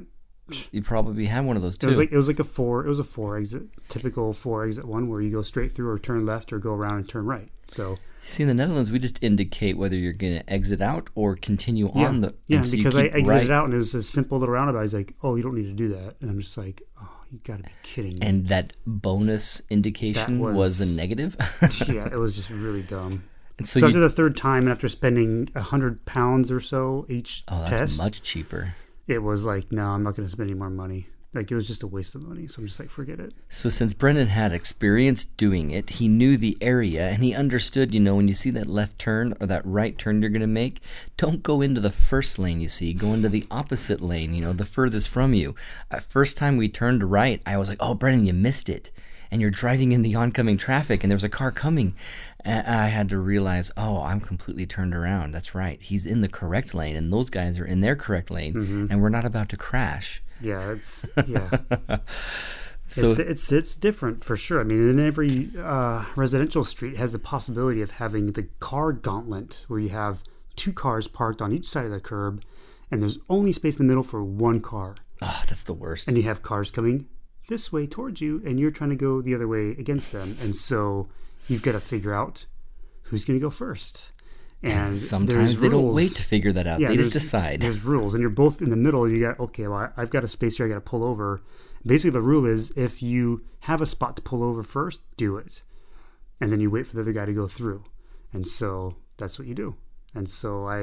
You 0.72 0.82
probably 0.82 1.26
had 1.26 1.44
one 1.44 1.54
of 1.56 1.62
those 1.62 1.76
it 1.76 1.82
too. 1.82 1.86
was 1.86 1.96
like 1.98 2.10
it 2.10 2.16
was 2.16 2.26
like 2.26 2.40
a 2.40 2.44
four. 2.44 2.84
It 2.84 2.88
was 2.88 2.98
a 2.98 3.04
four 3.04 3.36
exit, 3.38 3.62
typical 3.88 4.32
four 4.32 4.64
exit 4.64 4.84
one 4.84 5.08
where 5.08 5.20
you 5.20 5.30
go 5.30 5.42
straight 5.42 5.70
through 5.70 5.90
or 5.90 5.98
turn 5.98 6.26
left 6.26 6.52
or 6.52 6.58
go 6.58 6.74
around 6.74 6.96
and 6.96 7.08
turn 7.08 7.24
right. 7.24 7.50
So 7.68 7.98
See, 8.24 8.42
in 8.42 8.48
the 8.48 8.54
Netherlands, 8.54 8.90
we 8.90 8.98
just 8.98 9.22
indicate 9.22 9.76
whether 9.76 9.96
you're 9.96 10.14
going 10.14 10.34
to 10.34 10.50
exit 10.50 10.80
out 10.80 11.10
or 11.14 11.36
continue 11.36 11.90
yeah, 11.94 12.08
on 12.08 12.22
the. 12.22 12.34
yeah, 12.46 12.62
so 12.62 12.70
because 12.70 12.96
I 12.96 13.04
exited 13.04 13.26
right. 13.26 13.50
out 13.50 13.66
and 13.66 13.74
it 13.74 13.76
was 13.76 13.94
a 13.94 14.02
simple 14.02 14.38
little 14.38 14.54
roundabout. 14.54 14.80
He's 14.80 14.94
like, 14.94 15.14
oh, 15.22 15.36
you 15.36 15.42
don't 15.42 15.54
need 15.54 15.66
to 15.66 15.74
do 15.74 15.88
that, 15.90 16.16
and 16.20 16.30
I'm 16.30 16.40
just 16.40 16.56
like, 16.56 16.82
oh, 17.00 17.10
you 17.30 17.38
got 17.44 17.58
to 17.58 17.64
be 17.64 17.70
kidding 17.82 18.18
me. 18.18 18.26
And 18.26 18.48
that 18.48 18.72
bonus 18.86 19.60
indication 19.68 20.38
That 20.38 20.44
was, 20.44 20.56
was- 20.56 20.80
a 20.80 20.86
negative. 20.86 21.36
yeah, 21.86 22.06
it 22.06 22.16
was 22.16 22.34
just 22.34 22.48
really 22.48 22.82
dumb. 22.82 23.24
and 23.58 23.68
So, 23.68 23.80
so, 23.80 23.86
after 23.88 24.00
the 24.00 24.10
third 24.10 24.36
time, 24.38 24.62
and 24.62 24.70
after 24.70 24.88
spending 24.88 25.50
a 25.54 25.60
hundred 25.60 26.04
pounds 26.06 26.50
or 26.50 26.60
so 26.60 27.06
each 27.10 27.44
oh, 27.48 27.66
that's 27.68 27.70
test, 27.70 27.98
much 27.98 28.22
cheaper. 28.22 28.74
it 29.06 29.18
was 29.18 29.44
like, 29.44 29.70
no, 29.70 29.88
I'm 29.88 30.02
not 30.02 30.16
going 30.16 30.26
to 30.26 30.32
spend 30.32 30.48
any 30.48 30.58
more 30.58 30.70
money. 30.70 31.08
Like 31.34 31.50
it 31.50 31.54
was 31.54 31.66
just 31.66 31.82
a 31.82 31.86
waste 31.86 32.14
of 32.14 32.22
money. 32.22 32.46
So 32.46 32.60
I'm 32.60 32.66
just 32.66 32.78
like, 32.78 32.90
forget 32.90 33.18
it. 33.18 33.32
So 33.48 33.68
since 33.68 33.92
Brendan 33.92 34.28
had 34.28 34.52
experience 34.52 35.24
doing 35.24 35.72
it, 35.72 35.90
he 35.90 36.06
knew 36.06 36.36
the 36.36 36.56
area 36.60 37.08
and 37.08 37.24
he 37.24 37.34
understood, 37.34 37.92
you 37.92 38.00
know, 38.00 38.14
when 38.14 38.28
you 38.28 38.34
see 38.34 38.50
that 38.50 38.66
left 38.66 38.98
turn 38.98 39.34
or 39.40 39.46
that 39.48 39.66
right 39.66 39.98
turn 39.98 40.20
you're 40.22 40.30
going 40.30 40.40
to 40.40 40.46
make, 40.46 40.80
don't 41.16 41.42
go 41.42 41.60
into 41.60 41.80
the 41.80 41.90
first 41.90 42.38
lane 42.38 42.60
you 42.60 42.68
see, 42.68 42.94
go 42.94 43.12
into 43.12 43.28
the 43.28 43.46
opposite 43.50 44.00
lane, 44.00 44.32
you 44.32 44.42
know, 44.42 44.52
the 44.52 44.64
furthest 44.64 45.08
from 45.08 45.34
you. 45.34 45.54
Uh, 45.90 45.98
first 45.98 46.36
time 46.36 46.56
we 46.56 46.68
turned 46.68 47.10
right, 47.10 47.42
I 47.44 47.56
was 47.56 47.68
like, 47.68 47.78
"Oh, 47.80 47.94
Brendan, 47.94 48.26
you 48.26 48.32
missed 48.32 48.68
it." 48.68 48.90
And 49.30 49.40
you're 49.40 49.50
driving 49.50 49.90
in 49.90 50.02
the 50.02 50.14
oncoming 50.14 50.56
traffic 50.56 51.02
and 51.02 51.10
there's 51.10 51.24
a 51.24 51.28
car 51.28 51.50
coming. 51.50 51.96
And 52.44 52.64
I 52.66 52.88
had 52.88 53.08
to 53.08 53.18
realize, 53.18 53.72
"Oh, 53.76 54.02
I'm 54.02 54.20
completely 54.20 54.66
turned 54.66 54.94
around. 54.94 55.32
That's 55.32 55.54
right. 55.54 55.80
He's 55.82 56.06
in 56.06 56.20
the 56.20 56.28
correct 56.28 56.74
lane 56.74 56.94
and 56.94 57.12
those 57.12 57.30
guys 57.30 57.58
are 57.58 57.64
in 57.64 57.80
their 57.80 57.96
correct 57.96 58.30
lane 58.30 58.54
and 58.90 59.02
we're 59.02 59.08
not 59.08 59.24
about 59.24 59.48
to 59.48 59.56
crash." 59.56 60.22
Yeah, 60.40 60.72
it's 60.72 61.10
yeah. 61.26 61.58
So 62.90 63.10
it's, 63.10 63.18
it's 63.18 63.52
it's 63.52 63.76
different 63.76 64.22
for 64.22 64.36
sure. 64.36 64.60
I 64.60 64.64
mean, 64.64 64.88
in 64.88 65.04
every 65.04 65.50
uh, 65.58 66.04
residential 66.14 66.62
street 66.64 66.96
has 66.96 67.12
the 67.12 67.18
possibility 67.18 67.82
of 67.82 67.92
having 67.92 68.32
the 68.32 68.44
car 68.60 68.92
gauntlet, 68.92 69.64
where 69.68 69.80
you 69.80 69.88
have 69.88 70.22
two 70.54 70.72
cars 70.72 71.08
parked 71.08 71.42
on 71.42 71.52
each 71.52 71.66
side 71.66 71.86
of 71.86 71.90
the 71.90 72.00
curb, 72.00 72.42
and 72.90 73.02
there's 73.02 73.18
only 73.28 73.52
space 73.52 73.74
in 73.74 73.86
the 73.86 73.90
middle 73.90 74.04
for 74.04 74.22
one 74.22 74.60
car, 74.60 74.96
oh, 75.22 75.42
that's 75.48 75.64
the 75.64 75.74
worst. 75.74 76.06
and 76.06 76.16
you 76.16 76.22
have 76.22 76.42
cars 76.42 76.70
coming 76.70 77.08
this 77.48 77.72
way 77.72 77.86
towards 77.86 78.20
you, 78.20 78.40
and 78.46 78.60
you're 78.60 78.70
trying 78.70 78.90
to 78.90 78.96
go 78.96 79.20
the 79.20 79.34
other 79.34 79.48
way 79.48 79.70
against 79.70 80.12
them, 80.12 80.36
and 80.40 80.54
so 80.54 81.08
you've 81.48 81.62
got 81.62 81.72
to 81.72 81.80
figure 81.80 82.14
out 82.14 82.46
who's 83.02 83.24
going 83.24 83.38
to 83.38 83.44
go 83.44 83.50
first. 83.50 84.12
And 84.64 84.96
Sometimes 85.14 85.60
they 85.60 85.68
don't 85.68 85.92
wait 85.92 86.12
to 86.12 86.22
figure 86.22 86.50
that 86.52 86.66
out. 86.66 86.80
they 86.80 86.96
just 86.96 87.12
decide. 87.12 87.60
There's 87.60 87.84
rules, 87.84 88.14
and 88.14 88.20
you're 88.22 88.30
both 88.30 88.62
in 88.62 88.70
the 88.70 88.76
middle. 88.76 89.08
You 89.08 89.20
got 89.20 89.38
okay. 89.38 89.68
Well, 89.68 89.92
I've 89.96 90.10
got 90.10 90.24
a 90.24 90.28
space 90.28 90.56
here. 90.56 90.66
I 90.66 90.70
got 90.70 90.76
to 90.76 90.80
pull 90.80 91.04
over. 91.04 91.42
Basically, 91.86 92.10
the 92.12 92.22
rule 92.22 92.46
is 92.46 92.70
if 92.74 93.02
you 93.02 93.44
have 93.60 93.82
a 93.82 93.86
spot 93.86 94.16
to 94.16 94.22
pull 94.22 94.42
over 94.42 94.62
first, 94.62 95.02
do 95.18 95.36
it, 95.36 95.62
and 96.40 96.50
then 96.50 96.60
you 96.60 96.70
wait 96.70 96.86
for 96.86 96.96
the 96.96 97.02
other 97.02 97.12
guy 97.12 97.26
to 97.26 97.34
go 97.34 97.46
through. 97.46 97.84
And 98.32 98.46
so 98.46 98.96
that's 99.18 99.38
what 99.38 99.46
you 99.46 99.54
do. 99.54 99.76
And 100.14 100.28
so 100.28 100.66
I, 100.66 100.78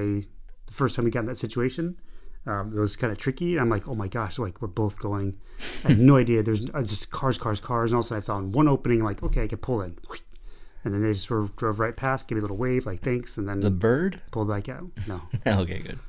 the 0.68 0.74
first 0.74 0.96
time 0.96 1.06
we 1.06 1.12
got 1.12 1.22
in 1.22 1.26
that 1.26 1.38
situation, 1.38 1.98
um, 2.46 2.76
it 2.76 2.80
was 2.80 2.96
kind 2.96 3.12
of 3.12 3.18
tricky. 3.18 3.58
I'm 3.58 3.70
like, 3.70 3.88
oh 3.88 3.96
my 3.96 4.08
gosh, 4.08 4.38
like 4.38 4.62
we're 4.62 4.68
both 4.68 5.00
going. 5.00 5.38
I 5.84 5.90
had 5.90 6.00
no 6.00 6.18
idea. 6.24 6.44
There's 6.44 6.70
uh, 6.70 6.82
just 6.82 7.10
cars, 7.10 7.38
cars, 7.40 7.60
cars, 7.60 7.92
and 7.92 7.96
all 7.96 8.02
of 8.02 8.06
a 8.06 8.08
sudden 8.10 8.24
I 8.24 8.26
found 8.26 8.54
one 8.54 8.68
opening. 8.68 9.00
I'm 9.00 9.06
like, 9.06 9.24
okay, 9.24 9.44
I 9.44 9.48
can 9.48 9.58
pull 9.58 9.82
in. 9.82 9.98
And 10.84 10.94
then 10.94 11.04
they 11.04 11.14
just 11.14 11.28
sort 11.28 11.42
of 11.42 11.56
drove 11.56 11.80
right 11.80 11.96
past, 11.96 12.28
gave 12.28 12.38
me 12.38 12.40
a 12.40 12.42
little 12.42 12.58
wave, 12.58 12.86
like 12.86 13.02
thanks, 13.02 13.38
and 13.38 13.48
then 13.48 13.62
the 13.62 13.70
bird? 13.70 14.22
pulled 14.32 14.50
back 14.50 14.68
out. 14.70 14.90
No, 15.08 15.22
okay, 15.62 15.80
good. 15.80 16.00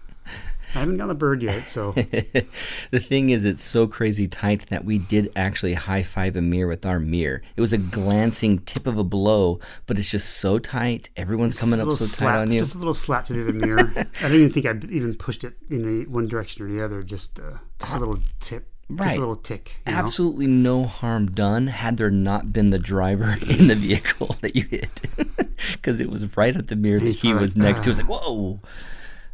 I 0.75 0.79
haven't 0.79 0.97
got 0.97 1.09
the 1.09 1.15
bird 1.15 1.43
yet, 1.43 1.69
so 1.69 1.93
the 2.91 2.99
thing 2.99 3.29
is, 3.29 3.45
it's 3.45 3.63
so 3.63 3.87
crazy 3.87 4.27
tight 4.27 4.69
that 4.71 4.87
we 4.87 4.97
did 4.97 5.31
actually 5.37 5.75
high 5.75 6.03
five 6.03 6.35
a 6.35 6.41
mirror 6.41 6.69
with 6.69 6.87
our 6.87 6.99
mirror. 6.99 7.43
It 7.57 7.61
was 7.61 7.75
a 7.75 7.79
glancing 7.79 8.61
tip 8.61 8.87
of 8.87 8.97
a 8.97 9.05
blow, 9.05 9.61
but 9.85 9.99
it's 9.99 10.11
just 10.11 10.39
so 10.39 10.59
tight. 10.59 11.11
Everyone's 11.15 11.61
coming 11.61 11.79
Just 11.79 11.87
a 11.87 11.91
up 11.91 11.97
so 11.97 12.05
little 12.05 12.17
tight 12.17 12.41
on 12.41 12.53
you. 12.53 12.59
Just 12.59 12.75
a 12.75 12.79
little 12.79 12.95
slap 12.95 13.27
to 13.27 13.35
the 13.35 13.43
other 13.43 13.53
mirror. 13.53 13.93
I 13.97 14.23
don't 14.23 14.35
even 14.35 14.51
think 14.51 14.65
I 14.65 14.71
even 14.91 15.15
pushed 15.15 15.45
it 15.45 15.55
in 15.69 16.11
one 16.11 16.27
direction 16.27 16.65
or 16.65 16.69
the 16.69 16.83
other. 16.83 17.03
Just, 17.03 17.39
uh, 17.39 17.59
just 17.79 17.93
a 17.93 17.99
little 17.99 18.19
tip, 18.41 18.72
just 18.91 19.01
Right. 19.01 19.17
a 19.17 19.21
little 19.21 19.37
tick. 19.37 19.77
You 19.87 19.93
know? 19.93 19.99
Absolutely 19.99 20.47
no 20.47 20.85
harm 20.85 21.31
done 21.31 21.69
had 21.69 21.97
there 21.97 22.11
not 22.11 22.53
been 22.53 22.71
the 22.71 22.79
driver 22.79 23.37
in 23.49 23.69
the 23.69 23.75
vehicle 23.75 24.37
that 24.41 24.55
you 24.57 24.65
hit. 24.65 25.01
Because 25.75 26.01
it 26.01 26.11
was 26.11 26.37
right 26.37 26.57
at 26.57 26.67
the 26.67 26.75
mirror 26.77 26.99
that 26.99 27.15
he 27.15 27.33
was 27.33 27.57
next 27.57 27.85
to. 27.85 27.91
It 27.91 27.91
was 27.91 27.99
like, 28.03 28.09
whoa. 28.09 28.59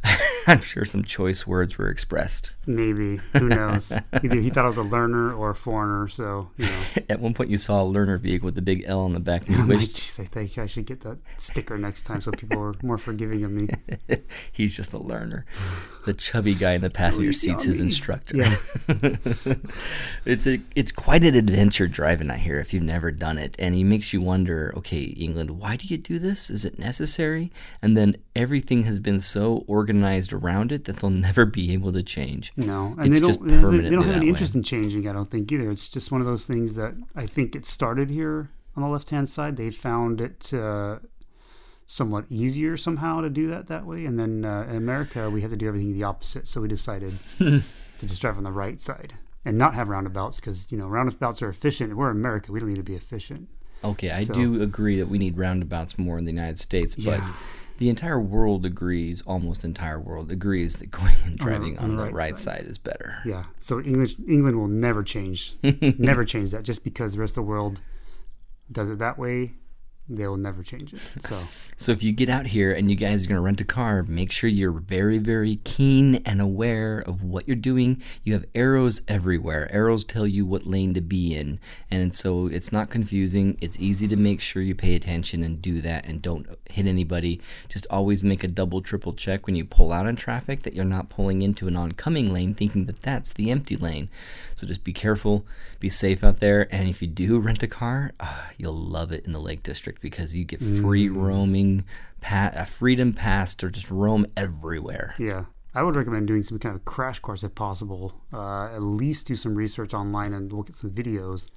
I'm 0.47 0.61
sure 0.61 0.85
some 0.85 1.05
choice 1.05 1.47
words 1.47 1.77
were 1.77 1.89
expressed. 1.89 2.53
Maybe 2.67 3.17
who 3.35 3.49
knows? 3.49 3.93
Either 4.23 4.37
he 4.37 4.51
thought 4.51 4.65
I 4.65 4.69
was 4.69 4.77
a 4.77 4.83
learner 4.83 5.35
or 5.35 5.51
a 5.51 5.55
foreigner. 5.55 6.09
So 6.09 6.49
you 6.57 6.67
know, 6.67 6.83
At 7.11 7.21
one 7.21 7.35
point, 7.35 7.51
you 7.51 7.59
saw 7.59 7.83
a 7.83 7.85
learner 7.85 8.17
vehicle 8.17 8.47
with 8.47 8.55
the 8.55 8.63
big 8.63 8.85
L 8.87 9.01
on 9.01 9.13
the 9.13 9.21
back, 9.21 9.47
and 9.47 9.57
you 9.57 9.63
I'm 9.63 9.69
like, 9.69 9.79
wished 9.81 10.21
I 10.21 10.25
think 10.25 10.57
I 10.57 10.67
should 10.67 10.87
get 10.87 11.01
that 11.03 11.19
sticker 11.37 11.77
next 11.77 12.05
time 12.05 12.21
so 12.21 12.31
people 12.31 12.63
are 12.63 12.75
more 12.83 12.99
forgiving 12.99 13.45
of 13.45 13.51
me. 13.51 13.69
he's 14.53 14.75
just 14.75 14.93
a 14.93 14.99
learner. 14.99 15.45
The 16.07 16.15
chubby 16.15 16.55
guy 16.55 16.73
in 16.73 16.81
the 16.81 16.91
passenger 16.91 17.33
seat's 17.33 17.65
his 17.65 17.81
instructor. 17.81 18.37
Yeah. 18.37 18.57
it's 20.25 20.47
a 20.47 20.61
it's 20.75 20.93
quite 20.93 21.25
an 21.25 21.35
adventure 21.35 21.87
driving 21.87 22.31
out 22.31 22.39
here 22.39 22.59
if 22.59 22.73
you've 22.73 22.83
never 22.83 23.11
done 23.11 23.39
it, 23.39 23.55
and 23.59 23.75
it 23.75 23.85
makes 23.85 24.13
you 24.13 24.21
wonder. 24.21 24.73
Okay, 24.77 25.03
England, 25.03 25.53
why 25.53 25.77
do 25.77 25.87
you 25.87 25.99
do 25.99 26.19
this? 26.19 26.49
Is 26.49 26.65
it 26.65 26.79
necessary? 26.79 27.53
And 27.83 27.97
then 27.97 28.17
everything 28.35 28.85
has 28.85 28.99
been 28.99 29.21
so 29.21 29.65
organized 29.67 29.88
around 30.33 30.73
it 30.73 30.85
that 30.85 30.99
they'll 30.99 31.11
never 31.29 31.45
be 31.45 31.73
able 31.73 31.93
to 31.93 32.03
change. 32.03 32.53
No, 32.57 32.95
and 32.99 33.07
It's 33.07 33.21
they 33.21 33.27
just 33.27 33.39
don't. 33.41 33.73
They, 33.73 33.79
they 33.81 33.91
don't 33.91 34.05
have 34.05 34.17
any 34.17 34.27
way. 34.27 34.31
interest 34.31 34.55
in 34.55 34.63
changing. 34.63 35.09
I 35.09 35.13
don't 35.13 35.31
think 35.31 35.51
either. 35.53 35.71
It's 35.71 35.89
just 35.89 36.11
one 36.13 36.21
of 36.21 36.27
those 36.27 36.45
things 36.47 36.75
that 36.77 36.95
I 37.17 37.27
think 37.27 37.55
it 37.57 37.65
started 37.65 38.11
here 38.11 38.51
on 38.77 38.83
the 38.83 38.89
left 38.89 39.11
hand 39.11 39.29
side. 39.29 39.57
They 39.57 39.71
found 39.71 40.21
it 40.21 40.53
uh, 40.55 40.99
somewhat 41.87 42.25
easier 42.29 42.77
somehow 42.77 43.21
to 43.23 43.31
do 43.31 43.49
that 43.49 43.67
that 43.69 43.87
way, 43.87 44.05
and 44.05 44.19
then 44.19 44.45
uh, 44.45 44.67
in 44.69 44.77
America 44.77 45.31
we 45.31 45.41
have 45.41 45.51
to 45.51 45.57
do 45.57 45.67
everything 45.69 45.93
the 45.93 46.05
opposite. 46.05 46.47
So 46.47 46.61
we 46.61 46.69
decided 46.69 47.19
to 47.39 47.63
just 48.01 48.21
drive 48.21 48.37
on 48.37 48.45
the 48.45 48.53
right 48.53 48.81
side 48.81 49.15
and 49.45 49.57
not 49.57 49.75
have 49.75 49.89
roundabouts 49.89 50.37
because 50.39 50.67
you 50.71 50.79
know 50.79 50.87
roundabouts 50.87 51.41
are 51.43 51.49
efficient. 51.49 51.97
We're 51.97 52.11
America. 52.11 52.53
We 52.53 52.61
don't 52.61 52.69
need 52.69 52.77
to 52.77 52.83
be 52.83 52.95
efficient. 52.97 53.49
Okay, 53.85 54.11
I 54.11 54.25
So- 54.25 54.35
do 54.35 54.61
agree 54.63 54.97
that 54.99 55.09
we 55.09 55.19
need 55.19 55.39
roundabouts 55.39 55.99
more 55.99 56.19
in 56.19 56.25
the 56.25 56.33
United 56.33 56.59
States, 56.59 56.95
but 56.97 57.19
Yeah. 57.21 57.33
The 57.79 57.89
entire 57.89 58.21
world 58.21 58.67
agrees, 58.67 59.23
almost 59.23 59.65
entire 59.65 59.99
world 60.01 60.31
agrees 60.31 60.77
that 60.77 60.91
going 60.91 61.15
and 61.25 61.39
driving 61.39 61.79
on, 61.79 61.97
the, 61.97 62.11
right, 62.11 62.37
side. 62.37 62.65
is 62.67 62.77
better. 62.77 63.19
Yeah. 63.25 63.45
So 63.59 63.81
English 63.81 64.17
England 64.29 64.59
will 64.59 64.69
never 64.69 65.03
change, 65.03 65.55
never 65.63 66.25
change 66.25 66.51
that 66.51 66.65
just 66.65 66.85
because 66.85 67.15
the 67.15 67.21
rest 67.21 67.37
of 67.37 67.45
the 67.45 67.49
world 67.49 67.81
does 68.71 68.91
it 68.91 68.99
that 68.99 69.19
way. 69.19 69.55
They 70.09 70.27
will 70.27 70.37
never 70.37 70.63
change 70.63 70.95
it. 70.95 71.01
So. 71.21 71.39
So 71.81 71.93
if 71.93 72.03
you 72.03 72.11
get 72.11 72.29
out 72.29 72.49
here 72.49 72.73
and 72.73 72.91
you 72.91 72.97
guys 72.97 73.25
are 73.25 73.29
going 73.29 73.37
to 73.37 73.41
rent 73.41 73.61
a 73.61 73.65
car, 73.65 74.03
make 74.03 74.33
sure 74.33 74.51
you're 74.51 74.73
very, 74.73 75.19
very 75.19 75.61
keen 75.63 76.17
and 76.27 76.41
aware 76.41 76.99
of 76.99 77.23
what 77.23 77.47
you're 77.47 77.55
doing. 77.55 78.03
You 78.25 78.33
have 78.33 78.47
arrows 78.53 79.01
everywhere. 79.07 79.73
Arrows 79.73 80.03
tell 80.03 80.27
you 80.27 80.45
what 80.45 80.67
lane 80.67 80.93
to 80.95 81.01
be 81.01 81.37
in. 81.37 81.61
And 81.89 82.13
so 82.13 82.49
it's 82.49 82.73
not 82.73 82.91
confusing. 82.91 83.57
It's 83.61 83.79
easy 83.79 84.09
to 84.09 84.17
make 84.17 84.41
sure 84.41 84.61
you 84.61 84.75
pay 84.75 84.97
attention 84.97 85.45
and 85.45 85.63
do 85.63 85.81
that 85.83 86.05
and 86.05 86.21
don't 86.21 86.49
hit 86.69 86.87
anybody. 86.87 87.41
Just 87.69 87.87
always 87.91 88.25
make 88.25 88.43
a 88.43 88.49
double, 88.49 88.83
triple 88.83 89.13
check 89.13 89.47
when 89.47 89.55
you 89.55 89.65
pull 89.65 89.93
out 89.93 90.07
in 90.07 90.17
traffic 90.17 90.65
that 90.65 90.75
you're 90.75 90.85
not 90.85 91.11
pulling 91.11 91.43
into 91.43 91.69
an 91.69 91.77
oncoming 91.77 92.33
lane 92.33 92.55
thinking 92.55 92.87
that 92.87 93.03
that's 93.03 93.33
the 93.33 93.53
empty 93.53 93.77
lane. 93.77 94.11
So 94.57 94.67
just 94.67 94.83
be 94.83 94.93
careful, 94.93 95.47
be 95.79 95.91
safe 95.91 96.25
out 96.25 96.41
there. 96.41 96.67
And 96.75 96.89
if 96.89 97.01
you 97.01 97.07
do 97.07 97.39
rent 97.39 97.63
a 97.63 97.69
car, 97.69 98.15
ah, 98.19 98.51
you'll 98.59 98.75
love 98.75 99.13
it 99.13 99.25
in 99.25 99.31
the 99.33 99.39
Lake 99.39 99.63
District. 99.63 99.98
Perfect 99.99 100.15
because 100.15 100.35
you 100.35 100.45
get 100.45 100.61
free 100.61 101.09
roaming, 101.09 101.85
pa- 102.21 102.53
a 102.55 102.67
freedom 102.67 103.13
pass 103.13 103.55
to 103.57 103.71
just 103.71 103.91
roam 103.91 104.27
everywhere. 104.37 105.15
Yeah. 105.19 105.45
I 105.75 105.83
would 105.83 105.97
recommend 105.97 106.27
doing 106.27 106.43
some 106.43 106.59
kind 106.59 106.75
of 106.75 106.85
crash 106.85 107.19
course 107.21 107.45
if 107.45 107.55
possible. 107.55 108.15
Uh, 108.33 108.67
at 108.75 108.83
least 108.83 109.27
do 109.29 109.37
some 109.37 109.55
research 109.55 109.95
online 109.95 110.33
and 110.33 110.53
look 110.53 110.69
at 110.69 110.77
some 110.77 110.91
videos 110.91 111.49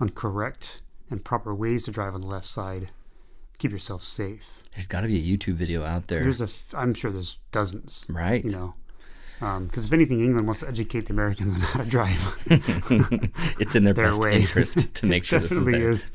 on 0.00 0.10
correct 0.10 0.82
and 1.10 1.24
proper 1.24 1.54
ways 1.54 1.84
to 1.84 1.90
drive 1.90 2.14
on 2.14 2.20
the 2.22 2.26
left 2.26 2.46
side. 2.46 2.90
Keep 3.58 3.70
yourself 3.70 4.02
safe. 4.02 4.62
There's 4.74 4.86
got 4.86 5.02
to 5.02 5.06
be 5.06 5.16
a 5.18 5.22
YouTube 5.36 5.54
video 5.54 5.84
out 5.84 6.08
there, 6.08 6.22
There's 6.22 6.40
a, 6.40 6.44
f- 6.44 6.74
I'm 6.76 6.94
sure 6.94 7.10
there's 7.12 7.38
dozens. 7.52 8.04
right? 8.08 8.42
You 8.42 8.50
know, 8.50 8.74
because 9.38 9.86
if 9.86 9.92
anything, 9.92 10.20
England 10.20 10.46
wants 10.46 10.60
to 10.60 10.68
educate 10.68 11.06
the 11.06 11.12
Americans 11.12 11.52
on 11.54 11.60
how 11.60 11.82
to 11.84 11.88
drive. 11.88 12.44
it's 13.60 13.74
in 13.74 13.84
their, 13.84 13.92
Their 13.94 14.08
best 14.08 14.20
way. 14.22 14.40
interest 14.40 14.94
to 14.94 15.06
make 15.06 15.24
sure 15.24 15.38
this 15.40 15.52
is 15.52 15.64
there. 15.64 15.90
is. 15.90 16.06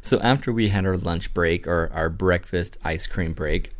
So 0.00 0.18
after 0.20 0.52
we 0.52 0.68
had 0.68 0.86
our 0.86 0.96
lunch 0.96 1.34
break 1.34 1.66
or 1.66 1.90
our 1.92 2.10
breakfast 2.10 2.78
ice 2.84 3.06
cream 3.06 3.32
break, 3.32 3.72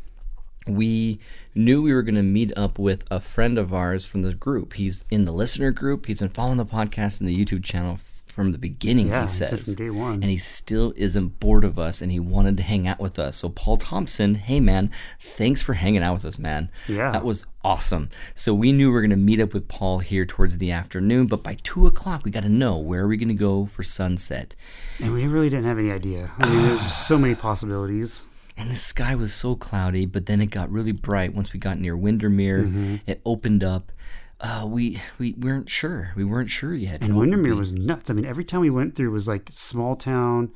we 0.66 1.20
knew 1.54 1.82
we 1.82 1.92
were 1.92 2.02
going 2.02 2.14
to 2.14 2.22
meet 2.22 2.52
up 2.56 2.78
with 2.78 3.04
a 3.10 3.20
friend 3.20 3.58
of 3.58 3.72
ours 3.72 4.04
from 4.06 4.22
the 4.22 4.34
group. 4.34 4.74
He's 4.74 5.04
in 5.10 5.24
the 5.24 5.32
listener 5.32 5.70
group. 5.70 6.06
He's 6.06 6.18
been 6.18 6.28
following 6.28 6.58
the 6.58 6.66
podcast 6.66 7.20
and 7.20 7.28
the 7.28 7.44
YouTube 7.44 7.64
channel 7.64 7.98
from 8.32 8.52
the 8.52 8.58
beginning. 8.58 9.08
Yeah, 9.08 9.20
he 9.20 9.22
he 9.22 9.28
said 9.28 9.48
says 9.48 9.64
from 9.64 9.74
day 9.74 9.90
one. 9.90 10.14
and 10.14 10.24
he 10.24 10.38
still 10.38 10.92
isn't 10.96 11.40
bored 11.40 11.64
of 11.64 11.78
us, 11.78 12.00
and 12.02 12.10
he 12.12 12.20
wanted 12.20 12.56
to 12.58 12.62
hang 12.62 12.86
out 12.86 13.00
with 13.00 13.18
us. 13.18 13.38
So 13.38 13.48
Paul 13.48 13.76
Thompson, 13.76 14.36
hey 14.36 14.60
man, 14.60 14.90
thanks 15.20 15.62
for 15.62 15.74
hanging 15.74 16.02
out 16.02 16.14
with 16.14 16.24
us, 16.24 16.38
man. 16.38 16.70
Yeah. 16.88 17.10
that 17.10 17.24
was 17.24 17.44
awesome. 17.64 18.08
So 18.34 18.54
we 18.54 18.72
knew 18.72 18.88
we 18.88 18.94
were 18.94 19.00
going 19.00 19.10
to 19.10 19.16
meet 19.16 19.40
up 19.40 19.52
with 19.52 19.68
Paul 19.68 19.98
here 19.98 20.24
towards 20.24 20.58
the 20.58 20.70
afternoon, 20.72 21.26
but 21.26 21.42
by 21.42 21.56
two 21.62 21.86
o'clock 21.86 22.24
we 22.24 22.30
got 22.30 22.42
to 22.44 22.48
know 22.48 22.78
where 22.78 23.04
are 23.04 23.08
we 23.08 23.16
going 23.16 23.28
to 23.28 23.34
go 23.34 23.66
for 23.66 23.82
sunset. 23.82 24.54
And 25.02 25.12
we 25.12 25.26
really 25.26 25.48
didn't 25.50 25.66
have 25.66 25.78
any 25.78 25.90
idea. 25.90 26.30
I 26.38 26.48
mean, 26.48 26.62
there's 26.62 26.92
so 26.92 27.18
many 27.18 27.34
possibilities. 27.34 28.28
And 28.56 28.70
the 28.72 28.76
sky 28.76 29.14
was 29.14 29.32
so 29.32 29.54
cloudy, 29.54 30.04
but 30.04 30.26
then 30.26 30.40
it 30.40 30.46
got 30.46 30.68
really 30.70 30.90
bright 30.90 31.32
once 31.32 31.52
we 31.52 31.60
got 31.60 31.78
near 31.78 31.96
Windermere. 31.96 32.64
Mm-hmm. 32.64 32.96
It 33.06 33.20
opened 33.24 33.62
up. 33.62 33.92
Uh, 34.40 34.64
we 34.68 35.00
we 35.18 35.34
weren't 35.34 35.68
sure. 35.68 36.12
We 36.14 36.24
weren't 36.24 36.50
sure 36.50 36.74
yet. 36.74 37.02
And 37.02 37.16
Windermere 37.16 37.56
was 37.56 37.72
nuts. 37.72 38.08
I 38.08 38.14
mean, 38.14 38.24
every 38.24 38.44
time 38.44 38.60
we 38.60 38.70
went 38.70 38.94
through 38.94 39.10
was 39.10 39.26
like 39.26 39.48
small 39.50 39.96
town, 39.96 40.52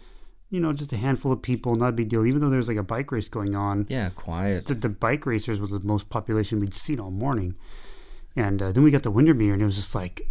you 0.50 0.60
know, 0.60 0.72
just 0.72 0.92
a 0.92 0.96
handful 0.96 1.32
of 1.32 1.42
people, 1.42 1.74
not 1.74 1.88
a 1.88 1.92
big 1.92 2.08
deal. 2.08 2.24
Even 2.24 2.40
though 2.40 2.48
there 2.48 2.58
was 2.58 2.68
like 2.68 2.76
a 2.76 2.84
bike 2.84 3.10
race 3.10 3.28
going 3.28 3.54
on, 3.56 3.86
yeah 3.88 4.10
quiet. 4.10 4.66
the, 4.66 4.74
the 4.74 4.88
bike 4.88 5.26
racers 5.26 5.60
was 5.60 5.70
the 5.70 5.80
most 5.80 6.10
population 6.10 6.60
we'd 6.60 6.74
seen 6.74 7.00
all 7.00 7.10
morning. 7.10 7.56
And 8.36 8.62
uh, 8.62 8.72
then 8.72 8.84
we 8.84 8.90
got 8.90 9.02
to 9.02 9.10
Windermere, 9.10 9.52
and 9.52 9.60
it 9.60 9.64
was 9.64 9.76
just 9.76 9.94
like 9.94 10.22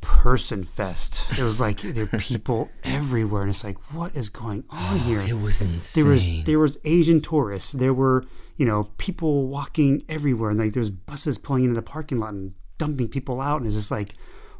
person 0.00 0.64
fest. 0.64 1.38
It 1.38 1.42
was 1.42 1.60
like 1.60 1.80
there 1.80 2.08
were 2.10 2.18
people 2.18 2.70
everywhere, 2.84 3.42
and 3.42 3.50
it's 3.50 3.62
like, 3.62 3.76
what 3.92 4.16
is 4.16 4.30
going 4.30 4.64
on 4.70 4.98
here? 5.00 5.20
It 5.20 5.38
was 5.38 5.60
insane. 5.60 6.02
there 6.02 6.12
was 6.12 6.28
there 6.44 6.58
was 6.58 6.78
Asian 6.84 7.20
tourists. 7.20 7.72
There 7.72 7.94
were 7.94 8.24
you 8.56 8.64
know 8.64 8.84
people 8.98 9.46
walking 9.48 10.02
everywhere, 10.08 10.50
and 10.50 10.58
like 10.58 10.72
there 10.72 10.80
was 10.80 10.90
buses 10.90 11.38
pulling 11.38 11.64
into 11.64 11.74
the 11.74 11.82
parking 11.82 12.18
lot 12.20 12.32
and 12.32 12.54
dumping 12.78 13.08
people 13.08 13.40
out, 13.40 13.58
and 13.58 13.66
it's 13.66 13.76
just 13.76 13.90
like, 13.90 14.10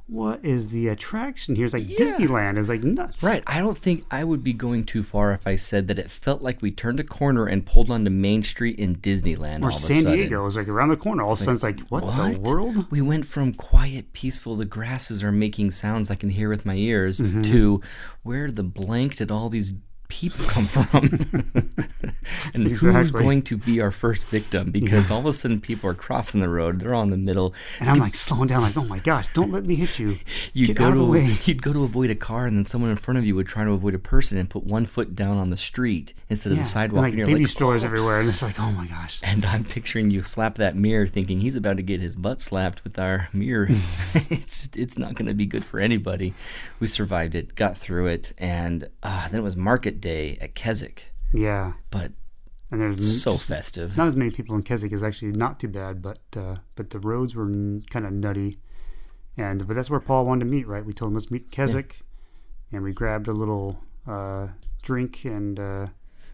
what 0.08 0.44
is 0.44 0.70
the 0.70 0.86
attraction 0.86 1.56
here? 1.56 1.64
It's 1.64 1.74
like 1.74 1.82
Disneyland. 1.82 2.58
is 2.58 2.68
like 2.68 2.84
nuts. 2.84 3.24
Right. 3.24 3.42
I 3.44 3.58
don't 3.58 3.76
think 3.76 4.04
I 4.08 4.22
would 4.22 4.44
be 4.44 4.52
going 4.52 4.84
too 4.84 5.02
far 5.02 5.32
if 5.32 5.48
I 5.48 5.56
said 5.56 5.88
that 5.88 5.98
it 5.98 6.08
felt 6.12 6.42
like 6.42 6.62
we 6.62 6.70
turned 6.70 7.00
a 7.00 7.04
corner 7.04 7.44
and 7.46 7.66
pulled 7.66 7.90
onto 7.90 8.08
Main 8.10 8.44
Street 8.44 8.78
in 8.78 8.94
Disneyland. 8.96 9.62
all 9.62 9.64
Or 9.64 9.68
of 9.70 9.74
a 9.74 9.78
San. 9.78 10.04
Diego 10.04 10.44
was 10.44 10.56
like 10.56 10.68
around 10.68 10.90
the 10.90 10.96
corner. 10.96 11.24
All 11.24 11.32
of 11.32 11.40
a 11.40 11.42
sudden, 11.42 11.54
it's 11.54 11.64
like, 11.64 11.80
what, 11.88 12.02
the 12.34 12.38
world? 12.38 12.88
We 12.88 13.00
went 13.00 13.26
from 13.26 13.52
quiet, 13.52 14.12
peaceful, 14.12 14.54
the 14.54 14.64
grasses 14.64 15.24
are 15.24 15.32
making 15.32 15.72
sounds 15.72 16.08
I 16.08 16.14
can 16.14 16.30
hear 16.30 16.48
with 16.50 16.64
my 16.64 16.76
ears, 16.76 17.18
Mm-hmm. 17.18 17.42
to 17.42 17.80
where 18.22 18.52
the 18.52 18.62
blank 18.62 19.16
did 19.16 19.32
all 19.32 19.48
these 19.48 19.74
people 20.08 20.44
come 20.46 20.64
from? 20.64 21.04
and 22.54 22.66
who's 22.66 22.82
Exactly. 22.82 23.22
going 23.22 23.42
to 23.42 23.56
be 23.56 23.80
our 23.80 23.90
first 23.90 24.28
victim? 24.28 24.70
Because 24.70 25.10
all 25.10 25.20
of 25.20 25.26
a 25.26 25.32
sudden 25.32 25.60
people 25.60 25.90
are 25.90 25.94
crossing 25.94 26.40
the 26.40 26.48
road, 26.48 26.80
they're 26.80 26.94
on 26.94 27.10
the 27.10 27.16
middle. 27.16 27.54
And 27.80 27.88
I'm 27.90 27.98
like 27.98 28.14
slowing 28.14 28.48
down, 28.48 28.62
like, 28.62 28.76
oh 28.76 28.84
my 28.84 28.98
gosh, 28.98 29.32
don't 29.32 29.50
let 29.50 29.64
me 29.64 29.74
hit 29.74 29.98
you. 29.98 30.18
You'd 30.52 30.68
Get 30.68 30.76
go 30.76 30.90
to 30.90 30.96
the 30.98 31.04
way. 31.04 31.36
you'd 31.44 31.62
go 31.62 31.72
to 31.72 31.84
avoid 31.84 32.10
a 32.10 32.14
car, 32.14 32.46
and 32.46 32.56
then 32.56 32.64
someone 32.64 32.90
in 32.90 32.96
front 32.96 33.18
of 33.18 33.26
you 33.26 33.34
would 33.36 33.46
try 33.46 33.64
to 33.64 33.72
avoid 33.72 33.94
a 33.94 33.98
person 33.98 34.38
and 34.38 34.48
put 34.48 34.64
one 34.64 34.86
foot 34.86 35.14
down 35.14 35.36
on 35.38 35.50
the 35.50 35.56
street 35.56 36.14
instead 36.28 36.50
of 36.52 36.56
Yeah. 36.58 36.62
the 36.62 36.66
And, 36.66 36.68
sidewalk. 36.70 37.02
like 37.02 37.10
and 37.12 37.18
you're 37.18 37.26
baby 37.26 37.40
like, 37.40 37.48
strollers 37.50 37.82
"Oh." 37.84 37.86
everywhere, 37.86 38.20
and 38.20 38.28
it's 38.28 38.42
like, 38.42 38.58
oh 38.60 38.70
my 38.72 38.86
gosh. 38.86 39.20
And 39.22 39.44
I'm 39.44 39.64
picturing 39.64 40.10
you 40.10 40.22
slap 40.22 40.56
that 40.56 40.76
mirror, 40.76 41.06
thinking 41.06 41.40
he's 41.40 41.54
about 41.54 41.76
to 41.76 41.82
get 41.82 42.00
his 42.00 42.16
butt 42.16 42.40
slapped 42.40 42.82
with 42.84 42.98
our 42.98 43.28
mirror. 43.32 43.66
it's 44.30 44.68
it's 44.74 44.98
not 44.98 45.14
going 45.14 45.26
to 45.26 45.34
be 45.34 45.46
good 45.46 45.64
for 45.64 45.78
anybody. 45.80 46.34
We 46.80 46.86
survived 46.86 47.34
it, 47.34 47.54
got 47.54 47.76
through 47.76 48.06
it, 48.06 48.32
and 48.38 48.88
uh, 49.02 49.28
then 49.28 49.40
it 49.40 49.44
was 49.44 49.56
market 49.56 49.95
day 50.00 50.38
at 50.40 50.54
Keswick. 50.54 51.12
Yeah. 51.32 51.74
But 51.90 52.12
And 52.70 52.80
there's 52.80 53.22
so 53.22 53.32
festive. 53.32 53.96
not 53.96 54.06
as 54.06 54.16
many 54.16 54.30
people 54.30 54.54
in 54.56 54.62
Keswick 54.62 54.92
is 54.92 55.02
actually 55.02 55.32
not 55.32 55.58
too 55.60 55.68
bad, 55.68 56.02
but 56.02 56.18
uh, 56.36 56.56
but 56.74 56.90
the 56.90 56.98
roads 57.00 57.34
were 57.34 57.46
kind 57.90 58.06
of 58.06 58.12
nutty, 58.12 58.58
and 59.36 59.66
but 59.66 59.74
that's 59.74 59.90
where 59.90 60.00
Paul 60.00 60.26
wanted 60.26 60.40
to 60.46 60.50
meet. 60.50 60.66
Right, 60.66 60.84
we 60.84 60.92
told 60.92 61.10
him 61.10 61.14
let's 61.14 61.30
meet 61.30 61.42
in 61.44 61.48
Keswick, 61.50 62.00
and 62.72 62.82
we 62.82 62.92
grabbed 62.92 63.28
a 63.28 63.32
little 63.32 63.78
uh, 64.06 64.48
drink 64.82 65.24
and 65.24 65.58
uh, 65.58 65.86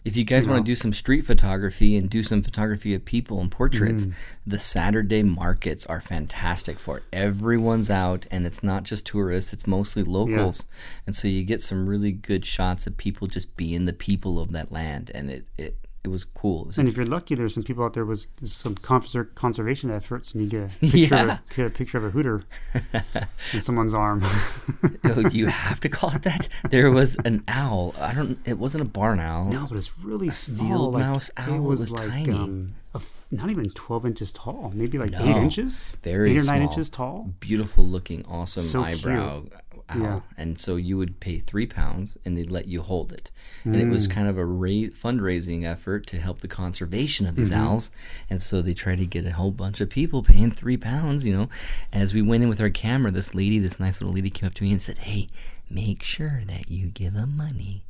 If 0.05 0.17
you 0.17 0.25
guys 0.25 0.45
you 0.45 0.51
want 0.51 0.61
know. 0.61 0.65
to 0.65 0.71
do 0.73 0.77
some 0.77 0.93
street 0.93 1.23
photography 1.23 1.97
and 1.97 2.11
do 2.11 2.23
some 2.23 2.43
photography 2.43 2.93
of 2.95 3.05
people 3.05 3.41
and 3.41 3.51
portraits, 3.51 4.07
Mm. 4.07 4.13
the 4.47 4.59
Saturday 4.59 5.23
markets 5.23 5.87
are 5.87 6.01
fantastic 6.01 6.79
for 6.79 6.99
it. 6.99 7.05
Everyone's 7.13 7.89
out, 7.91 8.27
and 8.31 8.45
it's 8.47 8.63
not 8.65 8.83
just 8.83 9.07
tourists; 9.07 9.53
it's 9.53 9.67
mostly 9.67 10.03
locals, 10.03 10.65
and 11.07 11.15
so 11.15 11.29
you 11.29 11.45
get 11.45 11.61
some 11.61 11.89
really 11.89 12.13
good 12.13 12.45
shots 12.45 12.87
of 12.87 12.97
people 12.97 13.29
just 13.29 13.57
being 13.57 13.85
the 13.85 13.93
people 13.93 14.41
of 14.41 14.51
that 14.53 14.73
land, 14.73 15.11
and 15.15 15.31
it 15.31 15.47
it, 15.57 15.77
it 16.05 16.09
was 16.09 16.25
cool. 16.25 16.63
It 16.63 16.67
was 16.69 16.79
and 16.79 16.89
if 16.89 16.97
you're 16.97 17.07
lucky, 17.07 17.35
there's 17.37 17.55
some 17.55 17.63
people 17.63 17.85
out 17.85 17.93
there 17.95 18.05
with 18.05 18.27
some 18.45 18.75
conser- 18.75 19.33
conservation 19.37 19.91
efforts, 19.91 20.33
and 20.35 20.43
you 20.43 20.49
get 20.49 20.63
a 20.65 20.69
picture, 20.81 20.97
Yeah. 20.99 21.23
of, 21.23 21.29
a, 21.31 21.43
get 21.55 21.67
a 21.67 21.71
picture 21.71 21.99
of 21.99 22.05
a 22.05 22.11
hooter 22.11 22.43
in 23.53 23.61
someone's 23.61 23.95
arm. 23.95 24.21
oh, 25.05 25.23
do 25.29 25.37
you 25.39 25.47
have 25.47 25.79
to 25.81 25.89
call 25.89 26.11
it 26.15 26.23
that? 26.23 26.49
There 26.71 26.91
was 26.91 27.17
an 27.25 27.45
owl. 27.49 27.95
I 28.01 28.15
don't. 28.15 28.39
It 28.45 28.59
wasn't 28.59 28.83
a 28.83 28.87
barn 28.87 29.21
owl. 29.21 29.45
no, 29.47 29.67
but 29.69 29.79
it's 29.79 29.97
really 29.99 30.31
small. 30.31 30.67
field 30.69 30.95
like, 30.95 31.03
mouse 31.05 31.31
owl 31.37 31.55
It 31.55 31.61
was, 31.61 31.81
was 31.81 31.93
like 31.93 32.09
tiny. 32.11 32.33
Um, 32.33 32.75
a 32.95 32.99
f- 32.99 33.29
not 33.31 33.51
even 33.51 33.71
12 33.71 34.05
inches 34.05 34.33
tall, 34.33 34.71
maybe 34.75 34.99
like 34.99 35.13
No. 35.13 35.21
eight 35.25 35.37
inches, 35.37 35.97
Very 36.03 36.33
eight 36.33 36.35
or 36.35 36.45
nine 36.45 36.45
small. 36.45 36.61
inches 36.63 36.91
tall. 36.91 37.35
Beautiful 37.41 37.87
looking, 37.87 38.23
awesome 38.27 38.63
So 38.63 38.85
cute. 38.85 39.51
Yeah. 39.95 40.21
And 40.37 40.59
so 40.59 40.77
you 40.77 40.97
would 40.99 41.21
pay 41.21 41.39
three 41.39 41.67
pounds, 41.67 42.17
and 42.25 42.37
they'd 42.37 42.51
let 42.51 42.67
you 42.69 42.83
hold 42.83 43.13
it. 43.13 43.31
And 43.65 43.75
it 43.77 43.87
Mm. 43.87 43.91
was 43.91 44.07
kind 44.07 44.27
of 44.29 44.39
a 44.39 44.45
ra- 44.47 44.91
fundraising 44.93 45.65
effort 45.65 46.07
to 46.09 46.19
help 46.21 46.41
the 46.41 46.49
conservation 46.49 47.27
of 47.27 47.35
these 47.35 47.51
Mm-hmm. 47.51 47.61
owls. 47.61 47.91
And 48.31 48.41
so 48.43 48.63
they 48.63 48.75
tried 48.75 48.99
to 48.99 49.07
get 49.07 49.27
a 49.27 49.33
whole 49.33 49.51
bunch 49.51 49.81
of 49.81 49.89
people 49.91 50.23
paying 50.23 50.51
three 50.51 50.77
pounds. 50.77 51.25
You 51.25 51.35
know, 51.37 51.49
as 51.93 52.15
we 52.15 52.23
went 52.23 52.43
in 52.43 52.49
with 52.49 52.61
our 52.61 52.71
camera, 52.71 53.11
this 53.11 53.35
lady, 53.35 53.59
this 53.59 53.79
nice 53.81 54.01
little 54.01 54.15
lady, 54.15 54.31
came 54.31 54.47
up 54.47 54.55
to 54.55 54.65
me 54.65 54.71
and 54.73 54.81
said, 54.83 54.99
"Hey, 54.99 55.29
make 55.71 56.03
sure 56.03 56.43
that 56.47 56.71
you 56.71 56.89
give 56.91 57.15
them 57.15 57.37
money." 57.37 57.85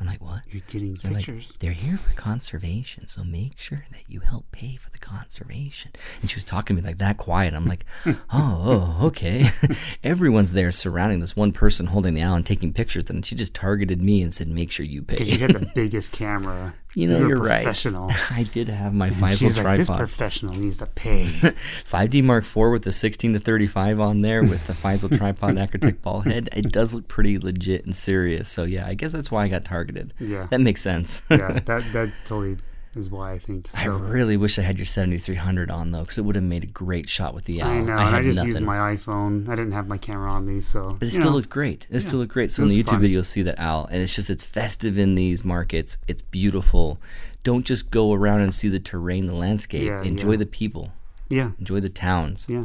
I'm 0.00 0.06
like, 0.06 0.22
"What?" 0.22 0.40
You're 0.50 0.62
getting 0.66 0.94
They're 0.94 1.12
like, 1.12 1.26
pictures. 1.26 1.52
they're 1.60 1.72
here 1.72 1.98
for 1.98 2.14
conservation, 2.14 3.06
so 3.06 3.22
make 3.22 3.58
sure 3.58 3.84
that 3.92 4.04
you 4.08 4.20
help 4.20 4.50
pay 4.50 4.76
for 4.76 4.88
the 4.90 4.98
conservation. 4.98 5.90
And 6.20 6.30
she 6.30 6.36
was 6.36 6.44
talking 6.44 6.74
to 6.76 6.82
me 6.82 6.86
like 6.88 6.98
that 6.98 7.18
quiet. 7.18 7.52
I'm 7.54 7.66
like, 7.66 7.84
oh, 8.06 8.16
oh, 8.32 8.98
okay. 9.08 9.44
Everyone's 10.04 10.52
there 10.52 10.72
surrounding 10.72 11.20
this 11.20 11.36
one 11.36 11.52
person 11.52 11.86
holding 11.86 12.14
the 12.14 12.22
owl 12.22 12.36
and 12.36 12.46
taking 12.46 12.72
pictures, 12.72 13.10
and 13.10 13.24
she 13.26 13.34
just 13.34 13.52
targeted 13.54 14.00
me 14.02 14.22
and 14.22 14.32
said, 14.32 14.48
make 14.48 14.70
sure 14.70 14.86
you 14.86 15.02
pay. 15.02 15.16
Because 15.18 15.30
you 15.32 15.38
had 15.38 15.52
the 15.54 15.70
biggest 15.74 16.12
camera. 16.12 16.74
You 16.94 17.06
know, 17.06 17.18
you're, 17.18 17.28
you're 17.28 17.38
a 17.38 17.42
right. 17.42 17.62
professional. 17.62 18.10
I 18.30 18.42
did 18.52 18.68
have 18.68 18.92
my 18.92 19.10
Feisol 19.10 19.38
she's 19.38 19.58
like, 19.58 19.76
this 19.76 19.88
professional 19.88 20.54
needs 20.54 20.78
to 20.78 20.86
pay. 20.86 21.24
5D 21.84 22.24
Mark 22.24 22.44
IV 22.44 22.72
with 22.72 22.82
the 22.82 22.92
16 22.92 23.34
to 23.34 23.38
35 23.38 24.00
on 24.00 24.22
there 24.22 24.42
with 24.42 24.66
the 24.66 24.72
Feisol 24.72 25.16
tripod 25.18 25.54
Acratech 25.54 26.02
ball 26.02 26.22
head. 26.22 26.48
It 26.52 26.72
does 26.72 26.92
look 26.92 27.06
pretty 27.06 27.38
legit 27.38 27.84
and 27.84 27.94
serious. 27.94 28.48
So 28.48 28.64
yeah, 28.64 28.86
I 28.86 28.94
guess 28.94 29.12
that's 29.12 29.30
why 29.30 29.44
I 29.44 29.48
got 29.48 29.64
targeted. 29.64 30.14
Yeah. 30.18 30.48
That 30.50 30.60
makes 30.60 30.82
sense. 30.82 31.22
yeah, 31.30 31.60
that 31.60 31.92
that 31.92 32.12
totally 32.24 32.56
is 32.96 33.10
why 33.10 33.32
I 33.32 33.38
think. 33.38 33.68
I 33.74 33.86
really 33.86 34.36
wish 34.36 34.58
I 34.58 34.62
had 34.62 34.78
your 34.78 34.86
7300 34.86 35.70
on 35.70 35.90
though, 35.92 36.00
because 36.00 36.18
it 36.18 36.22
would 36.22 36.34
have 36.34 36.44
made 36.44 36.64
a 36.64 36.68
great 36.68 37.08
shot 37.08 37.34
with 37.34 37.44
the 37.44 37.62
owl. 37.62 37.68
I 37.70 37.80
know, 37.80 37.92
and 37.96 38.16
I 38.16 38.22
just 38.22 38.36
nothing. 38.36 38.48
used 38.48 38.62
my 38.62 38.76
iPhone. 38.94 39.48
I 39.48 39.54
didn't 39.56 39.72
have 39.72 39.88
my 39.88 39.98
camera 39.98 40.30
on 40.30 40.46
me, 40.46 40.60
so. 40.60 40.96
But 40.98 41.08
it 41.08 41.12
still 41.12 41.30
know, 41.30 41.36
looked 41.36 41.50
great. 41.50 41.86
It 41.90 42.00
still 42.00 42.18
looked 42.18 42.32
great. 42.32 42.50
So 42.50 42.62
in 42.62 42.68
the 42.68 42.82
YouTube 42.82 42.86
fun. 42.90 43.00
video, 43.00 43.14
you'll 43.16 43.24
see 43.24 43.42
that 43.42 43.58
owl, 43.58 43.86
and 43.86 44.02
it's 44.02 44.14
just 44.14 44.30
it's 44.30 44.44
festive 44.44 44.98
in 44.98 45.14
these 45.14 45.44
markets. 45.44 45.98
It's 46.08 46.22
beautiful. 46.22 47.00
Don't 47.42 47.64
just 47.64 47.90
go 47.90 48.12
around 48.12 48.40
and 48.42 48.52
see 48.52 48.68
the 48.68 48.78
terrain, 48.80 49.26
the 49.26 49.34
landscape. 49.34 49.86
Yeah, 49.86 50.02
Enjoy 50.02 50.32
yeah. 50.32 50.36
the 50.38 50.46
people. 50.46 50.92
Yeah, 51.28 51.52
Enjoy 51.58 51.80
the 51.80 51.88
towns. 51.88 52.46
yeah. 52.48 52.64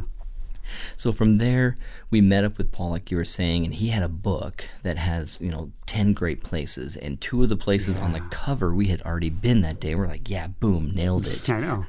So 0.97 1.11
from 1.11 1.37
there, 1.37 1.77
we 2.09 2.21
met 2.21 2.43
up 2.43 2.57
with 2.57 2.71
Paul, 2.71 2.91
like 2.91 3.11
you 3.11 3.17
were 3.17 3.25
saying, 3.25 3.65
and 3.65 3.73
he 3.73 3.89
had 3.89 4.03
a 4.03 4.09
book 4.09 4.65
that 4.83 4.97
has, 4.97 5.39
you 5.41 5.49
know, 5.51 5.71
10 5.85 6.13
great 6.13 6.43
places. 6.43 6.97
And 6.97 7.19
two 7.19 7.43
of 7.43 7.49
the 7.49 7.55
places 7.55 7.97
on 7.97 8.13
the 8.13 8.21
cover 8.31 8.73
we 8.73 8.87
had 8.87 9.01
already 9.01 9.29
been 9.29 9.61
that 9.61 9.79
day. 9.79 9.95
We're 9.95 10.07
like, 10.07 10.29
yeah, 10.29 10.47
boom, 10.47 10.91
nailed 10.93 11.27
it. 11.27 11.49
I 11.49 11.59
know. 11.59 11.85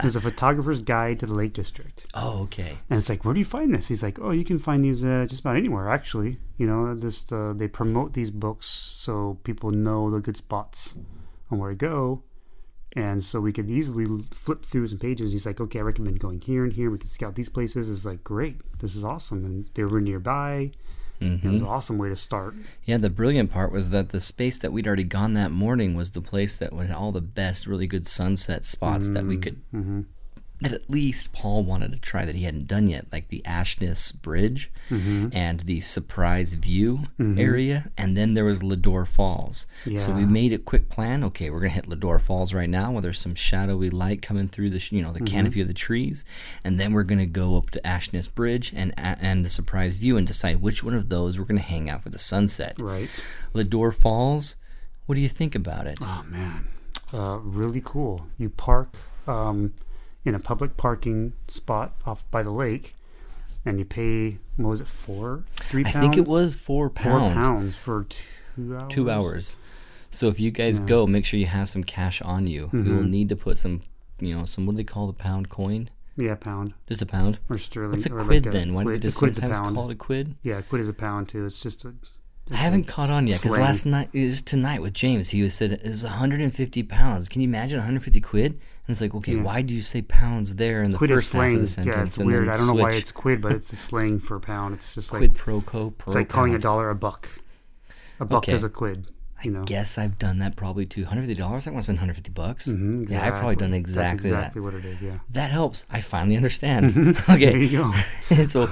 There's 0.00 0.16
a 0.16 0.20
photographer's 0.20 0.82
guide 0.82 1.20
to 1.20 1.26
the 1.26 1.34
Lake 1.34 1.52
District. 1.52 2.06
Oh, 2.20 2.42
okay. 2.42 2.76
And 2.90 2.98
it's 2.98 3.08
like, 3.08 3.24
where 3.24 3.32
do 3.32 3.38
you 3.38 3.46
find 3.46 3.72
this? 3.72 3.86
He's 3.86 4.02
like, 4.02 4.18
oh, 4.20 4.32
you 4.32 4.44
can 4.44 4.58
find 4.58 4.82
these 4.82 5.04
uh, 5.04 5.24
just 5.28 5.40
about 5.40 5.56
anywhere, 5.56 5.88
actually. 5.88 6.38
You 6.56 6.66
know, 6.66 6.96
just 6.96 7.32
uh, 7.32 7.52
they 7.52 7.68
promote 7.68 8.14
these 8.14 8.32
books 8.32 8.66
so 8.66 9.38
people 9.44 9.70
know 9.70 10.10
the 10.10 10.20
good 10.20 10.36
spots 10.36 10.96
on 11.50 11.58
where 11.58 11.70
to 11.70 11.76
go. 11.76 12.24
And 12.98 13.22
so 13.22 13.40
we 13.40 13.52
could 13.52 13.70
easily 13.70 14.06
flip 14.32 14.64
through 14.64 14.88
some 14.88 14.98
pages. 14.98 15.30
He's 15.30 15.46
like, 15.46 15.60
okay, 15.60 15.78
I 15.78 15.82
recommend 15.82 16.18
going 16.18 16.40
here 16.40 16.64
and 16.64 16.72
here. 16.72 16.90
We 16.90 16.98
can 16.98 17.08
scout 17.08 17.36
these 17.36 17.48
places. 17.48 17.88
It's 17.88 18.04
like, 18.04 18.24
great, 18.24 18.60
this 18.80 18.96
is 18.96 19.04
awesome. 19.04 19.44
And 19.44 19.66
they 19.74 19.84
were 19.84 20.00
nearby. 20.00 20.72
It 21.20 21.24
was 21.24 21.38
mm-hmm. 21.40 21.48
an 21.48 21.64
awesome 21.64 21.98
way 21.98 22.08
to 22.08 22.16
start. 22.16 22.54
Yeah, 22.84 22.98
the 22.98 23.10
brilliant 23.10 23.50
part 23.50 23.72
was 23.72 23.90
that 23.90 24.10
the 24.10 24.20
space 24.20 24.58
that 24.58 24.72
we'd 24.72 24.86
already 24.86 25.04
gone 25.04 25.34
that 25.34 25.50
morning 25.50 25.96
was 25.96 26.12
the 26.12 26.20
place 26.20 26.56
that 26.58 26.72
had 26.72 26.92
all 26.92 27.10
the 27.10 27.20
best, 27.20 27.66
really 27.66 27.86
good 27.86 28.06
sunset 28.06 28.64
spots 28.64 29.08
that 29.10 29.24
we 29.24 29.34
mm-hmm. 29.34 29.42
could. 29.42 29.62
Mm-hmm. 29.74 30.00
That 30.60 30.72
at 30.72 30.90
least 30.90 31.32
Paul 31.32 31.62
wanted 31.62 31.92
to 31.92 32.00
try 32.00 32.24
that 32.24 32.34
he 32.34 32.42
hadn't 32.42 32.66
done 32.66 32.88
yet, 32.88 33.06
like 33.12 33.28
the 33.28 33.42
Ashness 33.44 34.12
Bridge 34.20 34.70
and 34.90 35.60
the 35.60 35.80
Surprise 35.80 36.54
View 36.54 37.00
area, 37.18 37.90
and 37.96 38.16
then 38.16 38.34
there 38.34 38.44
was 38.44 38.60
Lodore 38.62 39.06
Falls. 39.06 39.66
So 39.96 40.12
we 40.12 40.24
made 40.26 40.52
a 40.52 40.58
quick 40.58 40.88
plan. 40.88 41.22
Okay, 41.24 41.50
we're 41.50 41.60
gonna 41.60 41.70
hit 41.70 41.88
Lodore 41.88 42.20
Falls 42.20 42.52
right 42.52 42.68
now, 42.68 42.90
where 42.90 43.02
there's 43.02 43.20
some 43.20 43.34
shadowy 43.36 43.88
light 43.90 44.20
coming 44.20 44.48
through 44.48 44.70
the 44.70 44.82
you 44.90 45.00
know 45.02 45.12
the 45.12 45.20
canopy 45.20 45.60
of 45.60 45.68
the 45.68 45.74
trees, 45.74 46.24
and 46.64 46.80
then 46.80 46.92
we're 46.92 47.04
gonna 47.04 47.26
go 47.26 47.56
up 47.56 47.70
to 47.70 47.80
Ashness 47.82 48.32
Bridge 48.32 48.72
and 48.74 48.92
and 48.96 49.44
the 49.44 49.50
Surprise 49.50 49.94
View 49.94 50.16
and 50.16 50.26
decide 50.26 50.60
which 50.60 50.82
one 50.82 50.94
of 50.94 51.08
those 51.08 51.38
we're 51.38 51.44
gonna 51.44 51.60
hang 51.60 51.88
out 51.88 52.02
for 52.02 52.10
the 52.10 52.18
sunset. 52.18 52.74
Right. 52.80 53.08
Lodore 53.52 53.92
Falls. 53.92 54.56
What 55.06 55.14
do 55.14 55.20
you 55.22 55.28
think 55.28 55.54
about 55.54 55.86
it? 55.86 55.98
Oh, 56.02 56.24
man. 56.28 56.66
Uh, 57.14 57.38
really 57.42 57.80
cool. 57.82 58.26
You 58.36 58.50
park 58.50 58.90
um, 59.26 59.72
in 60.28 60.34
a 60.34 60.38
public 60.38 60.76
parking 60.76 61.32
spot 61.48 61.94
off 62.04 62.30
by 62.30 62.42
the 62.42 62.50
lake, 62.50 62.94
and 63.64 63.78
you 63.78 63.84
pay, 63.84 64.38
what 64.56 64.68
was 64.68 64.80
it, 64.80 64.86
four? 64.86 65.44
Three 65.56 65.84
Pounds? 65.84 65.96
I 65.96 66.00
think 66.00 66.16
it 66.18 66.28
was 66.28 66.54
four 66.54 66.90
pounds. 66.90 67.34
Four 67.34 67.42
pounds. 67.42 67.76
for 67.76 68.04
two 68.04 68.76
hours. 68.76 68.92
Two 68.92 69.10
hours. 69.10 69.56
So 70.10 70.28
if 70.28 70.38
you 70.38 70.50
guys 70.50 70.78
go, 70.78 71.06
make 71.06 71.24
sure 71.24 71.40
you 71.40 71.46
have 71.46 71.68
some 71.68 71.82
cash 71.82 72.20
on 72.22 72.46
you. 72.46 72.70
We 72.72 72.82
will 72.82 73.00
mm-hmm. 73.00 73.10
need 73.10 73.28
to 73.30 73.36
put 73.36 73.58
some, 73.58 73.82
you 74.20 74.36
know, 74.36 74.44
some 74.44 74.66
what 74.66 74.72
do 74.72 74.78
they 74.78 74.84
call 74.84 75.06
the 75.06 75.12
pound 75.12 75.48
coin? 75.48 75.90
Yeah, 76.16 76.34
pound 76.34 76.74
Just 76.88 77.00
a 77.00 77.06
pound. 77.06 77.38
or 77.48 77.58
sterling. 77.58 77.92
What's 77.92 78.06
a 78.06 78.10
quid 78.10 78.46
like 78.46 78.54
a 78.54 78.58
then? 78.58 78.74
Why 78.74 78.82
do 78.82 78.88
we 78.88 78.92
quid. 78.94 79.02
just 79.02 79.16
a 79.16 79.20
sometimes 79.20 79.60
pound. 79.60 79.76
call 79.76 79.88
it 79.88 79.92
a 79.92 79.96
quid? 79.96 80.34
Yeah, 80.42 80.58
a 80.58 80.62
quid 80.62 80.82
is 80.82 80.88
a 80.88 80.92
pound 80.92 81.28
too. 81.28 81.46
It's 81.46 81.62
just 81.62 81.84
a. 81.84 81.94
I 82.50 82.56
haven't 82.56 82.84
caught 82.84 83.10
on 83.10 83.26
yet 83.26 83.40
because 83.42 83.58
last 83.58 83.86
night 83.86 84.08
it 84.12 84.24
was 84.24 84.42
tonight 84.42 84.82
with 84.82 84.94
James. 84.94 85.28
He 85.28 85.42
was 85.42 85.54
said 85.54 85.72
it 85.72 85.84
was 85.84 86.02
150 86.02 86.82
pounds. 86.84 87.28
Can 87.28 87.42
you 87.42 87.48
imagine 87.48 87.78
150 87.78 88.20
quid? 88.20 88.58
And 88.88 88.94
it's 88.94 89.02
like, 89.02 89.14
okay, 89.16 89.36
why 89.36 89.60
do 89.60 89.74
you 89.74 89.82
say 89.82 90.00
pounds 90.00 90.56
there 90.56 90.82
in 90.82 90.92
the 90.92 90.96
Quid 90.98 91.10
first 91.10 91.34
half 91.34 91.52
of 91.52 91.60
the 91.60 91.66
sentence? 91.66 91.94
Yeah, 91.94 92.02
it's 92.04 92.16
weird. 92.18 92.48
I 92.48 92.56
don't 92.56 92.68
know 92.68 92.72
why 92.82 92.90
switch 92.90 93.02
it's 93.02 93.12
quid, 93.12 93.42
but 93.42 93.52
it's 93.52 93.70
a 93.70 93.76
slang 93.88 94.18
for 94.18 94.36
a 94.36 94.40
pound. 94.40 94.74
It's 94.74 94.94
just 94.94 95.12
like 95.12 95.20
quid 95.20 95.34
pro 95.34 95.60
quo 95.60 95.90
pro 95.90 96.10
it's 96.10 96.14
like 96.14 96.28
calling 96.30 96.54
a 96.54 96.58
dollar 96.58 96.88
a 96.88 96.94
buck. 96.94 97.28
A 98.18 98.24
buck 98.24 98.44
Okay. 98.44 98.54
is 98.54 98.64
a 98.64 98.70
quid. 98.70 99.08
You 99.44 99.50
know. 99.52 99.64
Guess 99.64 99.98
I've 99.98 100.18
done 100.18 100.38
that 100.38 100.56
probably 100.56 100.86
too. 100.86 101.02
150 101.02 101.38
dollars. 101.38 101.66
I 101.66 101.70
want 101.70 101.82
to 101.82 101.84
spend 101.84 101.98
150 101.98 102.30
bucks. 102.30 102.66
Mhm, 102.66 103.08
Yeah, 103.10 103.24
I've 103.26 103.34
probably 103.34 103.56
done 103.56 103.72
That's 103.72 103.78
exactly, 103.80 104.30
exactly 104.30 104.60
what 104.62 104.72
it 104.72 104.84
is. 104.86 105.02
Yeah. 105.02 105.10
that. 105.10 105.20
That 105.34 105.50
helps. 105.50 105.84
I 105.90 106.00
finally 106.00 106.34
understand. 106.36 106.90
Okay, 107.28 107.50
there 107.50 107.58
you 107.58 107.78
go. 107.78 107.94
and 108.30 108.50
so 108.50 108.68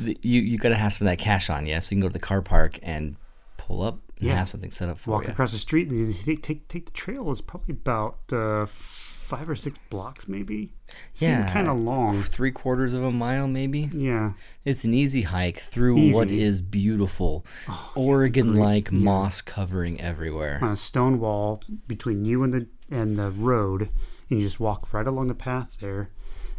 the, 0.00 0.18
you 0.22 0.40
you 0.40 0.58
got 0.58 0.70
to 0.70 0.74
have 0.74 0.92
some 0.92 1.06
of 1.06 1.12
that 1.12 1.18
cash 1.22 1.48
on 1.48 1.66
you, 1.66 1.80
so 1.80 1.94
you 1.94 1.96
can 1.96 2.00
go 2.00 2.08
to 2.08 2.12
the 2.12 2.18
car 2.18 2.42
park 2.42 2.80
and 2.82 3.14
pull 3.56 3.80
up 3.80 4.00
and 4.18 4.28
Yeah. 4.28 4.38
have 4.38 4.48
something 4.48 4.72
set 4.72 4.88
up 4.90 4.98
for 4.98 5.12
Walk 5.12 5.22
you. 5.22 5.28
Walk 5.28 5.32
across 5.34 5.52
the 5.52 5.58
street 5.58 5.88
and 5.88 6.08
you 6.08 6.12
take 6.12 6.42
take, 6.42 6.68
take 6.68 6.84
the 6.86 6.90
trail 6.92 7.30
is 7.30 7.40
probably 7.40 7.72
about 7.72 8.18
uh, 8.32 8.66
five 9.32 9.48
or 9.48 9.56
six 9.56 9.78
blocks, 9.88 10.28
maybe. 10.28 10.74
Yeah. 11.16 11.50
kind 11.50 11.66
of 11.66 11.80
long. 11.80 12.22
Three 12.22 12.50
quarters 12.50 12.92
of 12.92 13.02
a 13.02 13.10
mile, 13.10 13.46
maybe. 13.46 13.88
Yeah. 13.94 14.32
It's 14.66 14.84
an 14.84 14.92
easy 14.92 15.22
hike 15.22 15.58
through 15.58 15.94
what 16.12 16.26
Easy. 16.28 16.42
Oh, 16.42 16.48
is 16.48 16.60
beautiful, 16.60 17.46
oh, 17.66 17.92
Oregon-like 17.96 18.92
moss 18.92 19.40
covering 19.40 19.98
everywhere. 19.98 20.58
On 20.60 20.72
a 20.72 20.76
stone 20.76 21.18
wall 21.18 21.62
between 21.88 22.26
you 22.26 22.42
and 22.42 22.52
the 22.52 22.66
and 22.90 23.16
the 23.16 23.30
road, 23.30 23.88
and 24.28 24.38
you 24.38 24.44
just 24.44 24.60
walk 24.60 24.92
right 24.92 25.06
along 25.06 25.28
the 25.28 25.34
path 25.34 25.76
there, 25.80 26.10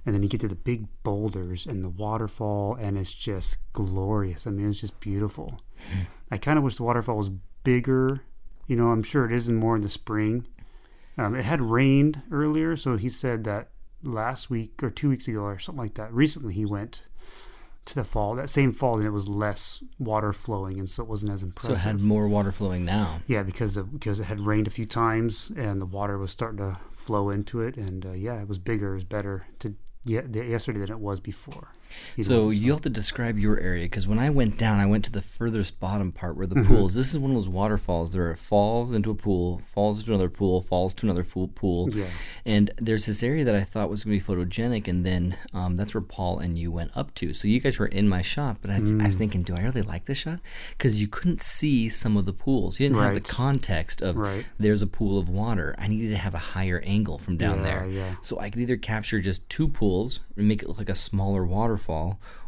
and 0.04 0.16
then 0.16 0.24
you 0.24 0.30
get 0.30 0.42
to 0.42 0.48
the 0.48 0.56
big 0.56 0.88
boulders 1.04 1.68
and 1.68 1.84
the 1.84 1.90
waterfall, 1.90 2.76
and 2.82 2.98
it's 2.98 3.14
just 3.14 3.58
glorious. 3.74 4.48
I 4.48 4.50
mean, 4.50 4.68
it's 4.72 4.82
just 4.82 5.00
beautiful. 5.00 5.60
Hmm. 5.92 6.00
I 6.32 6.38
kind 6.40 6.58
of 6.58 6.64
wish 6.64 6.78
the 6.78 6.84
waterfall 6.84 7.18
was 7.18 7.30
bigger. 7.64 8.24
You 8.66 8.78
know, 8.78 8.88
I'm 8.88 9.04
sure 9.04 9.26
it 9.26 9.32
is 9.32 9.48
in 9.48 9.58
more 9.58 9.76
in 9.76 9.84
the 9.84 9.90
spring. 9.90 10.48
Um, 11.18 11.36
it 11.36 11.46
had 11.46 11.62
rained 11.62 12.22
earlier, 12.32 12.76
so 12.76 12.98
he 12.98 13.10
said 13.10 13.44
that 13.44 13.70
last 14.02 14.50
week 14.50 14.82
or 14.84 14.90
two 14.90 15.10
weeks 15.10 15.28
ago 15.28 15.42
or 15.42 15.60
something 15.60 15.82
like 15.82 15.94
that. 15.96 16.14
Recently, 16.14 16.54
he 16.54 16.66
went 16.66 17.04
to 17.86 17.96
the 17.96 18.04
fall 18.04 18.36
that 18.36 18.50
same 18.50 18.72
fall, 18.72 18.98
and 18.98 19.06
it 19.06 19.12
was 19.12 19.28
less 19.28 19.84
water 20.00 20.32
flowing, 20.32 20.80
and 20.80 20.90
so 20.90 21.04
it 21.04 21.10
wasn't 21.10 21.32
as 21.32 21.44
impressive. 21.44 21.78
So 21.78 21.82
it 21.82 21.84
had 21.84 22.02
more 22.02 22.28
water 22.28 22.52
flowing 22.52 22.86
now. 22.86 23.20
Yeah, 23.28 23.44
because 23.44 23.78
of, 23.78 23.92
because 23.92 24.20
it 24.20 24.26
had 24.26 24.40
rained 24.40 24.68
a 24.68 24.72
few 24.72 24.86
times 24.86 25.52
and 25.56 25.82
the 25.82 25.86
water 25.86 26.18
was 26.18 26.32
starting 26.32 26.58
to 26.60 26.78
flow 26.92 27.30
into 27.30 27.62
it, 27.62 27.76
and 27.78 28.06
uh, 28.06 28.12
yeah, 28.12 28.42
it 28.42 28.48
was 28.48 28.58
bigger, 28.58 28.92
it 28.92 28.96
was 28.96 29.04
better 29.04 29.46
to 29.60 29.76
yeah, 30.06 30.22
yesterday 30.32 30.80
than 30.80 30.92
it 30.92 31.00
was 31.00 31.20
before. 31.20 31.70
So 32.22 32.50
you 32.50 32.72
have 32.72 32.82
to 32.82 32.90
describe 32.90 33.38
your 33.40 33.60
area 33.60 33.86
because 33.86 34.08
when 34.08 34.20
I 34.20 34.30
went 34.30 34.58
down, 34.58 34.80
I 34.80 34.86
went 34.86 35.04
to 35.06 35.12
the 35.12 35.22
furthest 35.22 35.80
bottom 35.80 36.12
part 36.12 36.36
where 36.38 36.48
the 36.48 36.56
Mm-hmm. 36.56 36.68
pools. 36.76 36.96
This 36.96 37.12
is 37.12 37.20
one 37.20 37.32
of 37.32 37.36
those 37.38 37.48
waterfalls. 37.50 38.14
There 38.14 38.30
are 38.30 38.36
falls 38.36 38.92
into 38.92 39.10
a 39.10 39.16
pool, 39.16 39.60
falls 39.66 40.04
to 40.04 40.12
another 40.12 40.30
pool, 40.30 40.62
falls 40.62 40.94
to 40.96 41.06
another 41.06 41.24
pool, 41.24 41.90
Yeah. 41.92 42.06
and 42.46 42.72
there's 42.78 43.06
this 43.08 43.24
area 43.24 43.44
that 43.44 43.56
I 43.56 43.64
thought 43.64 43.90
was 43.90 44.04
going 44.04 44.20
to 44.20 44.26
be 44.26 44.34
photogenic, 44.34 44.88
and 44.88 45.06
then 45.06 45.36
um, 45.54 45.76
that's 45.78 45.94
where 45.94 46.02
Paul 46.02 46.40
and 46.40 46.58
you 46.58 46.72
went 46.72 46.92
up 46.96 47.14
to. 47.16 47.34
So 47.34 47.48
you 47.48 47.60
guys 47.60 47.80
were 47.80 47.88
in 47.88 48.08
my 48.08 48.22
shot, 48.22 48.58
but 48.62 48.70
I, 48.70 48.80
was- 48.80 48.92
I 48.92 49.06
was 49.08 49.16
thinking, 49.16 49.42
do 49.44 49.56
I 49.56 49.62
really 49.64 49.82
like 49.82 50.06
this 50.06 50.20
shot? 50.20 50.40
Because 50.78 51.02
you 51.02 51.08
couldn't 51.08 51.42
see 51.42 51.90
some 51.90 52.16
of 52.18 52.26
the 52.26 52.34
pools. 52.34 52.80
You 52.80 52.88
didn't 52.88 53.02
have 53.02 53.14
the 53.16 53.20
context 53.22 54.02
of 54.02 54.16
Right. 54.16 54.46
there's 54.60 54.82
a 54.82 54.88
pool 54.88 55.18
of 55.20 55.28
water. 55.30 55.76
I 55.78 55.88
needed 55.88 56.10
to 56.12 56.18
have 56.18 56.34
a 56.36 56.38
higher 56.54 56.82
angle 56.86 57.18
from 57.18 57.38
down 57.38 57.58
Yeah, 57.60 57.64
there. 57.64 57.86
yeah. 57.90 58.16
So 58.22 58.40
I 58.40 58.50
could 58.50 58.62
either 58.62 58.78
capture 58.78 59.20
just 59.20 59.48
two 59.50 59.68
pools 59.68 60.20
and 60.38 60.48
make 60.48 60.62
it 60.62 60.68
look 60.68 60.78
like 60.78 60.90
a 60.90 60.96
smaller 60.96 61.44
waterfall, 61.46 61.83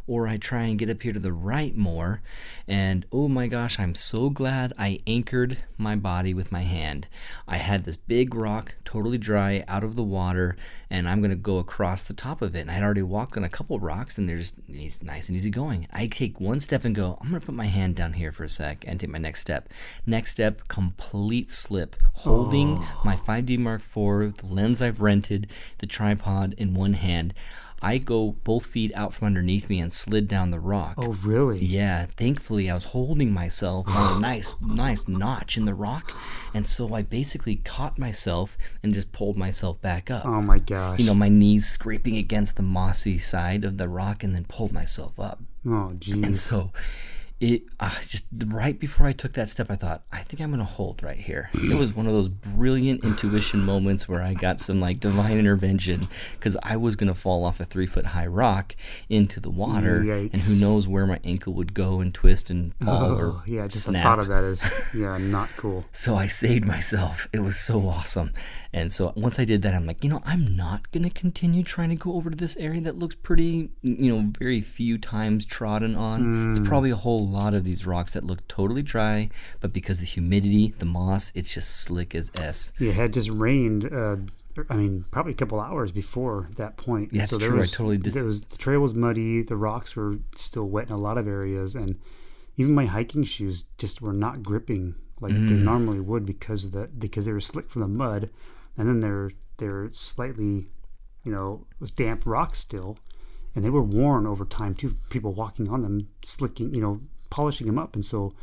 or 0.07 0.27
I 0.27 0.37
try 0.37 0.63
and 0.63 0.77
get 0.77 0.89
up 0.89 1.01
here 1.01 1.13
to 1.13 1.19
the 1.19 1.33
right 1.33 1.75
more. 1.75 2.21
And 2.67 3.05
oh 3.11 3.27
my 3.27 3.47
gosh, 3.47 3.79
I'm 3.79 3.95
so 3.95 4.29
glad 4.29 4.73
I 4.77 4.99
anchored 5.07 5.57
my 5.77 5.95
body 5.95 6.33
with 6.33 6.51
my 6.51 6.61
hand. 6.61 7.07
I 7.47 7.57
had 7.57 7.85
this 7.85 7.95
big 7.95 8.35
rock, 8.35 8.75
totally 8.85 9.17
dry, 9.17 9.63
out 9.67 9.83
of 9.83 9.95
the 9.95 10.03
water, 10.03 10.55
and 10.89 11.07
I'm 11.09 11.21
gonna 11.21 11.35
go 11.35 11.57
across 11.57 12.03
the 12.03 12.13
top 12.13 12.41
of 12.41 12.55
it. 12.55 12.61
And 12.61 12.71
I'd 12.71 12.83
already 12.83 13.01
walked 13.01 13.35
on 13.35 13.43
a 13.43 13.49
couple 13.49 13.79
rocks, 13.79 14.17
and 14.17 14.29
they're 14.29 14.37
just 14.37 14.55
it's 14.67 15.01
nice 15.01 15.27
and 15.27 15.37
easy 15.37 15.49
going. 15.49 15.87
I 15.91 16.07
take 16.07 16.39
one 16.39 16.59
step 16.59 16.85
and 16.85 16.93
go, 16.93 17.17
I'm 17.21 17.29
gonna 17.29 17.41
put 17.41 17.55
my 17.55 17.65
hand 17.65 17.95
down 17.95 18.13
here 18.13 18.31
for 18.31 18.43
a 18.43 18.49
sec 18.49 18.85
and 18.87 18.99
take 18.99 19.09
my 19.09 19.17
next 19.17 19.41
step. 19.41 19.69
Next 20.05 20.31
step, 20.31 20.67
complete 20.67 21.49
slip, 21.49 21.95
holding 22.13 22.77
oh. 22.79 23.01
my 23.03 23.15
5D 23.15 23.57
Mark 23.57 23.81
IV, 23.81 24.37
the 24.37 24.47
lens 24.47 24.81
I've 24.81 25.01
rented, 25.01 25.47
the 25.79 25.87
tripod 25.87 26.53
in 26.57 26.75
one 26.75 26.93
hand. 26.93 27.33
I 27.81 27.97
go 27.97 28.31
both 28.43 28.65
feet 28.65 28.91
out 28.95 29.13
from 29.13 29.27
underneath 29.27 29.69
me 29.69 29.79
and 29.79 29.93
slid 29.93 30.27
down 30.27 30.51
the 30.51 30.59
rock. 30.59 30.95
Oh, 30.97 31.13
really? 31.23 31.59
Yeah, 31.59 32.05
thankfully 32.17 32.69
I 32.69 32.73
was 32.75 32.85
holding 32.85 33.31
myself 33.31 33.87
on 33.89 34.17
a 34.17 34.19
nice, 34.25 34.53
nice 34.61 35.07
notch 35.07 35.57
in 35.57 35.65
the 35.65 35.73
rock, 35.73 36.11
and 36.53 36.65
so 36.65 36.93
I 36.93 37.01
basically 37.01 37.57
caught 37.57 37.99
myself 37.99 38.57
and 38.81 38.93
just 38.93 39.11
pulled 39.11 39.37
myself 39.37 39.81
back 39.81 40.09
up. 40.09 40.25
Oh 40.25 40.41
my 40.41 40.59
gosh. 40.59 40.99
You 40.99 41.05
know, 41.05 41.13
my 41.13 41.29
knees 41.29 41.67
scraping 41.67 42.17
against 42.17 42.55
the 42.55 42.63
mossy 42.63 43.17
side 43.17 43.63
of 43.63 43.77
the 43.77 43.89
rock, 43.89 44.23
and 44.23 44.33
then 44.33 44.45
pulled 44.45 44.71
myself 44.71 45.19
up. 45.19 45.39
oh, 45.65 45.93
jeez. 45.97 46.23
And 46.23 46.37
so, 46.37 46.71
it 47.41 47.63
uh, 47.81 47.91
just 48.07 48.25
right 48.47 48.79
before 48.79 49.07
I 49.07 49.11
took 49.11 49.33
that 49.33 49.49
step, 49.49 49.69
I 49.69 49.75
thought, 49.75 50.03
I 50.11 50.19
think 50.19 50.39
I'm 50.41 50.51
gonna 50.51 50.63
hold 50.63 51.03
right 51.03 51.17
here. 51.17 51.49
It 51.53 51.77
was 51.77 51.93
one 51.93 52.07
of 52.07 52.13
those 52.13 52.29
brilliant 52.29 53.03
intuition 53.03 53.63
moments 53.65 54.07
where 54.07 54.21
I 54.21 54.33
got 54.33 54.61
some 54.61 54.79
like 54.79 55.01
divine 55.01 55.37
intervention 55.37 56.07
because 56.39 56.55
I 56.63 56.77
was 56.77 56.95
gonna 56.95 57.13
fall 57.13 57.43
off 57.43 57.59
a 57.59 57.65
three 57.65 57.87
foot 57.87 58.05
high 58.07 58.27
rock 58.27 58.75
into 59.09 59.39
the 59.41 59.49
water, 59.49 59.97
and 60.31 60.41
who 60.41 60.55
knows 60.55 60.87
where 60.87 61.05
my 61.05 61.19
ankle 61.25 61.53
would 61.53 61.73
go 61.73 61.99
and 61.99 62.13
twist 62.13 62.49
and 62.49 62.73
fall 62.83 63.19
or 63.19 63.25
Oh, 63.25 63.43
yeah, 63.45 63.67
just 63.67 63.83
snap. 63.83 63.93
the 63.95 64.01
thought 64.03 64.19
of 64.19 64.27
that 64.29 64.43
is 64.45 64.73
yeah, 64.95 65.17
not 65.17 65.49
cool. 65.57 65.83
So 65.91 66.15
I 66.15 66.27
saved 66.27 66.65
myself. 66.65 67.27
It 67.33 67.39
was 67.39 67.59
so 67.59 67.85
awesome. 67.87 68.31
And 68.71 68.91
so 68.91 69.13
once 69.15 69.39
I 69.39 69.45
did 69.45 69.61
that, 69.61 69.73
I'm 69.73 69.85
like, 69.85 70.03
you 70.03 70.09
know, 70.09 70.21
I'm 70.25 70.55
not 70.57 70.91
going 70.91 71.03
to 71.05 71.09
continue 71.09 71.63
trying 71.63 71.89
to 71.91 71.95
go 71.95 72.13
over 72.15 72.29
to 72.29 72.35
this 72.35 72.57
area 72.57 72.81
that 72.81 72.99
looks 72.99 73.15
pretty, 73.15 73.69
you 73.81 74.13
know, 74.13 74.31
very 74.37 74.59
few 74.59 74.97
times 74.97 75.45
trodden 75.45 75.95
on. 75.95 76.49
It's 76.51 76.59
probably 76.59 76.89
a 76.89 76.97
whole 76.97 77.24
lot 77.25 77.53
of 77.53 77.63
these 77.63 77.85
rocks 77.85 78.13
that 78.13 78.23
look 78.23 78.47
totally 78.47 78.81
dry, 78.81 79.29
but 79.59 79.73
because 79.73 79.99
the 79.99 80.05
humidity, 80.05 80.73
the 80.77 80.85
moss, 80.85 81.31
it's 81.35 81.53
just 81.53 81.69
slick 81.77 82.13
as 82.15 82.31
S. 82.39 82.71
It 82.79 82.93
had 82.93 83.13
just 83.13 83.29
rained 83.29 83.91
uh, 83.93 84.17
I 84.69 84.75
mean, 84.77 85.03
probably 85.11 85.33
a 85.33 85.35
couple 85.35 85.59
hours 85.59 85.91
before 85.91 86.49
that 86.55 86.77
point. 86.77 87.11
Yeah, 87.11 87.21
that's 87.21 87.31
so 87.31 87.37
there 87.37 87.49
true. 87.49 87.57
I 87.57 87.61
Was, 87.61 87.71
totally 87.71 87.97
dis- 87.97 88.13
there 88.13 88.23
was 88.23 88.41
the 88.41 88.57
trail 88.57 88.79
was 88.79 88.93
muddy. 88.95 89.41
The 89.41 89.57
rocks 89.57 89.95
were 89.97 90.17
still 90.35 90.65
wet 90.69 90.87
in 90.87 90.93
a 90.93 90.97
lot 90.97 91.17
of 91.17 91.27
areas, 91.27 91.75
and 91.75 91.99
even 92.57 92.73
my 92.73 92.85
hiking 92.85 93.23
shoes 93.25 93.65
just 93.77 94.01
were 94.01 94.13
not 94.13 94.43
gripping 94.43 94.95
like 95.19 95.33
they 95.33 95.39
Mm. 95.39 95.63
normally 95.63 95.99
would 95.99 96.25
because 96.25 96.65
of 96.65 96.71
the 96.71 96.87
because 96.87 97.25
they 97.25 97.33
were 97.33 97.41
slick 97.41 97.69
from 97.69 97.81
the 97.81 97.87
mud, 97.89 98.29
and 98.77 98.87
then 98.87 99.01
they're 99.01 99.31
they're 99.57 99.89
slightly, 99.91 100.67
you 101.25 101.31
know, 101.33 101.65
it 101.71 101.81
was 101.81 101.91
damp 101.91 102.25
rocks 102.25 102.59
still, 102.59 102.97
and 103.55 103.63
they 103.65 103.69
were 103.69 103.81
worn 103.83 104.25
over 104.25 104.45
time 104.45 104.73
too. 104.73 104.95
People 105.09 105.33
walking 105.33 105.67
on 105.69 105.81
them, 105.81 106.07
slicking, 106.23 106.73
you 106.73 106.79
know, 106.81 107.01
polishing 107.35 107.67
them 107.67 107.77
up, 107.77 107.95
and 107.95 108.05
so 108.05 108.33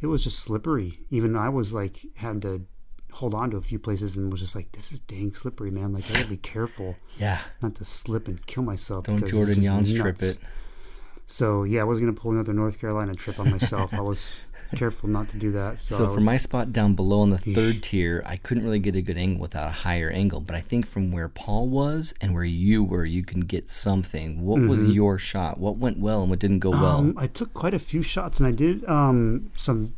it 0.00 0.06
was 0.06 0.24
just 0.24 0.38
slippery. 0.40 0.98
Even 1.10 1.36
I 1.36 1.50
was 1.50 1.74
like 1.74 1.96
having 2.16 2.40
to 2.40 2.62
hold 3.12 3.34
on 3.34 3.50
to 3.50 3.56
a 3.58 3.62
few 3.62 3.78
places 3.78 4.16
and 4.16 4.30
was 4.32 4.40
just 4.40 4.54
like, 4.56 4.72
this 4.72 4.92
is 4.92 5.00
dang 5.00 5.32
slippery, 5.34 5.70
man. 5.70 5.92
Like 5.92 6.08
I 6.10 6.14
gotta 6.14 6.28
be 6.28 6.36
careful 6.54 6.96
Yeah. 7.18 7.40
not 7.60 7.74
to 7.76 7.84
slip 7.84 8.28
and 8.28 8.44
kill 8.46 8.62
myself. 8.62 9.04
Don't 9.04 9.26
Jordan 9.26 9.54
just 9.56 9.66
Jans 9.66 9.94
trip 9.94 10.22
it. 10.22 10.38
So 11.26 11.64
yeah, 11.64 11.82
I 11.82 11.84
was 11.84 12.00
gonna 12.00 12.12
pull 12.14 12.32
another 12.32 12.52
North 12.54 12.80
Carolina 12.80 13.14
trip 13.14 13.38
on 13.38 13.50
myself. 13.50 13.92
I 13.94 14.00
was 14.00 14.40
careful 14.72 15.08
not 15.08 15.28
to 15.28 15.36
do 15.36 15.50
that. 15.52 15.78
So, 15.78 15.94
So 15.94 16.14
for 16.14 16.20
my 16.20 16.36
spot 16.36 16.72
down 16.72 16.94
below 16.94 17.20
on 17.20 17.30
the 17.30 17.38
third 17.38 17.82
tier, 17.82 18.22
I 18.26 18.36
couldn't 18.36 18.64
really 18.64 18.78
get 18.78 18.94
a 18.94 19.02
good 19.02 19.16
angle 19.16 19.40
without 19.40 19.68
a 19.68 19.72
higher 19.72 20.10
angle. 20.10 20.40
But 20.40 20.56
I 20.56 20.60
think 20.60 20.86
from 20.86 21.10
where 21.10 21.28
Paul 21.28 21.68
was 21.68 22.14
and 22.20 22.34
where 22.34 22.44
you 22.44 22.84
were, 22.84 23.04
you 23.04 23.24
can 23.24 23.40
get 23.40 23.70
something. 23.70 24.42
What 24.44 24.60
was 24.60 24.86
your 24.86 25.18
shot? 25.18 25.58
What 25.58 25.76
went 25.76 25.98
well 25.98 26.22
and 26.22 26.30
what 26.30 26.38
didn't 26.38 26.60
go 26.60 26.70
well? 26.70 27.00
Mm-hmm. 27.00 27.10
Um, 27.10 27.18
I 27.18 27.26
took 27.26 27.54
quite 27.54 27.74
a 27.74 27.78
few 27.78 28.02
shots, 28.02 28.38
and 28.38 28.46
I 28.46 28.52
did 28.52 28.84
um, 28.88 29.50
some 29.54 29.94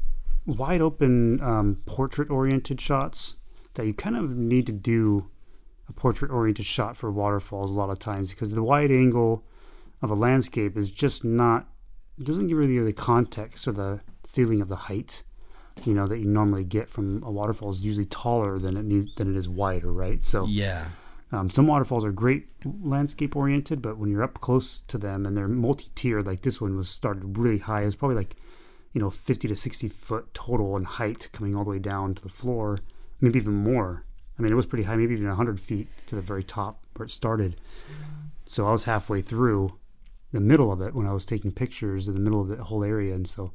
wide 0.47 0.81
open 0.81 1.41
um, 1.43 1.83
portrait 1.87 2.31
oriented 2.31 2.81
shots 2.81 3.37
that 3.75 3.87
you 3.87 3.95
kind 3.95 4.17
of 4.17 4.37
need 4.37 4.67
to 4.67 4.73
do 4.73 5.31
a 5.89 5.93
portrait 5.93 6.31
oriented 6.31 6.67
shot 6.67 6.97
for 6.97 7.11
waterfalls 7.11 7.71
a 7.71 7.75
lot 7.75 7.91
of 7.91 7.99
times 7.99 8.31
because 8.31 8.53
the 8.53 8.63
wide 8.63 8.91
angle 8.91 9.45
of 10.01 10.11
a 10.11 10.15
landscape 10.15 10.77
is 10.77 10.91
just 10.91 11.25
not 11.25 11.69
it 12.19 12.27
doesn't 12.27 12.49
give 12.49 12.59
you 12.59 12.85
the 12.85 12.93
context 12.93 13.67
or 13.67 13.73
the 13.73 14.01
feeling 14.33 14.61
of 14.61 14.69
the 14.69 14.77
height 14.77 15.23
you 15.85 15.95
know 15.95 16.07
that 16.07 16.19
you 16.19 16.27
normally 16.27 16.65
get 16.65 16.91
from 16.91 17.23
a 17.23 17.31
waterfall 17.31 17.71
is 17.71 17.85
usually 17.85 18.05
taller 18.05 18.59
than 18.59 18.77
it 18.77 18.85
need, 18.85 19.09
than 19.17 19.35
it 19.35 19.37
is 19.37 19.49
wider 19.49 19.93
right 19.93 20.23
so 20.23 20.45
yeah. 20.47 20.87
um, 21.33 21.49
some 21.49 21.67
waterfalls 21.67 22.05
are 22.05 22.13
great 22.13 22.49
landscape 22.83 23.37
oriented, 23.37 23.83
but 23.83 23.99
when 23.99 24.11
you're 24.11 24.23
up 24.23 24.41
close 24.41 24.83
to 24.89 24.99
them 24.99 25.27
and 25.27 25.37
they're 25.37 25.49
multi 25.49 25.87
tiered, 25.95 26.27
like 26.27 26.43
this 26.43 26.61
one 26.61 26.77
was 26.77 26.89
started 26.89 27.39
really 27.39 27.59
high. 27.59 27.83
It 27.83 27.87
was 27.87 27.97
probably 27.97 28.17
like, 28.17 28.37
you 28.93 29.01
know, 29.01 29.11
50 29.11 29.49
to 29.49 29.57
60 29.57 29.89
foot 29.89 30.35
total 30.35 30.77
in 30.77 30.85
height 30.85 31.31
coming 31.33 31.57
all 31.57 31.65
the 31.65 31.71
way 31.71 31.79
down 31.79 32.15
to 32.15 32.23
the 32.23 32.29
floor, 32.29 32.79
maybe 33.21 33.39
even 33.39 33.55
more. 33.55 34.05
I 34.39 34.43
mean, 34.43 34.53
it 34.53 34.57
was 34.57 34.67
pretty 34.67 34.85
high, 34.85 34.97
maybe 34.97 35.15
even 35.15 35.27
100 35.27 35.61
feet 35.61 35.89
to 36.07 36.17
the 36.17 36.23
very 36.23 36.43
top 36.43 36.85
where 36.97 37.05
it 37.05 37.11
started. 37.11 37.61
So 38.47 38.67
I 38.67 38.73
was 38.73 38.85
halfway 38.85 39.23
through 39.23 39.79
the 40.33 40.41
middle 40.41 40.73
of 40.73 40.81
it 40.81 40.95
when 40.95 41.07
I 41.07 41.13
was 41.13 41.27
taking 41.27 41.53
pictures 41.53 42.09
in 42.09 42.15
the 42.15 42.21
middle 42.21 42.41
of 42.41 42.49
the 42.49 42.65
whole 42.65 42.85
area. 42.85 43.15
And 43.15 43.27
so, 43.27 43.53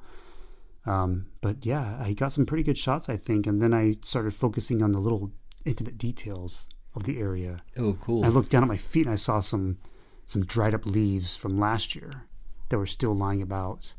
um, 0.88 1.28
but 1.42 1.66
yeah, 1.66 1.98
I 2.02 2.14
got 2.14 2.32
some 2.32 2.46
pretty 2.46 2.64
good 2.64 2.78
shots, 2.78 3.10
I 3.10 3.18
think. 3.18 3.46
And 3.46 3.62
then 3.62 3.74
I 3.74 3.96
started 4.04 4.34
focusing 4.34 4.82
on 4.82 4.94
the 4.94 5.00
little 5.00 5.32
intimate 5.66 5.98
details 5.98 6.70
of 6.96 7.04
the 7.04 7.20
area. 7.20 7.62
Oh, 7.78 7.98
cool. 8.02 8.24
I 8.24 8.30
looked 8.30 8.50
down 8.50 8.64
at 8.64 8.70
my 8.70 8.78
feet 8.78 9.06
and 9.06 9.14
I 9.14 9.18
saw 9.18 9.40
some 9.42 9.78
some 10.26 10.44
dried 10.44 10.74
up 10.74 10.86
leaves 10.86 11.38
from 11.38 11.58
last 11.58 11.96
year 11.96 12.26
that 12.68 12.78
were 12.78 12.86
still 12.86 13.16
lying 13.16 13.42
about, 13.42 13.94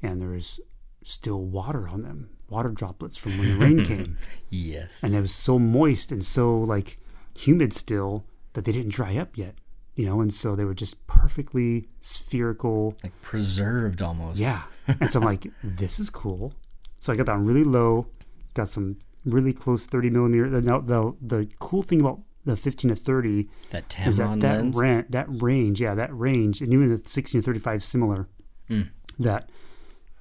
and 0.00 0.20
there 0.22 0.28
was 0.28 0.60
still 1.02 1.42
water 1.42 1.88
on 1.88 2.02
them, 2.02 2.30
water 2.48 2.68
droplets 2.68 3.16
from 3.16 3.36
when 3.38 3.48
the 3.48 3.56
rain 3.56 3.84
came, 3.84 4.16
yes. 4.48 5.02
and 5.02 5.12
it 5.12 5.20
was 5.20 5.34
so 5.34 5.58
moist 5.58 6.12
and 6.12 6.24
so 6.24 6.56
like 6.58 6.98
humid 7.36 7.72
still 7.72 8.24
that 8.52 8.64
they 8.64 8.70
didn't 8.70 8.92
dry 8.92 9.16
up 9.16 9.36
yet, 9.36 9.56
you 9.96 10.04
know, 10.06 10.20
and 10.20 10.32
so 10.32 10.56
they 10.56 10.64
were 10.64 10.74
just 10.74 11.06
perfectly 11.06 11.88
spherical. 12.00 12.96
like 13.02 13.20
preserved 13.22 14.02
almost. 14.02 14.38
Yeah, 14.40 14.62
and 14.86 15.10
so 15.12 15.20
I'm 15.20 15.24
like, 15.26 15.46
this 15.64 15.98
is 15.98 16.10
cool. 16.10 16.52
So 16.98 17.12
I 17.12 17.16
got 17.16 17.26
down 17.26 17.44
really 17.44 17.64
low, 17.64 18.06
got 18.54 18.68
some 18.68 18.96
really 19.24 19.52
close 19.52 19.86
30 19.86 20.10
millimeter. 20.10 20.48
The 20.48 20.60
the, 20.60 21.14
the 21.20 21.48
cool 21.60 21.82
thing 21.82 22.00
about 22.00 22.20
the 22.44 22.56
15 22.56 22.90
to 22.90 22.94
30 22.96 23.48
That 23.70 23.94
is 24.06 24.18
Tamron 24.20 24.40
that 24.40 24.40
that, 24.40 24.56
lens. 24.56 24.76
ran, 24.76 25.06
that 25.10 25.26
range, 25.42 25.80
yeah, 25.80 25.94
that 25.94 26.10
range, 26.16 26.60
and 26.60 26.72
even 26.72 26.88
the 26.90 26.98
16 27.08 27.40
to 27.40 27.44
35 27.44 27.82
similar, 27.82 28.28
Mm. 28.70 28.88
that 29.18 29.50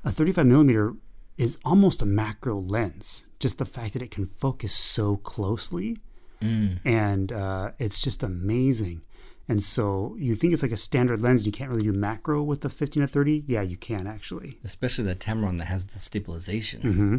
a 0.03 0.11
35 0.11 0.45
millimeter 0.45 0.93
is 1.38 1.57
almost 1.63 2.01
a 2.01 2.05
macro 2.05 2.59
lens. 2.59 3.26
Just 3.39 3.57
the 3.57 3.65
fact 3.65 3.93
that 3.93 4.01
it 4.01 4.11
can 4.11 4.26
focus 4.26 4.74
so 4.74 5.17
closely, 5.17 5.97
Mm. 6.41 6.80
and 6.86 7.32
uh, 7.32 7.71
it's 7.80 8.01
just 8.01 8.21
amazing. 8.24 9.01
And 9.48 9.62
so 9.62 10.16
you 10.18 10.36
think 10.36 10.54
it's 10.54 10.64
like 10.64 10.72
a 10.72 10.78
standard 10.78 11.22
lens, 11.22 11.46
you 11.46 11.52
can't 11.52 11.70
really 11.70 11.84
do 11.84 11.91
macro 11.91 12.41
with 12.44 12.62
the 12.62 12.70
15 12.70 13.02
to 13.02 13.08
30. 13.08 13.44
Yeah, 13.48 13.62
you 13.62 13.76
can 13.78 14.08
actually. 14.08 14.58
Especially 14.64 15.04
the 15.04 15.16
Tamron 15.16 15.58
that 15.58 15.66
has 15.66 15.86
the 15.88 16.00
stabilization. 16.00 16.82
hmm 16.82 17.18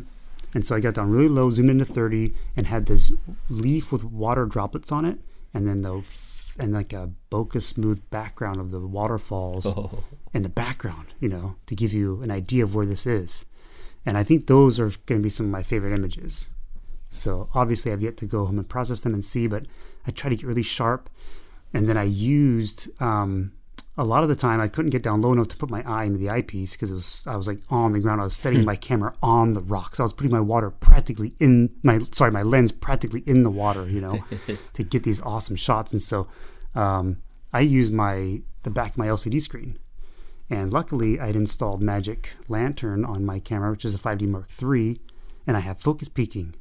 And 0.55 0.65
so 0.65 0.75
I 0.75 0.81
got 0.81 0.95
down 0.95 1.11
really 1.11 1.29
low, 1.29 1.51
zoomed 1.51 1.71
into 1.71 1.85
30, 1.85 2.33
and 2.57 2.67
had 2.67 2.87
this 2.87 3.13
leaf 3.51 3.93
with 3.93 4.05
water 4.05 4.47
droplets 4.47 4.91
on 4.91 5.05
it, 5.05 5.19
and 5.53 5.67
then 5.69 5.83
the 5.83 5.99
f- 5.99 6.57
and 6.59 6.73
like 6.73 6.93
a 6.93 7.11
bokeh 7.31 7.61
smooth 7.61 8.01
background 8.11 8.61
of 8.61 8.71
the 8.71 8.81
waterfalls 8.81 9.67
Oh. 9.67 10.05
in 10.33 10.43
the 10.45 10.49
background, 10.49 11.09
you 11.21 11.29
know, 11.29 11.57
to 11.67 11.75
give 11.75 11.93
you 11.93 12.23
an 12.23 12.31
idea 12.31 12.63
of 12.65 12.75
where 12.75 12.87
this 12.87 13.07
is. 13.07 13.45
And 14.07 14.17
I 14.17 14.23
think 14.23 14.47
those 14.47 14.79
are 14.79 14.91
going 15.07 15.21
to 15.21 15.23
be 15.23 15.31
some 15.31 15.47
of 15.47 15.53
my 15.53 15.63
favorite 15.65 15.93
images. 15.93 16.49
So 17.09 17.49
obviously, 17.55 17.91
I've 17.93 18.03
yet 18.03 18.17
to 18.19 18.27
go 18.27 18.45
home 18.47 18.59
and 18.59 18.69
process 18.69 19.01
them 19.03 19.15
and 19.15 19.25
see, 19.25 19.47
but 19.49 19.67
I 20.07 20.11
try 20.11 20.31
to 20.31 20.37
get 20.37 20.47
really 20.47 20.63
sharp. 20.63 21.11
And 21.75 21.89
then 21.89 21.97
I 21.97 22.05
used 22.05 22.89
um, 23.03 23.53
a 23.97 24.05
lot 24.05 24.23
of 24.23 24.29
the 24.29 24.37
time 24.37 24.61
I 24.61 24.69
couldn't 24.69 24.91
get 24.91 25.03
down 25.03 25.21
low 25.21 25.33
enough 25.33 25.49
to 25.49 25.57
put 25.57 25.71
my 25.71 25.83
eye 25.87 26.05
into 26.05 26.19
the 26.19 26.31
eyepiece 26.31 26.73
because 26.73 26.91
it 26.91 26.95
was 26.95 27.27
I 27.27 27.37
was 27.37 27.49
like 27.49 27.61
on 27.69 27.93
the 27.93 28.01
ground. 28.01 28.21
I 28.21 28.25
was 28.25 28.37
setting 28.37 28.65
my 28.65 28.77
camera 28.77 29.15
on 29.23 29.53
the 29.53 29.61
rocks. 29.61 30.01
I 30.01 30.05
was 30.05 30.13
putting 30.13 30.33
my 30.33 30.41
water 30.41 30.71
practically 30.71 31.35
in 31.41 31.71
my 31.83 31.99
sorry 32.13 32.31
my 32.31 32.43
lens 32.43 32.73
practically 32.73 33.23
in 33.27 33.43
the 33.43 33.51
water, 33.51 33.89
you 33.89 34.01
know, 34.01 34.25
to 34.73 34.83
get 34.83 35.03
these 35.03 35.21
awesome 35.21 35.57
shots. 35.57 35.93
And 35.93 36.01
so 36.01 36.29
um, 36.75 37.23
I 37.53 37.61
used 37.61 37.93
my 37.93 38.43
the 38.63 38.71
back 38.71 38.93
of 38.93 38.99
my 38.99 39.07
LCD 39.07 39.41
screen. 39.41 39.79
And 40.51 40.73
luckily, 40.73 41.19
I'd 41.19 41.37
installed 41.37 41.83
Magic 41.83 42.33
Lantern 42.49 43.05
on 43.05 43.25
my 43.25 43.39
camera, 43.39 43.71
which 43.71 43.85
is 43.85 43.95
a 43.95 43.99
5D 43.99 44.29
Mark 44.29 44.49
III, 44.63 45.01
and 45.47 45.57
I 45.57 45.61
have 45.61 45.79
focus 45.81 46.09
peaking. 46.09 46.55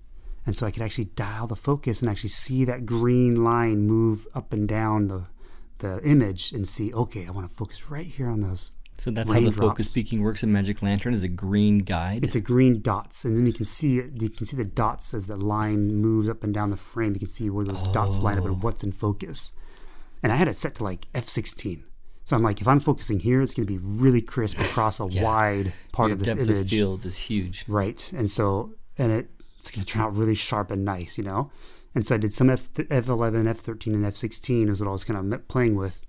And 0.46 0.56
so 0.56 0.66
I 0.68 0.72
could 0.72 0.82
actually 0.82 1.06
dial 1.06 1.48
the 1.48 1.56
focus 1.56 2.02
and 2.02 2.10
actually 2.10 2.30
see 2.30 2.66
that 2.66 2.86
green 2.86 3.36
line 3.44 3.88
move 3.88 4.28
up 4.36 4.52
and 4.52 4.68
down 4.68 5.08
the, 5.08 5.26
the 5.78 6.02
image 6.04 6.52
and 6.52 6.68
see, 6.68 6.94
okay, 6.94 7.26
I 7.28 7.32
want 7.32 7.48
to 7.50 7.54
focus 7.54 7.90
right 7.90 8.06
here 8.06 8.28
on 8.28 8.42
those. 8.42 8.72
So 8.98 9.10
that's 9.10 9.32
how 9.32 9.40
the 9.40 9.52
focus 9.52 9.92
peaking 9.94 10.22
works 10.22 10.44
in 10.44 10.52
Magic 10.52 10.82
Lantern 10.84 11.14
is 11.14 11.24
a 11.24 11.28
green 11.28 11.80
guide. 11.80 12.24
It's 12.24 12.36
a 12.36 12.40
green 12.42 12.82
dots, 12.82 13.26
and 13.26 13.36
then 13.36 13.48
you 13.48 13.54
can 13.54 13.66
see 13.66 13.98
it. 13.98 14.22
You 14.22 14.30
can 14.30 14.46
see 14.46 14.56
the 14.56 14.66
dots 14.66 15.16
as 15.16 15.26
the 15.28 15.36
line 15.36 15.96
moves 15.96 16.30
up 16.30 16.44
and 16.44 16.54
down 16.54 16.70
the 16.70 16.78
frame. 16.78 17.14
You 17.14 17.20
can 17.20 17.28
see 17.28 17.50
where 17.50 17.66
those 17.66 17.82
dots 17.88 18.20
line 18.20 18.38
up 18.38 18.44
Oh. 18.44 18.48
and 18.48 18.62
what's 18.62 18.84
in 18.84 18.92
focus. 18.92 19.52
And 20.22 20.32
I 20.32 20.36
had 20.36 20.48
it 20.48 20.56
set 20.56 20.76
to 20.76 20.84
like 20.84 21.12
f16. 21.14 21.84
So 22.26 22.36
I'm 22.36 22.44
like, 22.44 22.62
if 22.62 22.68
I'm 22.68 22.80
focusing 22.80 23.20
here, 23.20 23.42
it's 23.42 23.54
going 23.56 23.66
to 23.68 23.74
be 23.74 23.80
really 23.84 24.22
crisp 24.22 24.60
across 24.60 25.00
a 25.00 25.08
Yeah. 25.10 25.24
wide 25.24 25.74
part 25.92 26.10
Your 26.10 26.14
of 26.14 26.20
this 26.20 26.28
depth 26.36 26.50
of 26.50 26.70
field 26.70 27.06
is 27.06 27.18
huge. 27.18 27.66
Right. 27.68 28.14
And 28.16 28.30
so, 28.30 28.76
and 28.98 29.12
it, 29.12 29.30
it's 29.64 29.72
going 29.72 29.86
to 29.86 29.94
turn 29.94 30.02
out 30.02 30.14
really 30.14 30.36
sharp 30.36 30.72
and 30.72 30.84
nice, 30.84 31.18
you 31.18 31.24
know? 31.24 31.50
And 31.96 32.06
so 32.06 32.16
I 32.16 32.18
did 32.18 32.34
some 32.34 32.50
F, 32.50 32.74
F11, 32.74 33.46
F13, 33.46 33.94
and 33.94 34.06
F16 34.06 34.68
is 34.68 34.82
what 34.82 34.90
I 34.90 34.92
was 34.92 35.06
kind 35.06 35.34
of 35.34 35.48
playing 35.48 35.76
with 35.76 36.06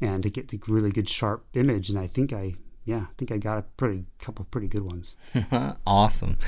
and 0.00 0.22
to 0.22 0.30
get 0.30 0.48
the 0.48 0.58
really 0.66 0.90
good 0.90 1.06
sharp 1.06 1.44
image. 1.52 1.90
And 1.90 1.98
I 1.98 2.06
think 2.06 2.32
I, 2.32 2.54
yeah, 2.86 2.98
I 3.00 3.06
think 3.18 3.30
I 3.32 3.36
got 3.38 3.58
a 3.58 3.62
pretty 3.76 4.04
couple 4.20 4.44
of 4.44 4.50
pretty 4.52 4.68
good 4.68 4.82
ones. 4.82 5.16
awesome. 5.86 6.38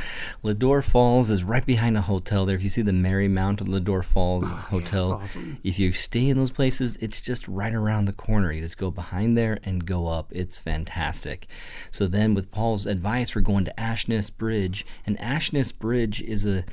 Lodore 0.43 0.83
Falls 0.83 1.31
is 1.31 1.43
right 1.45 1.67
behind 1.67 1.97
a 1.97 2.01
hotel 2.03 2.47
there. 2.47 2.55
If 2.57 2.63
you 2.63 2.69
see 2.71 2.81
the 2.83 2.93
Marymount 2.93 3.61
Lodore 3.67 4.05
Falls 4.05 4.47
Oh, 4.47 4.51
Yeah, 4.55 4.61
Hotel, 4.63 5.13
awesome. 5.15 5.59
if 5.65 5.79
you 5.81 5.91
stay 5.93 6.29
in 6.29 6.39
those 6.39 6.53
places, 6.53 6.97
it's 7.01 7.21
just 7.21 7.47
right 7.49 7.75
around 7.75 8.05
the 8.05 8.13
corner. 8.13 8.53
You 8.53 8.61
just 8.63 8.79
go 8.79 8.91
behind 8.93 9.37
there 9.37 9.59
and 9.65 9.85
go 9.85 10.07
up. 10.07 10.33
It's 10.33 10.59
fantastic. 10.61 11.47
So 11.91 12.07
then, 12.07 12.35
with 12.35 12.51
Paul's 12.53 12.87
advice, 12.87 13.35
we're 13.35 13.43
going 13.43 13.65
to 13.65 13.75
Ashness 13.77 14.35
Bridge, 14.35 14.87
and 15.05 15.19
Ashness 15.19 15.77
Bridge 15.77 16.23
is 16.23 16.47
a 16.47 16.65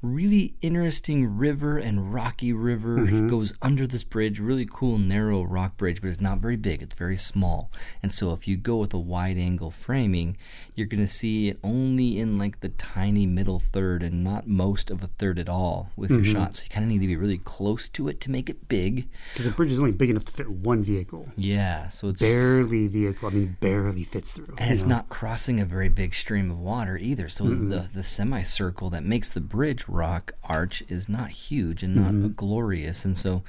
really 0.00 0.54
interesting 0.60 1.36
river 1.36 1.76
and 1.76 2.12
rocky 2.14 2.52
river. 2.52 2.98
Mm-hmm. 2.98 3.26
It 3.26 3.30
goes 3.30 3.52
under 3.60 3.86
this 3.86 4.04
bridge 4.04 4.38
really 4.38 4.66
cool 4.70 4.96
narrow 4.98 5.42
rock 5.42 5.76
bridge 5.76 6.00
but 6.00 6.08
it's 6.08 6.20
not 6.20 6.38
very 6.38 6.56
big. 6.56 6.82
It's 6.82 6.94
very 6.94 7.16
small. 7.16 7.70
And 8.02 8.12
so 8.12 8.32
if 8.32 8.46
you 8.46 8.56
go 8.56 8.76
with 8.76 8.94
a 8.94 8.98
wide 8.98 9.36
angle 9.36 9.70
framing 9.70 10.36
you're 10.78 10.86
going 10.86 11.00
to 11.04 11.12
see 11.12 11.48
it 11.48 11.58
only 11.62 12.18
in 12.18 12.38
like 12.38 12.60
the 12.60 12.68
tiny 12.70 13.26
middle 13.26 13.58
third 13.58 14.02
and 14.02 14.22
not 14.24 14.46
most 14.46 14.90
of 14.90 15.02
a 15.02 15.08
third 15.08 15.38
at 15.38 15.48
all 15.48 15.90
with 15.96 16.10
Mm-hmm. 16.10 16.24
your 16.24 16.32
shot 16.34 16.54
so 16.54 16.62
you 16.62 16.70
kind 16.70 16.84
of 16.84 16.88
need 16.90 17.00
to 17.00 17.06
be 17.06 17.16
really 17.16 17.38
close 17.38 17.88
to 17.90 18.08
it 18.08 18.20
to 18.22 18.30
make 18.30 18.48
it 18.48 18.68
big 18.68 19.08
Because 19.32 19.44
the 19.46 19.50
bridge 19.52 19.72
is 19.72 19.78
only 19.78 19.92
big 19.92 20.10
enough 20.10 20.24
to 20.26 20.32
fit 20.32 20.48
one 20.50 20.82
vehicle. 20.82 21.28
yeah 21.36 21.88
so 21.88 22.08
it's 22.08 22.20
Barely 22.22 22.86
vehicle. 22.86 23.28
I 23.28 23.32
mean, 23.32 23.56
barely 23.60 24.04
fits 24.04 24.32
through. 24.32 24.54
and 24.58 24.70
it's 24.72 24.82
know? 24.82 24.88
not 24.96 25.08
crossing 25.08 25.60
a 25.60 25.64
very 25.64 25.88
big 25.88 26.14
stream 26.14 26.50
of 26.50 26.58
water 26.58 26.96
either. 26.96 27.28
So 27.28 27.44
the 27.44 27.88
the 27.92 28.04
semicircle 28.04 28.90
that 28.90 29.04
makes 29.04 29.30
the 29.30 29.40
bridge 29.40 29.88
rock 29.88 30.32
arch 30.44 30.82
is 30.88 31.08
not 31.08 31.30
huge 31.30 31.82
and 31.82 31.94
not 31.96 32.36
glorious, 32.36 33.04
and 33.04 33.16
so 33.16 33.42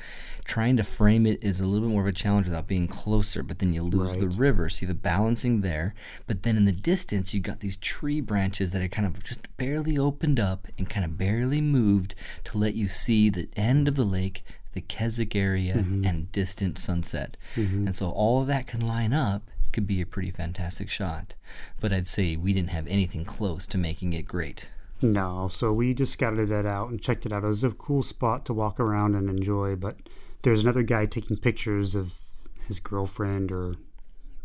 trying 0.46 0.78
to 0.78 0.84
frame 0.84 1.26
it 1.26 1.44
is 1.44 1.60
a 1.60 1.66
little 1.66 1.88
bit 1.88 1.92
more 1.94 2.02
of 2.02 2.08
a 2.08 2.12
challenge 2.12 2.48
without 2.48 2.68
being 2.68 2.88
closer. 2.88 3.44
But 3.44 3.60
then 3.60 3.74
you 3.74 3.84
lose 3.84 4.16
the 4.18 4.28
river, 4.28 4.70
so 4.70 4.82
you 4.82 4.88
have 4.88 4.96
a 4.96 5.00
balancing 5.00 5.62
there. 5.62 5.94
But 6.28 6.44
then 6.44 6.56
in 6.58 6.66
the 6.66 6.72
distance, 6.72 7.19
you 7.34 7.40
got 7.40 7.60
these 7.60 7.78
tree 7.78 8.22
branches 8.22 8.72
that 8.72 8.82
are 8.82 8.88
kind 8.88 9.08
of 9.08 9.24
just 9.24 9.56
barely 9.58 9.98
opened 9.98 10.40
up 10.40 10.68
and 10.78 10.90
kind 10.90 11.06
of 11.06 11.18
barely 11.18 11.62
moved 11.62 12.16
to 12.46 12.58
let 12.58 12.76
you 12.76 12.88
see 12.88 13.30
the 13.30 13.50
end 13.56 13.88
of 13.88 13.96
the 13.96 14.06
lake, 14.06 14.44
the 14.74 14.82
Keswick 14.82 15.36
area, 15.36 15.76
mm-hmm. 15.76 16.06
and 16.06 16.32
distant 16.32 16.80
sunset. 16.80 17.38
Mm-hmm. 17.56 17.88
And 17.88 17.96
so 17.96 18.10
all 18.10 18.42
of 18.42 18.48
that 18.48 18.68
can 18.68 18.86
line 18.88 19.14
up. 19.14 19.44
Could 19.72 19.86
be 19.86 20.02
a 20.02 20.06
pretty 20.06 20.32
fantastic 20.32 20.90
shot, 20.90 21.36
but 21.80 21.94
I'd 21.94 22.08
say 22.08 22.36
we 22.36 22.54
didn't 22.54 22.72
have 22.72 22.88
anything 22.88 23.24
close 23.24 23.68
to 23.68 23.78
making 23.78 24.14
it 24.14 24.26
great. 24.26 24.68
No, 25.00 25.48
so 25.48 25.72
we 25.72 25.94
just 25.94 26.14
scouted 26.14 26.50
that 26.50 26.66
out 26.66 26.90
and 26.90 27.00
checked 27.00 27.28
it 27.28 27.32
out. 27.32 27.44
It 27.44 27.48
was 27.48 27.64
a 27.64 27.70
cool 27.70 28.02
spot 28.02 28.46
to 28.46 28.54
walk 28.54 28.80
around 28.80 29.16
and 29.16 29.30
enjoy, 29.30 29.76
but 29.76 29.98
there's 30.42 30.64
another 30.64 30.82
guy 30.82 31.06
taking 31.06 31.38
pictures 31.38 31.94
of 31.94 32.20
his 32.68 32.80
girlfriend 32.80 33.52
or 33.52 33.76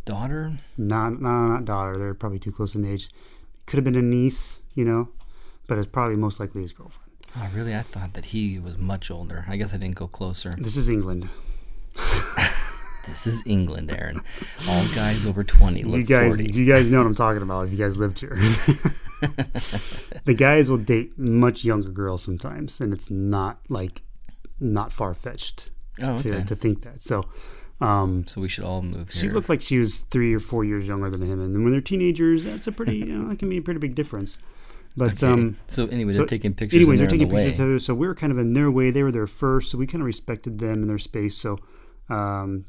Daughter, 0.05 0.52
not 0.76 1.20
no, 1.20 1.48
not 1.48 1.64
daughter. 1.64 1.96
They're 1.96 2.14
probably 2.14 2.38
too 2.38 2.52
close 2.52 2.74
in 2.74 2.84
age. 2.84 3.09
Could 3.66 3.78
have 3.78 3.84
been 3.84 3.96
a 3.96 4.02
niece, 4.02 4.61
you 4.74 4.84
know, 4.84 5.09
but 5.66 5.78
it's 5.78 5.86
probably 5.86 6.16
most 6.16 6.38
likely 6.38 6.62
his 6.62 6.72
girlfriend. 6.72 7.11
oh, 7.36 7.48
really? 7.55 7.74
I 7.74 7.82
thought 7.82 8.12
that 8.14 8.26
he 8.26 8.59
was 8.59 8.76
much 8.76 9.11
older. 9.11 9.46
I 9.48 9.57
guess 9.57 9.72
I 9.72 9.78
didn't 9.78 9.96
go 9.96 10.07
closer. 10.07 10.55
This 10.59 10.76
is 10.76 10.88
England. 10.88 11.28
This 13.07 13.26
is 13.26 13.42
England, 13.46 13.90
Aaron. 13.90 14.20
All 14.68 14.84
guys 14.94 15.26
over 15.26 15.44
twenty 15.44 15.84
look 15.84 15.98
you 15.98 16.07
guys, 16.07 16.36
forty. 16.36 16.52
you 16.52 16.64
guys 16.64 16.90
know 16.90 16.98
what 16.98 17.07
I'm 17.07 17.14
talking 17.14 17.42
about 17.42 17.66
if 17.66 17.72
you 17.72 17.76
guys 17.76 17.96
lived 17.96 18.18
here. 18.18 18.34
the 20.24 20.34
guys 20.34 20.70
will 20.70 20.78
date 20.78 21.18
much 21.18 21.64
younger 21.64 21.90
girls 21.90 22.22
sometimes, 22.22 22.80
and 22.80 22.94
it's 22.94 23.11
not 23.11 23.61
like 23.68 24.02
not 24.59 24.92
far 24.92 25.14
fetched 25.14 25.70
oh, 26.02 26.16
to, 26.16 26.42
to 26.44 26.55
think 26.55 26.82
that. 26.82 27.00
So, 27.02 27.24
um, 27.80 28.26
so 28.26 28.40
we 28.40 28.48
should 28.48 28.64
all 28.64 28.82
move 28.82 29.10
She 29.12 29.22
here. 29.26 29.32
looked 29.32 29.48
like 29.48 29.60
she 29.60 29.78
was 29.78 30.00
three 30.00 30.32
or 30.34 30.40
four 30.40 30.64
years 30.64 30.86
younger 30.88 31.10
than 31.10 31.22
him, 31.22 31.40
and 31.40 31.62
when 31.64 31.72
they're 31.72 31.80
teenagers, 31.80 32.44
that's 32.44 32.66
a 32.66 32.72
pretty, 32.72 32.96
you 32.98 33.06
know, 33.06 33.28
that 33.28 33.38
can 33.38 33.48
be 33.50 33.58
a 33.58 33.62
pretty 33.62 33.80
big 33.80 33.94
difference. 33.94 34.38
But 34.96 35.22
Okay. 35.22 35.32
um, 35.32 35.56
so 35.66 35.86
anyway, 35.88 36.12
they're 36.12 36.24
taking 36.26 36.54
pictures. 36.54 36.76
anyways, 36.76 37.00
they're 37.00 37.08
they're 37.08 37.18
taking 37.18 37.28
the 37.28 37.34
pictures 37.34 37.56
together, 37.56 37.78
so 37.80 37.94
we 37.94 38.06
were 38.06 38.14
kind 38.14 38.30
of 38.32 38.38
in 38.38 38.52
their 38.54 38.70
way. 38.70 38.90
They 38.92 39.02
were 39.02 39.10
there 39.10 39.26
first, 39.26 39.70
so 39.72 39.78
we 39.78 39.86
kind 39.88 40.00
of 40.02 40.06
respected 40.06 40.58
them 40.60 40.82
and 40.82 40.88
their 40.88 40.98
space. 40.98 41.36
So 41.36 41.58
um, 42.08 42.64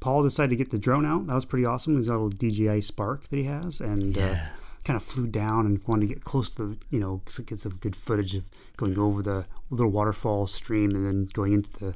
Paul 0.00 0.22
decided 0.22 0.50
to 0.50 0.56
get 0.56 0.70
the 0.70 0.78
drone 0.78 1.04
out. 1.04 1.26
That 1.26 1.34
was 1.34 1.44
pretty 1.44 1.66
awesome. 1.66 1.96
His 1.96 2.08
little 2.08 2.30
DJI 2.30 2.80
Spark 2.80 3.28
that 3.28 3.36
he 3.36 3.44
has, 3.44 3.80
and 3.82 4.16
uh, 4.16 4.36
kind 4.84 4.96
of 4.96 5.02
flew 5.02 5.26
down 5.26 5.66
and 5.66 5.82
wanted 5.86 6.08
to 6.08 6.14
get 6.14 6.24
close 6.24 6.54
to 6.54 6.62
the, 6.68 6.78
you 6.88 6.98
know, 7.00 7.20
so 7.26 7.42
get 7.42 7.58
some 7.60 7.72
good 7.76 7.94
footage 7.96 8.34
of 8.34 8.48
going 8.78 8.98
over 8.98 9.22
the 9.22 9.44
little 9.68 9.90
waterfall 9.90 10.46
stream 10.46 10.92
and 10.92 11.06
then 11.06 11.28
going 11.34 11.52
into 11.52 11.70
the 11.78 11.94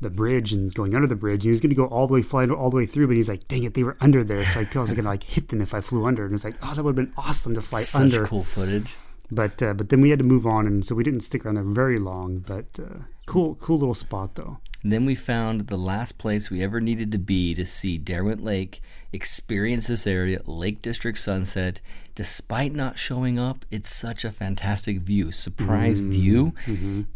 the 0.00 0.10
bridge 0.10 0.52
and 0.52 0.72
going 0.74 0.94
under 0.94 1.08
the 1.08 1.16
bridge. 1.16 1.42
He 1.42 1.50
was 1.50 1.60
going 1.60 1.70
to 1.70 1.76
go 1.76 1.86
all 1.86 2.06
the 2.06 2.14
way, 2.14 2.22
flying 2.22 2.50
all 2.50 2.70
the 2.70 2.76
way 2.76 2.86
through, 2.86 3.06
but 3.08 3.16
he's 3.16 3.28
like, 3.28 3.48
"Dang 3.48 3.64
it, 3.64 3.74
they 3.74 3.82
were 3.82 3.96
under 4.00 4.22
there." 4.24 4.44
So 4.44 4.60
I 4.60 4.62
was 4.78 4.92
going 4.92 5.04
to 5.04 5.10
like 5.10 5.24
hit 5.24 5.48
them 5.48 5.60
if 5.60 5.74
I 5.74 5.80
flew 5.80 6.06
under. 6.06 6.24
And 6.24 6.34
it's 6.34 6.44
like, 6.44 6.56
"Oh, 6.62 6.74
that 6.74 6.82
would 6.84 6.96
have 6.96 7.06
been 7.06 7.14
awesome 7.16 7.54
to 7.54 7.62
fly 7.62 7.80
Such 7.80 8.00
under." 8.02 8.26
cool 8.26 8.44
footage. 8.44 8.94
But 9.30 9.62
uh, 9.62 9.74
but 9.74 9.90
then 9.90 10.00
we 10.00 10.10
had 10.10 10.20
to 10.20 10.24
move 10.24 10.46
on, 10.46 10.66
and 10.66 10.84
so 10.86 10.94
we 10.94 11.04
didn't 11.04 11.20
stick 11.20 11.44
around 11.44 11.56
there 11.56 11.64
very 11.64 11.98
long. 11.98 12.38
But 12.38 12.78
uh, 12.80 13.00
cool, 13.26 13.56
cool 13.56 13.78
little 13.78 13.92
spot 13.94 14.36
though. 14.36 14.58
Then 14.84 15.04
we 15.04 15.16
found 15.16 15.66
the 15.66 15.76
last 15.76 16.16
place 16.18 16.48
we 16.50 16.62
ever 16.62 16.80
needed 16.80 17.10
to 17.12 17.18
be 17.18 17.52
to 17.56 17.66
see 17.66 17.98
Derwent 17.98 18.42
Lake, 18.44 18.80
experience 19.12 19.88
this 19.88 20.06
area, 20.06 20.40
Lake 20.46 20.80
District 20.80 21.18
sunset. 21.18 21.80
Despite 22.14 22.72
not 22.74 22.98
showing 22.98 23.38
up, 23.38 23.66
it's 23.72 23.92
such 23.94 24.24
a 24.24 24.30
fantastic 24.32 25.00
view. 25.00 25.32
Surprise 25.32 26.00
Mm-hmm. 26.00 26.10
view 26.12 26.52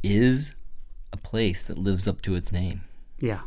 is 0.02 0.54
a 1.12 1.16
place 1.16 1.66
that 1.66 1.78
lives 1.78 2.08
up 2.08 2.22
to 2.22 2.34
its 2.34 2.52
name. 2.52 2.82
Yeah, 3.18 3.40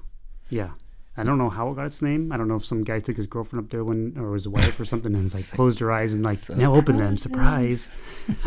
yeah. 0.50 0.72
I 1.18 1.24
don't 1.24 1.38
know 1.38 1.50
how 1.50 1.70
it 1.70 1.76
got 1.76 1.86
its 1.86 2.02
name. 2.02 2.34
I 2.34 2.38
don't 2.38 2.50
know 2.50 2.58
if 2.58 2.66
some 2.66 2.84
guy 2.84 3.00
took 3.00 3.16
his 3.16 3.26
girlfriend 3.26 3.66
up 3.66 3.72
there 3.72 3.86
when, 3.86 4.18
or 4.18 4.34
his 4.34 4.50
wife 4.50 4.78
or 4.78 4.84
something, 4.84 5.16
and 5.16 5.26
it's 5.26 5.34
like 5.34 5.50
closed 5.52 5.80
her 5.80 5.92
eyes 5.92 6.14
and 6.14 6.24
like 6.24 6.38
now 6.58 6.76
open 6.76 6.98
them. 6.98 7.18
Surprise! 7.18 7.90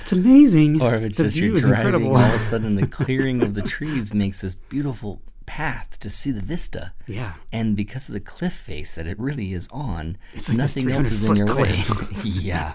it's 0.00 0.12
amazing. 0.12 0.82
Or 0.82 0.96
if 0.96 1.02
it's 1.04 1.16
the 1.18 1.24
just 1.24 1.36
view 1.36 1.52
you're 1.52 1.60
driving, 1.60 1.86
incredible. 1.94 2.16
all 2.16 2.22
of 2.22 2.34
a 2.34 2.38
sudden 2.38 2.74
the 2.74 2.86
clearing 2.98 3.42
of 3.42 3.54
the 3.54 3.62
trees 3.62 4.12
makes 4.12 4.40
this 4.40 4.54
beautiful 4.54 5.22
path 5.48 5.98
to 6.00 6.10
see 6.10 6.30
the 6.30 6.42
vista. 6.42 6.92
yeah, 7.06 7.32
And 7.52 7.74
because 7.76 8.08
of 8.08 8.12
the 8.12 8.20
cliff 8.20 8.52
face 8.52 8.94
that 8.96 9.06
it 9.06 9.18
really 9.18 9.52
is 9.54 9.66
on, 9.72 10.18
It's 10.34 10.48
like 10.50 10.58
nothing 10.58 10.90
else 10.92 11.10
is 11.10 11.24
in 11.24 11.36
your 11.36 11.46
300-foot 11.46 12.12
way. 12.24 12.30
yeah. 12.30 12.74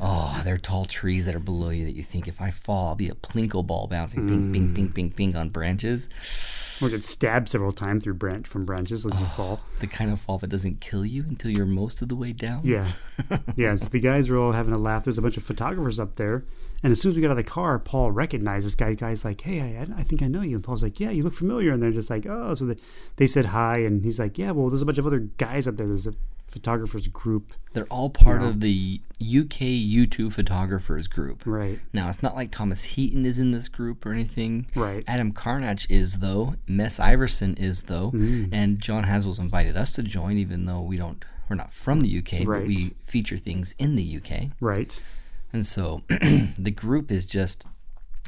Oh, 0.00 0.40
there 0.44 0.54
are 0.54 0.58
tall 0.58 0.84
trees 0.84 1.24
that 1.26 1.34
are 1.34 1.40
below 1.40 1.70
you 1.70 1.84
that 1.86 1.96
you 1.96 2.02
think 2.02 2.28
if 2.28 2.40
I 2.40 2.50
fall, 2.50 2.88
I'll 2.88 2.94
be 2.94 3.08
a 3.08 3.14
plinko 3.14 3.66
ball 3.66 3.86
bouncing 3.86 4.28
ping, 4.28 4.52
ping, 4.52 4.68
Mm. 4.68 4.74
ping, 4.74 4.92
ping, 4.92 5.12
ping 5.12 5.36
on 5.36 5.48
branches. 5.48 6.08
or 6.80 6.88
get 6.90 7.04
stabbed 7.04 7.48
several 7.48 7.70
times 7.72 8.02
through 8.04 8.14
branch 8.14 8.46
from 8.48 8.64
branches 8.64 9.06
as 9.06 9.18
you 9.20 9.26
fall. 9.26 9.60
The 9.80 9.86
kind 9.86 10.10
of 10.12 10.20
fall 10.20 10.38
that 10.38 10.50
doesn't 10.50 10.80
kill 10.80 11.06
you 11.06 11.22
until 11.28 11.50
you're 11.52 11.64
most 11.66 12.02
of 12.02 12.08
the 12.08 12.16
way 12.16 12.32
down. 12.32 12.60
Yeah, 12.64 12.90
yeah. 13.56 13.76
So 13.76 13.88
the 13.88 14.00
guys 14.00 14.28
were 14.28 14.36
all 14.38 14.50
having 14.52 14.74
a 14.74 14.78
laugh. 14.78 15.04
There's 15.04 15.18
a 15.18 15.22
bunch 15.22 15.36
of 15.36 15.44
photographers 15.44 16.00
up 16.00 16.16
there, 16.16 16.42
and 16.82 16.90
as 16.90 17.00
soon 17.00 17.10
as 17.10 17.16
we 17.16 17.22
got 17.22 17.28
out 17.30 17.38
of 17.38 17.44
the 17.44 17.50
car, 17.50 17.78
Paul 17.78 18.10
recognized 18.12 18.66
this 18.66 18.74
guy. 18.74 18.94
Guy's 18.94 19.24
like, 19.24 19.40
"Hey, 19.40 19.60
I, 19.60 19.86
I 19.98 20.02
think 20.02 20.22
I 20.22 20.28
know 20.28 20.42
you." 20.42 20.56
And 20.56 20.64
Paul's 20.64 20.82
like, 20.82 20.98
"Yeah, 21.00 21.10
you 21.10 21.22
look 21.22 21.34
familiar." 21.34 21.72
And 21.72 21.82
they're 21.82 21.90
just 21.92 22.10
like, 22.10 22.26
"Oh." 22.26 22.54
So 22.54 22.64
they, 22.66 22.76
they 23.16 23.26
said 23.26 23.46
hi, 23.46 23.78
and 23.78 24.04
he's 24.04 24.18
like, 24.18 24.38
"Yeah, 24.38 24.50
well, 24.52 24.68
there's 24.68 24.82
a 24.82 24.86
bunch 24.86 24.98
of 24.98 25.06
other 25.06 25.20
guys 25.20 25.66
up 25.68 25.76
there. 25.76 25.86
There's 25.86 26.06
a 26.06 26.14
photographers 26.50 27.08
group, 27.08 27.54
They're 27.72 27.86
all 27.86 28.10
part 28.10 28.42
Yeah. 28.42 28.48
of 28.48 28.60
the 28.60 29.00
UK 29.18 29.60
YouTube 29.88 30.34
photographers 30.34 31.06
group. 31.08 31.44
right? 31.46 31.80
Now, 31.94 32.10
it's 32.10 32.22
not 32.22 32.34
like 32.34 32.50
Thomas 32.50 32.82
Heaton 32.82 33.24
is 33.24 33.38
in 33.38 33.52
this 33.52 33.68
group 33.68 34.04
or 34.04 34.12
anything. 34.12 34.66
Right. 34.76 35.02
Adam 35.06 35.32
Karnacz 35.32 35.86
is, 35.88 36.16
though. 36.16 36.56
Mads 36.68 36.98
Iversen 36.98 37.58
is, 37.58 37.82
though. 37.84 38.10
Mm. 38.10 38.50
And 38.52 38.80
John 38.80 39.04
Haswell's 39.04 39.38
invited 39.38 39.78
us 39.78 39.94
to 39.94 40.02
join, 40.02 40.36
even 40.36 40.66
though 40.66 40.82
we 40.82 40.98
don't, 40.98 41.24
we're 41.48 41.56
not 41.56 41.72
from 41.72 42.00
the 42.00 42.18
UK, 42.18 42.46
Right. 42.46 42.58
but 42.58 42.66
we 42.66 42.92
feature 43.02 43.38
things 43.38 43.74
in 43.78 43.94
the 43.96 44.02
UK. 44.18 44.50
Right. 44.60 45.00
And 45.52 45.66
so 45.66 46.02
the 46.08 46.70
group 46.74 47.10
is 47.10 47.26
just, 47.26 47.66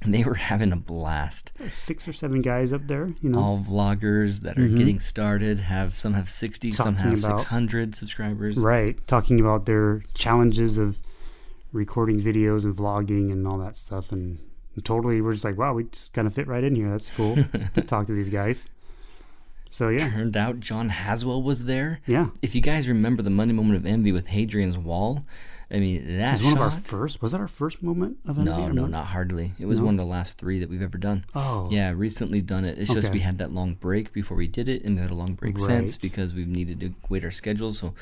they 0.05 0.25
were 0.25 0.35
having 0.35 0.73
a 0.73 0.77
blast. 0.77 1.53
Six 1.69 2.07
or 2.07 2.13
seven 2.13 2.43
guys 2.43 2.73
up 2.73 2.87
there. 2.87 3.15
You 3.23 3.31
know, 3.31 3.39
All 3.39 3.59
vloggers 3.59 4.41
that 4.43 4.59
are 4.59 4.69
getting 4.69 5.01
started 5.01 5.61
have, 5.61 5.97
some 5.97 6.13
have 6.15 6.29
60, 6.29 6.71
some 6.73 6.97
Mm-hmm. 6.97 7.09
Have 7.11 7.25
about- 7.25 7.41
600 7.41 7.95
subscribers. 7.95 8.57
right? 8.59 8.97
Talking 9.07 9.41
about 9.41 9.65
their 9.67 10.03
challenges 10.15 10.77
of 10.79 10.99
recording 11.73 12.21
videos 12.21 12.65
and 12.65 12.75
vlogging 12.77 13.33
and 13.33 13.47
all 13.49 13.59
that 13.59 13.75
stuff, 13.77 14.13
and, 14.13 14.39
and 14.77 14.85
totally, 14.85 15.21
we're 15.21 15.33
just 15.33 15.45
like, 15.45 15.57
wow, 15.59 15.73
we 15.75 15.85
just 15.85 16.13
kind 16.13 16.27
of 16.29 16.35
fit 16.35 16.47
right 16.47 16.63
in 16.63 16.77
here. 16.77 16.89
That's 16.91 17.11
cool 17.11 17.37
to 17.75 17.81
talk 17.83 18.07
to 18.07 18.13
these 18.13 18.29
guys. 18.29 18.69
So 19.71 19.89
yeah, 19.89 20.09
Turned 20.11 20.37
out 20.37 20.61
John 20.61 20.91
Haswell 20.91 21.43
was 21.43 21.65
there. 21.65 22.01
yeah. 22.07 22.29
If 22.43 22.55
you 22.55 22.61
guys 22.61 22.87
remember 22.89 23.23
the 23.23 23.31
Monday 23.31 23.55
Moment 23.55 23.77
of 23.77 23.87
Envy 23.87 24.13
with 24.13 24.29
Hadrian's 24.29 24.79
Wall, 24.79 25.25
I 25.75 25.81
mean, 25.81 26.19
that 26.19 26.33
was 26.35 26.45
one 26.45 26.53
of 26.53 26.61
our 26.61 26.71
first. 26.71 27.21
Was 27.21 27.33
that 27.33 27.41
our 27.41 27.49
first 27.49 27.83
moment 27.83 28.19
of 28.27 28.39
envy? 28.39 28.49
No, 28.51 28.69
no, 28.69 28.83
what? 28.83 28.91
not 28.93 29.07
hardly. 29.07 29.55
It 29.59 29.67
was 29.67 29.81
No? 29.81 29.87
one 29.87 29.95
of 29.95 29.99
the 29.99 30.11
last 30.11 30.39
three 30.39 30.61
that 30.61 30.71
we've 30.71 30.81
ever 30.83 30.99
done. 30.99 31.25
Oh, 31.35 31.69
Yeah, 31.73 31.91
recently 31.91 32.41
done 32.41 32.65
it. 32.65 32.79
It's 32.79 32.95
just 32.95 33.11
we 33.11 33.19
had 33.21 33.39
that 33.39 33.53
long 33.53 33.75
break 33.75 34.13
before 34.13 34.37
we 34.37 34.47
did 34.47 34.69
it, 34.69 34.85
and 34.85 34.95
we 34.95 35.03
had 35.03 35.11
a 35.11 35.15
long 35.15 35.35
break 35.35 35.59
since 35.59 35.97
because 35.97 36.33
we've 36.33 36.47
needed 36.47 36.79
to 36.81 36.95
wait 37.09 37.25
our 37.25 37.33
schedules. 37.33 37.79
So 37.81 37.93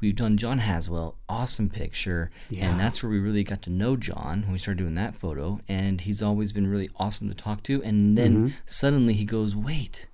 we've 0.00 0.16
done 0.16 0.38
John 0.38 0.60
Haswell, 0.60 1.16
awesome 1.28 1.68
picture, 1.68 2.30
Yeah. 2.48 2.70
and 2.70 2.80
that's 2.80 3.02
where 3.02 3.10
we 3.12 3.18
really 3.18 3.44
got 3.44 3.60
to 3.62 3.70
know 3.70 3.96
John 3.96 4.42
when 4.44 4.52
we 4.52 4.58
started 4.58 4.78
doing 4.78 4.94
that 4.94 5.14
photo. 5.14 5.60
And 5.68 6.00
he's 6.00 6.22
always 6.22 6.52
been 6.52 6.68
really 6.68 6.88
awesome 6.96 7.28
to 7.28 7.34
talk 7.34 7.62
to. 7.64 7.82
And 7.82 8.16
then 8.16 8.34
Mm-hmm. 8.36 8.48
suddenly 8.64 9.12
he 9.12 9.26
goes, 9.26 9.54
"Wait, 9.54 10.06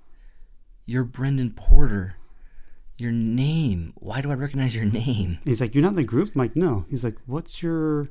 you're 0.86 1.04
Brendan 1.04 1.52
Porter." 1.52 2.16
Your 2.98 3.12
name. 3.12 3.92
Why 3.96 4.20
do 4.20 4.30
I 4.30 4.34
recognize 4.34 4.74
your 4.74 4.84
name? 4.84 5.38
He's 5.44 5.60
like, 5.60 5.74
you're 5.74 5.82
not 5.82 5.90
in 5.90 5.96
the 5.96 6.04
group. 6.04 6.30
I'm 6.34 6.38
like, 6.38 6.56
no. 6.56 6.86
He's 6.88 7.04
like, 7.04 7.16
what's 7.26 7.62
your, 7.62 8.08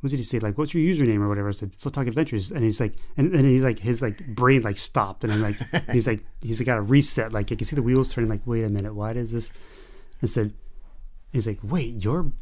what 0.00 0.10
did 0.10 0.16
he 0.18 0.24
say? 0.24 0.40
Like, 0.40 0.58
what's 0.58 0.74
your 0.74 0.82
username 0.82 1.20
or 1.20 1.28
whatever? 1.28 1.48
I 1.48 1.52
said, 1.52 1.74
Full 1.76 1.92
Talk 1.92 2.08
Adventures. 2.08 2.50
And 2.50 2.64
he's 2.64 2.80
like, 2.80 2.94
and 3.16 3.32
then 3.32 3.44
he's 3.44 3.62
like, 3.62 3.78
his 3.78 4.02
like 4.02 4.26
brain 4.26 4.62
like 4.62 4.76
stopped, 4.76 5.22
and 5.22 5.32
I'm 5.32 5.40
like, 5.40 5.56
he's 5.92 6.08
like, 6.08 6.24
he's 6.40 6.60
got 6.62 6.78
a 6.78 6.82
reset. 6.82 7.32
Like, 7.32 7.52
I 7.52 7.54
can 7.54 7.64
see 7.64 7.76
the 7.76 7.82
wheels 7.82 8.12
turning. 8.12 8.28
Like, 8.28 8.44
wait 8.44 8.64
a 8.64 8.68
minute, 8.68 8.94
why 8.94 9.12
does 9.12 9.30
this? 9.30 9.52
I 10.20 10.26
said, 10.26 10.52
he's 11.32 11.46
like, 11.46 11.60
wait, 11.62 11.94
you're, 11.94 12.32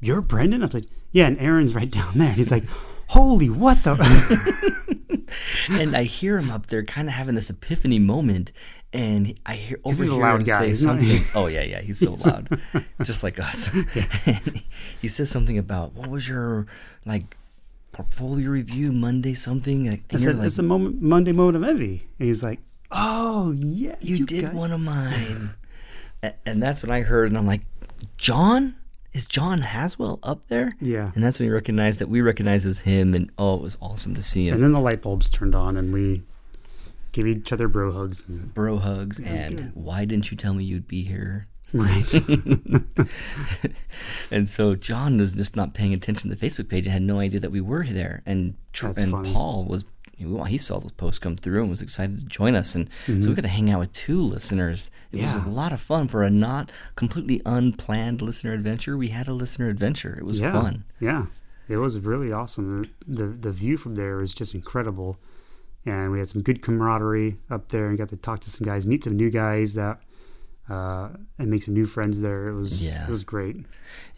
you're 0.00 0.20
Brendan. 0.20 0.62
I'm 0.62 0.70
like, 0.70 0.86
yeah, 1.10 1.26
and 1.26 1.38
Aaron's 1.40 1.74
right 1.74 1.90
down 1.90 2.12
there. 2.14 2.28
And 2.28 2.36
he's 2.36 2.52
like, 2.52 2.64
holy, 3.08 3.50
what 3.50 3.82
the? 3.82 3.96
and 5.70 5.96
I 5.96 6.04
hear 6.04 6.38
him 6.38 6.50
up 6.50 6.66
there 6.66 6.82
kind 6.84 7.08
of 7.08 7.14
having 7.14 7.34
this 7.34 7.50
epiphany 7.50 7.98
moment, 7.98 8.52
and 8.92 9.34
I 9.46 9.54
hear 9.54 9.78
He's 9.84 10.00
a 10.00 10.14
loud 10.14 10.40
him 10.40 10.46
guy, 10.46 10.58
say 10.58 10.74
something. 10.74 11.20
oh 11.34 11.46
yeah, 11.48 11.62
yeah, 11.62 11.80
he's 11.80 11.98
so 11.98 12.14
loud, 12.14 12.60
just 13.02 13.22
like 13.22 13.38
us. 13.38 13.68
He 15.00 15.06
says 15.08 15.30
something 15.30 15.56
about 15.58 15.94
what 15.94 16.08
was 16.08 16.28
your 16.28 16.66
like 17.06 17.36
portfolio 17.92 18.50
review 18.50 18.92
Monday 18.92 19.34
something, 19.34 19.88
like, 19.88 20.02
I 20.12 20.16
said, 20.18 20.36
like, 20.36 20.46
it's 20.46 20.58
a 20.58 20.62
moment, 20.62 21.00
Monday 21.02 21.32
moment 21.32 21.56
of 21.56 21.62
envy. 21.68 22.06
And 22.18 22.28
he's 22.28 22.42
like, 22.42 22.60
oh 22.92 23.52
yeah, 23.56 23.96
you, 24.00 24.24
did 24.24 24.44
got- 24.46 24.54
one 24.54 24.72
of 24.72 24.80
mine, 24.80 25.50
and 26.46 26.62
that's 26.62 26.82
when 26.82 26.90
I 26.90 27.00
heard, 27.02 27.28
and 27.28 27.38
I'm 27.38 27.46
like, 27.46 27.62
John. 28.16 28.74
Is 29.12 29.26
John 29.26 29.62
Haswell 29.62 30.18
up 30.22 30.46
there? 30.48 30.76
Yeah. 30.80 31.12
And 31.14 31.24
that's 31.24 31.40
when 31.40 31.48
we 31.48 31.54
recognized 31.54 31.98
that 32.00 32.08
we 32.08 32.20
recognized 32.20 32.66
as 32.66 32.80
him, 32.80 33.14
and 33.14 33.30
oh, 33.38 33.54
it 33.56 33.62
was 33.62 33.76
awesome 33.80 34.14
to 34.14 34.22
see 34.22 34.48
him. 34.48 34.54
And 34.54 34.62
then 34.62 34.72
the 34.72 34.80
light 34.80 35.02
bulbs 35.02 35.30
turned 35.30 35.54
on, 35.54 35.76
and 35.76 35.92
we 35.92 36.22
gave 37.12 37.26
each 37.26 37.52
other 37.52 37.68
bro 37.68 37.90
hugs. 37.92 38.24
And, 38.28 38.52
Bro 38.54 38.78
hugs, 38.78 39.18
and 39.18 39.72
why 39.74 40.04
didn't 40.04 40.30
you 40.30 40.36
tell 40.36 40.54
me 40.54 40.64
you'd 40.64 40.88
be 40.88 41.04
here? 41.04 41.46
right. 41.72 42.14
And 44.30 44.48
so 44.48 44.74
John 44.74 45.18
was 45.18 45.32
just 45.34 45.56
not 45.56 45.74
paying 45.74 45.92
attention 45.94 46.30
to 46.30 46.36
the 46.36 46.46
Facebook 46.46 46.68
page 46.68 46.86
and 46.86 46.92
had 46.92 47.02
no 47.02 47.18
idea 47.18 47.40
that 47.40 47.50
we 47.50 47.60
were 47.60 47.84
there. 47.84 48.22
And 48.26 48.54
That's 48.80 48.98
and 48.98 49.10
funny. 49.10 49.32
Paul 49.32 49.64
was, 49.64 49.84
well, 50.20 50.44
he 50.44 50.58
saw 50.58 50.78
those 50.80 50.92
posts 50.92 51.18
come 51.18 51.36
through 51.36 51.60
and 51.62 51.70
was 51.70 51.82
excited 51.82 52.20
to 52.20 52.26
join 52.26 52.54
us. 52.54 52.74
And 52.74 52.88
so 53.06 53.12
Mm-hmm. 53.12 53.28
we 53.28 53.34
got 53.36 53.42
to 53.42 53.48
hang 53.48 53.70
out 53.70 53.80
with 53.80 53.92
two 53.92 54.20
listeners. 54.20 54.90
It 55.12 55.22
was 55.22 55.34
a 55.34 55.48
lot 55.48 55.72
of 55.72 55.80
fun 55.80 56.08
for 56.08 56.22
a 56.22 56.30
not 56.30 56.70
completely 56.96 57.40
unplanned 57.46 58.20
listener 58.22 58.52
adventure. 58.52 58.96
We 58.96 59.08
had 59.08 59.28
a 59.28 59.32
listener 59.32 59.68
adventure. 59.68 60.16
It 60.18 60.24
was 60.24 60.40
yeah. 60.40 60.52
fun. 60.52 60.84
Yeah. 61.00 61.26
It 61.68 61.76
was 61.76 61.98
really 62.00 62.32
awesome. 62.32 62.90
The, 63.06 63.24
the 63.24 63.26
the 63.26 63.52
view 63.52 63.76
from 63.76 63.94
there 63.94 64.16
was 64.16 64.32
just 64.34 64.54
incredible. 64.54 65.18
And 65.86 66.10
we 66.10 66.18
had 66.18 66.28
some 66.28 66.42
good 66.42 66.60
camaraderie 66.62 67.38
up 67.50 67.68
there 67.68 67.88
and 67.88 67.96
got 67.96 68.08
to 68.08 68.16
talk 68.16 68.40
to 68.40 68.50
some 68.50 68.66
guys, 68.66 68.86
meet 68.86 69.04
some 69.04 69.16
new 69.16 69.30
guys 69.30 69.74
that 69.74 70.00
uh, 70.68 71.08
and 71.38 71.50
make 71.50 71.62
some 71.62 71.74
new 71.74 71.86
friends 71.86 72.20
there. 72.20 72.48
It 72.48 72.54
was 72.54 72.84
Yeah. 72.84 73.04
it 73.06 73.10
was 73.10 73.24
great. 73.24 73.64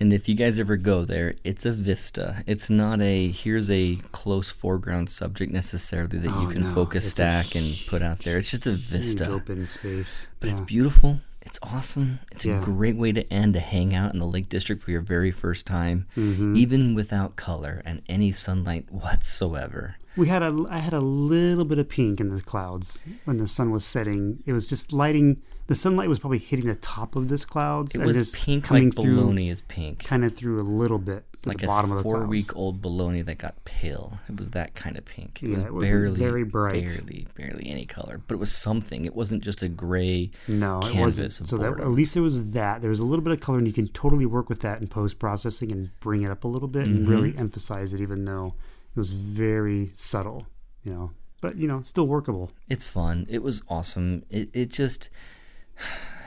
And 0.01 0.13
if 0.13 0.29
you 0.29 0.35
guys 0.35 0.59
ever 0.59 0.77
go 0.77 1.05
there, 1.05 1.35
it's 1.45 1.65
a 1.65 1.73
vista. 1.73 2.43
It's 2.47 2.69
not 2.71 3.01
a 3.01 3.29
here's 3.31 3.71
a 3.71 3.97
close 4.13 4.51
foreground 4.51 5.11
subject 5.11 5.53
necessarily 5.53 6.19
that 6.19 6.29
you 6.41 6.49
Oh, 6.49 6.53
can 6.53 6.63
no, 6.63 6.75
focus 6.75 7.05
it's 7.05 7.13
stack 7.13 7.55
and 7.55 7.75
put 7.87 8.03
out 8.03 8.21
there. 8.21 8.39
It's 8.39 8.51
just 8.51 8.67
a 8.67 8.73
vista. 8.73 9.29
open 9.29 9.67
space. 9.67 10.27
But 10.41 10.47
yeah. 10.49 10.53
it's 10.53 10.61
beautiful. 10.63 11.21
It's 11.43 11.59
awesome. 11.63 12.19
It's 12.33 12.45
Yeah. 12.45 12.61
a 12.61 12.65
great 12.65 12.97
way 12.97 13.13
to 13.13 13.31
end 13.33 13.55
to 13.55 13.61
hang 13.61 13.95
out 13.95 14.13
in 14.13 14.19
the 14.21 14.27
Lake 14.27 14.49
District 14.51 14.83
for 14.83 14.91
your 14.91 15.01
very 15.01 15.31
first 15.31 15.67
time, 15.67 16.07
Mm-hmm. 16.17 16.55
even 16.57 16.95
without 16.95 17.37
color 17.37 17.81
and 17.87 18.03
any 18.09 18.31
sunlight 18.33 18.91
whatsoever. 18.93 19.97
We 20.17 20.27
had 20.27 20.43
a 20.43 20.67
I 20.69 20.79
had 20.81 20.93
a 20.93 21.01
little 21.01 21.65
bit 21.65 21.79
of 21.79 21.89
pink 21.89 22.21
in 22.21 22.29
the 22.35 22.43
clouds 22.43 23.05
when 23.25 23.37
the 23.39 23.47
sun 23.47 23.71
was 23.71 23.85
setting. 23.85 24.43
It 24.45 24.53
was 24.53 24.69
just 24.69 24.93
lighting. 24.93 25.41
The 25.71 25.77
sunlight 25.77 26.09
was 26.09 26.19
probably 26.19 26.39
hitting 26.39 26.67
the 26.67 26.75
top 26.75 27.15
of 27.15 27.29
this 27.29 27.45
clouds. 27.45 27.95
It 27.95 27.99
and 27.99 28.07
was 28.07 28.33
pink 28.33 28.65
coming 28.65 28.91
like 28.91 28.95
through, 29.01 29.15
bologna 29.15 29.49
is 29.51 29.63
pink. 29.63 30.03
kind 30.05 30.25
of 30.25 30.35
through 30.35 30.61
a 30.61 30.67
little 30.67 30.99
bit 30.99 31.23
to 31.43 31.49
Like 31.49 31.59
the 31.61 31.69
bottom 31.69 31.93
a 31.93 31.97
of 31.97 31.99
the 31.99 32.03
four 32.03 32.25
week 32.27 32.57
old 32.57 32.83
bologna 32.83 33.23
that 33.23 33.39
got 33.39 33.65
pale. 33.65 34.19
It 34.29 34.37
was 34.37 34.51
that 34.51 34.75
kind 34.75 34.99
of 34.99 35.05
pink. 35.05 35.41
It 35.45 35.51
Yeah, 35.51 35.57
was 35.59 35.65
it 35.67 35.73
wasn't 35.73 35.93
barely, 35.93 36.19
very 36.19 36.43
bright. 36.43 36.87
barely, 36.89 37.27
barely 37.37 37.69
any 37.71 37.87
color. 37.87 38.21
But 38.27 38.35
it 38.35 38.39
was 38.39 38.51
something. 38.53 39.05
It 39.05 39.15
wasn't 39.15 39.45
just 39.45 39.63
a 39.63 39.69
gray 39.69 40.33
No, 40.49 40.81
it 40.81 40.87
canvas 40.91 41.19
wasn't. 41.41 41.49
So 41.49 41.57
that, 41.59 41.79
at 41.79 41.89
least 41.93 42.17
it 42.17 42.21
was 42.21 42.51
that. 42.51 42.81
There 42.81 42.91
was 42.91 42.99
a 42.99 43.05
little 43.05 43.23
bit 43.23 43.33
of 43.33 43.39
color, 43.39 43.59
and 43.59 43.67
you 43.69 43.73
can 43.73 43.87
totally 43.89 44.27
work 44.27 44.49
with 44.49 44.63
that 44.63 44.81
in 44.81 44.89
post 44.89 45.21
processing 45.21 45.71
and 45.71 45.91
bring 46.01 46.23
it 46.23 46.33
up 46.33 46.43
a 46.43 46.49
little 46.49 46.67
bit 46.69 46.89
and 46.89 47.03
Mm-hmm. 47.03 47.11
really 47.11 47.39
emphasize 47.39 47.95
it, 47.95 48.01
even 48.01 48.25
though 48.25 48.55
it 48.95 48.99
was 48.99 49.11
very 49.11 49.93
subtle. 49.95 50.49
You 50.83 50.93
know, 50.95 51.11
but 51.41 51.55
you 51.55 51.69
know, 51.69 51.83
still 51.83 52.09
workable. 52.09 52.51
It's 52.69 52.85
fun. 52.87 53.27
It 53.31 53.41
was 53.45 53.63
awesome. 53.69 54.25
It 54.31 54.51
it 54.53 54.71
just 54.71 55.11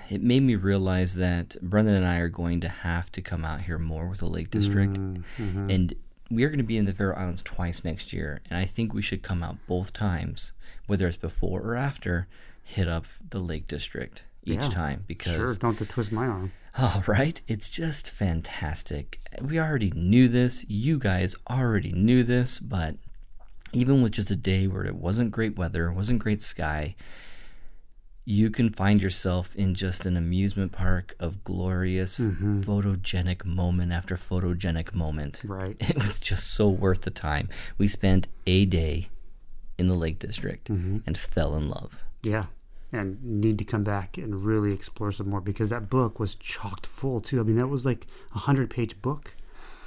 it 0.10 0.22
made 0.22 0.42
me 0.44 0.56
realize 0.56 1.16
that 1.16 1.56
Brendan 1.62 1.96
and 1.96 2.06
I 2.06 2.18
are 2.18 2.30
going 2.30 2.60
to 2.62 2.70
have 2.70 3.12
to 3.14 3.22
come 3.22 3.44
out 3.46 3.62
here 3.62 3.80
more 3.80 4.08
with 4.08 4.20
the 4.20 4.28
Lake 4.28 4.50
District, 4.52 4.94
Mm-hmm. 4.94 5.70
and 5.70 5.94
we 6.32 6.44
are 6.44 6.50
going 6.50 6.58
to 6.58 6.64
be 6.64 6.78
in 6.78 6.86
the 6.86 6.94
Faroe 6.94 7.16
Islands 7.16 7.42
twice 7.44 7.84
next 7.84 8.12
year. 8.14 8.42
And 8.50 8.58
I 8.58 8.66
think 8.66 8.94
we 8.94 9.02
should 9.04 9.22
come 9.22 9.44
out 9.44 9.58
both 9.68 9.94
times, 9.94 10.54
whether 10.88 11.08
it's 11.08 11.18
before 11.18 11.62
or 11.62 11.76
after. 11.76 12.28
Hit 12.66 12.88
up 12.88 13.06
the 13.30 13.40
Lake 13.40 13.68
District 13.68 14.24
each 14.46 14.64
Yeah, 14.64 14.70
time 14.70 15.04
because 15.06 15.34
Sure, 15.36 15.54
don't 15.56 15.78
twist 15.78 16.12
my 16.14 16.26
arm. 16.28 16.54
all 16.78 17.04
right? 17.08 17.42
It's 17.48 17.70
just 17.70 18.10
fantastic. 18.10 19.20
We 19.42 19.60
already 19.60 19.92
knew 19.92 20.28
this. 20.30 20.66
You 20.70 20.98
guys 20.98 21.36
already 21.50 21.92
knew 21.92 22.24
this, 22.24 22.60
but 22.60 22.96
even 23.74 24.02
with 24.02 24.14
just 24.14 24.32
a 24.32 24.36
day 24.38 24.66
where 24.66 24.86
it 24.86 24.96
wasn't 24.96 25.32
great 25.32 25.58
weather, 25.58 25.92
wasn't 25.92 26.20
great 26.20 26.42
sky, 26.42 26.96
you 28.26 28.50
can 28.50 28.70
find 28.70 29.02
yourself 29.02 29.56
in 29.56 29.76
just 29.76 30.06
an 30.06 30.16
amusement 30.16 30.72
park 30.72 31.16
of 31.20 31.44
glorious 31.44 32.18
mm-hmm. 32.18 32.62
photogenic 32.62 33.44
moment 33.44 33.92
after 33.92 34.16
photogenic 34.16 34.94
moment. 34.94 35.42
Right. 35.44 35.76
It 35.90 35.98
was 35.98 36.20
just 36.20 36.54
so 36.54 36.70
worth 36.70 37.02
the 37.02 37.12
time. 37.12 37.50
We 37.78 37.88
spent 37.88 38.28
a 38.48 38.66
day 38.66 39.10
in 39.78 39.88
the 39.88 39.96
Lake 39.96 40.20
District 40.20 40.70
mm-hmm. 40.70 41.00
and 41.06 41.18
fell 41.18 41.56
in 41.56 41.68
love. 41.68 42.02
Yeah. 42.22 42.46
And 42.92 43.22
need 43.24 43.58
to 43.58 43.66
come 43.66 43.84
back 43.84 44.18
and 44.18 44.46
really 44.46 44.72
explore 44.72 45.12
some 45.12 45.30
more 45.30 45.42
because 45.42 45.70
that 45.70 45.90
book 45.90 46.20
was 46.20 46.36
chocked 46.36 46.86
full 46.86 47.20
too. 47.20 47.40
I 47.40 47.44
mean, 47.44 47.58
that 47.58 47.68
was 47.68 47.86
like 47.86 48.08
a 48.34 48.40
hundred 48.40 48.70
page 48.70 49.02
book. 49.02 49.36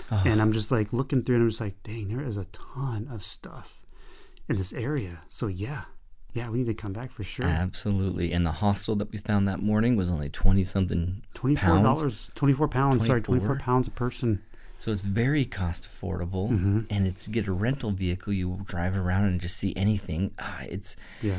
And 0.09 0.41
I'm 0.41 0.53
just 0.53 0.71
like 0.71 0.93
looking 0.93 1.23
through 1.23 1.37
and 1.37 1.45
I'm 1.45 1.51
just 1.51 1.61
like, 1.61 1.83
dang, 1.83 2.09
there 2.09 2.25
is 2.25 2.37
a 2.37 2.45
ton 2.47 3.09
of 3.11 3.25
stuff 3.25 3.83
in 4.49 4.57
this 4.57 4.73
area. 4.73 5.23
So 5.27 5.47
yeah. 5.49 5.83
Yeah, 6.37 6.51
we 6.51 6.59
need 6.59 6.67
to 6.67 6.75
come 6.75 6.93
back 6.93 7.11
for 7.11 7.25
sure. 7.25 7.47
Absolutely. 7.47 8.33
And 8.33 8.45
the 8.45 8.53
hostel 8.53 8.95
that 8.97 9.11
we 9.11 9.17
found 9.19 9.49
that 9.49 9.61
morning 9.61 9.97
was 9.97 10.11
only 10.11 10.29
20 10.29 10.65
something 10.65 11.23
Twenty 11.35 11.57
four 11.57 11.79
dollars. 11.83 12.31
twenty-four 12.35 12.69
pounds. 12.69 13.07
Sorry, 13.07 13.23
24? 13.23 13.49
twenty-four 13.49 13.65
pounds 13.65 13.89
a 13.89 13.91
person. 13.91 14.43
So 14.79 14.91
it's 14.93 15.01
very 15.01 15.47
cost 15.47 15.89
affordable. 15.89 16.51
Mm-hmm. 16.51 16.81
And 16.91 17.07
it's 17.07 17.27
get 17.27 17.47
a 17.47 17.53
rental 17.53 17.91
vehicle. 17.91 18.33
You 18.35 18.61
drive 18.67 18.97
around 18.97 19.25
and 19.25 19.41
just 19.41 19.57
see 19.57 19.73
anything. 19.77 20.33
Ah, 20.39 20.65
it's 20.69 20.97
Yeah, 21.23 21.39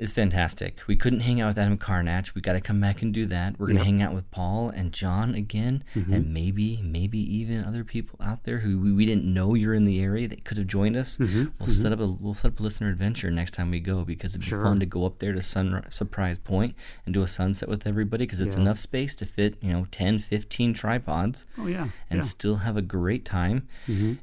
it's 0.00 0.12
fantastic. 0.12 0.80
We 0.86 0.96
couldn't 0.96 1.20
hang 1.20 1.40
out 1.40 1.48
with 1.48 1.58
Adam 1.58 1.76
Karnacz. 1.76 2.34
We 2.34 2.40
got 2.40 2.54
to 2.54 2.60
come 2.60 2.80
back 2.80 3.02
and 3.02 3.12
do 3.12 3.26
that. 3.26 3.58
We're 3.58 3.66
gonna 3.68 3.80
Yep. 3.80 3.84
hang 3.86 4.02
out 4.02 4.14
with 4.14 4.30
Paul 4.30 4.70
and 4.70 4.92
John 4.92 5.34
again, 5.34 5.84
mm-hmm. 5.94 6.12
and 6.12 6.32
maybe 6.32 6.80
maybe 6.82 7.18
even 7.18 7.64
other 7.64 7.84
people 7.84 8.18
out 8.22 8.44
there 8.44 8.58
who 8.60 8.78
we, 8.80 8.92
we 8.92 9.04
didn't 9.06 9.24
know 9.32 9.54
you're 9.54 9.74
in 9.74 9.84
the 9.84 10.00
area 10.00 10.26
that 10.28 10.44
could 10.44 10.56
have 10.56 10.66
joined 10.66 10.96
us. 10.96 11.18
Mm-hmm. 11.18 11.36
We'll 11.36 11.68
mm-hmm. 11.68 11.70
set 11.70 11.92
up 11.92 12.00
a 12.00 12.06
we'll 12.06 12.34
set 12.34 12.52
up 12.52 12.60
a 12.60 12.62
listener 12.62 12.88
adventure 12.88 13.30
next 13.30 13.52
time 13.52 13.70
we 13.70 13.80
go 13.80 14.04
because 14.04 14.32
it'd 14.32 14.40
be 14.40 14.46
Sure. 14.46 14.62
fun 14.62 14.80
to 14.80 14.86
go 14.86 15.04
up 15.04 15.18
there 15.18 15.32
to 15.34 15.42
Sun 15.42 15.84
Surprise 15.90 16.38
Point 16.38 16.74
and 17.04 17.12
do 17.12 17.22
a 17.22 17.28
sunset 17.28 17.68
with 17.68 17.86
everybody 17.86 18.24
because 18.24 18.40
it's 18.40 18.56
Yeah. 18.56 18.62
enough 18.62 18.78
space 18.78 19.14
to 19.16 19.26
fit 19.26 19.56
you 19.60 19.70
know 19.72 19.86
10, 19.92 20.18
15 20.18 20.72
tripods 20.74 21.44
Oh 21.58 21.66
yeah, 21.66 21.82
and 21.82 21.90
yeah. 22.10 22.16
Mm-hmm. 22.16 22.22
still 22.22 22.56
have 22.56 22.76
a 22.76 22.82
great 22.82 23.24
time. 23.24 23.68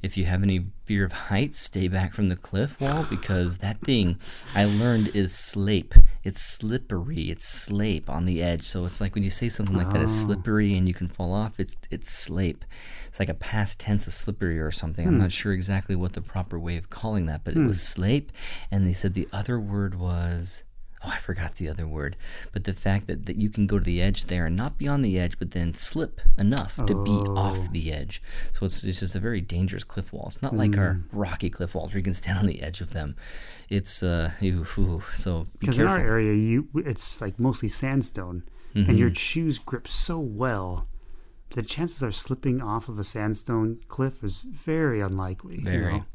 If 0.01 0.17
you 0.17 0.25
have 0.25 0.41
any 0.43 0.65
fear 0.88 1.03
of 1.03 1.11
heights, 1.11 1.59
stay 1.59 1.89
back 1.89 2.13
from 2.13 2.29
the 2.29 2.35
cliff 2.38 2.79
wall 2.79 3.05
because 3.09 3.57
that 3.57 3.77
thing 3.81 4.17
I 4.55 4.63
learned 4.63 5.13
is 5.13 5.33
slape. 5.35 5.93
It's 6.23 6.41
slippery. 6.41 7.29
It's 7.29 7.45
slape 7.45 8.09
on 8.09 8.23
the 8.23 8.41
edge. 8.41 8.63
So 8.63 8.85
it's 8.85 9.01
like 9.01 9.13
when 9.13 9.23
you 9.25 9.29
say 9.29 9.49
something 9.49 9.75
like 9.75 9.91
that, 9.91 10.01
it's 10.01 10.17
Oh. 10.23 10.25
slippery 10.27 10.77
and 10.77 10.88
you 10.88 10.93
can 10.93 11.09
fall 11.09 11.33
off. 11.33 11.59
It's 11.59 11.75
it's 11.91 12.09
slape. 12.09 12.63
It's 13.07 13.19
like 13.19 13.27
a 13.27 13.33
past 13.33 13.81
tense 13.81 14.07
of 14.07 14.13
slippery 14.13 14.59
or 14.59 14.71
something. 14.71 15.05
Hmm. 15.05 15.13
I'm 15.15 15.17
not 15.19 15.33
sure 15.33 15.51
exactly 15.51 15.95
what 15.95 16.13
the 16.13 16.21
proper 16.21 16.57
way 16.57 16.77
of 16.77 16.89
calling 16.89 17.25
that, 17.25 17.43
but 17.43 17.55
it 17.57 17.63
was 17.65 17.81
slape. 17.81 18.31
And 18.71 18.88
they 18.88 18.93
said 18.93 19.13
the 19.13 19.27
other 19.33 19.59
word 19.59 19.95
was 19.95 20.63
oh, 21.06 21.10
I 21.10 21.18
forgot 21.20 21.56
the 21.56 21.70
other 21.70 21.88
word. 21.88 22.16
But 22.52 22.64
the 22.64 22.74
fact 22.74 23.08
that, 23.08 23.26
that 23.28 23.36
you 23.38 23.50
can 23.50 23.68
go 23.68 23.78
to 23.80 23.84
the 23.86 24.02
edge 24.02 24.26
there 24.26 24.45
and 24.48 24.56
not 24.56 24.78
be 24.78 24.88
on 24.88 25.02
the 25.02 25.20
edge, 25.20 25.38
but 25.39 25.52
then 25.52 25.74
slip 25.74 26.20
enough 26.38 26.76
to 26.78 27.04
be 27.04 27.12
Oh. 27.12 27.36
off 27.38 27.72
the 27.72 27.91
edge. 27.93 28.22
So 28.54 28.66
it's, 28.66 28.84
it's 28.84 29.00
just 29.02 29.16
a 29.16 29.20
very 29.20 29.41
dangerous 29.41 29.84
cliff 29.84 30.12
wall. 30.12 30.26
It's 30.28 30.41
not 30.41 30.56
like 30.56 30.78
our 30.78 30.93
Hmm. 30.93 31.18
rocky 31.20 31.50
cliff 31.50 31.76
walls 31.76 31.91
where 31.91 32.00
you 32.00 32.04
can 32.04 32.14
stand 32.14 32.39
on 32.39 32.45
the 32.48 32.62
edge 32.62 32.82
of 32.82 32.93
them. 32.93 33.16
It's, 33.70 34.02
uh, 34.02 34.32
ew, 34.41 34.66
ooh, 34.78 35.04
so 35.14 35.43
be 35.43 35.50
Because 35.60 35.78
in 35.80 35.86
careful. 35.86 36.02
our 36.04 36.08
area, 36.08 36.34
you 36.34 36.68
it's 36.76 37.22
like 37.22 37.39
mostly 37.39 37.70
sandstone, 37.70 38.43
Mm-hmm. 38.76 38.89
and 38.89 39.00
your 39.00 39.14
shoes 39.16 39.58
grip 39.60 39.88
so 39.88 40.20
well. 40.20 40.88
The 41.52 41.64
chances 41.64 42.04
are 42.04 42.12
slipping 42.12 42.62
off 42.62 42.89
of 42.89 43.00
a 43.00 43.04
sandstone 43.04 43.80
cliff 43.88 44.24
is 44.24 44.41
very 44.41 45.00
unlikely. 45.02 45.56
you 45.56 45.62
know? 45.82 46.06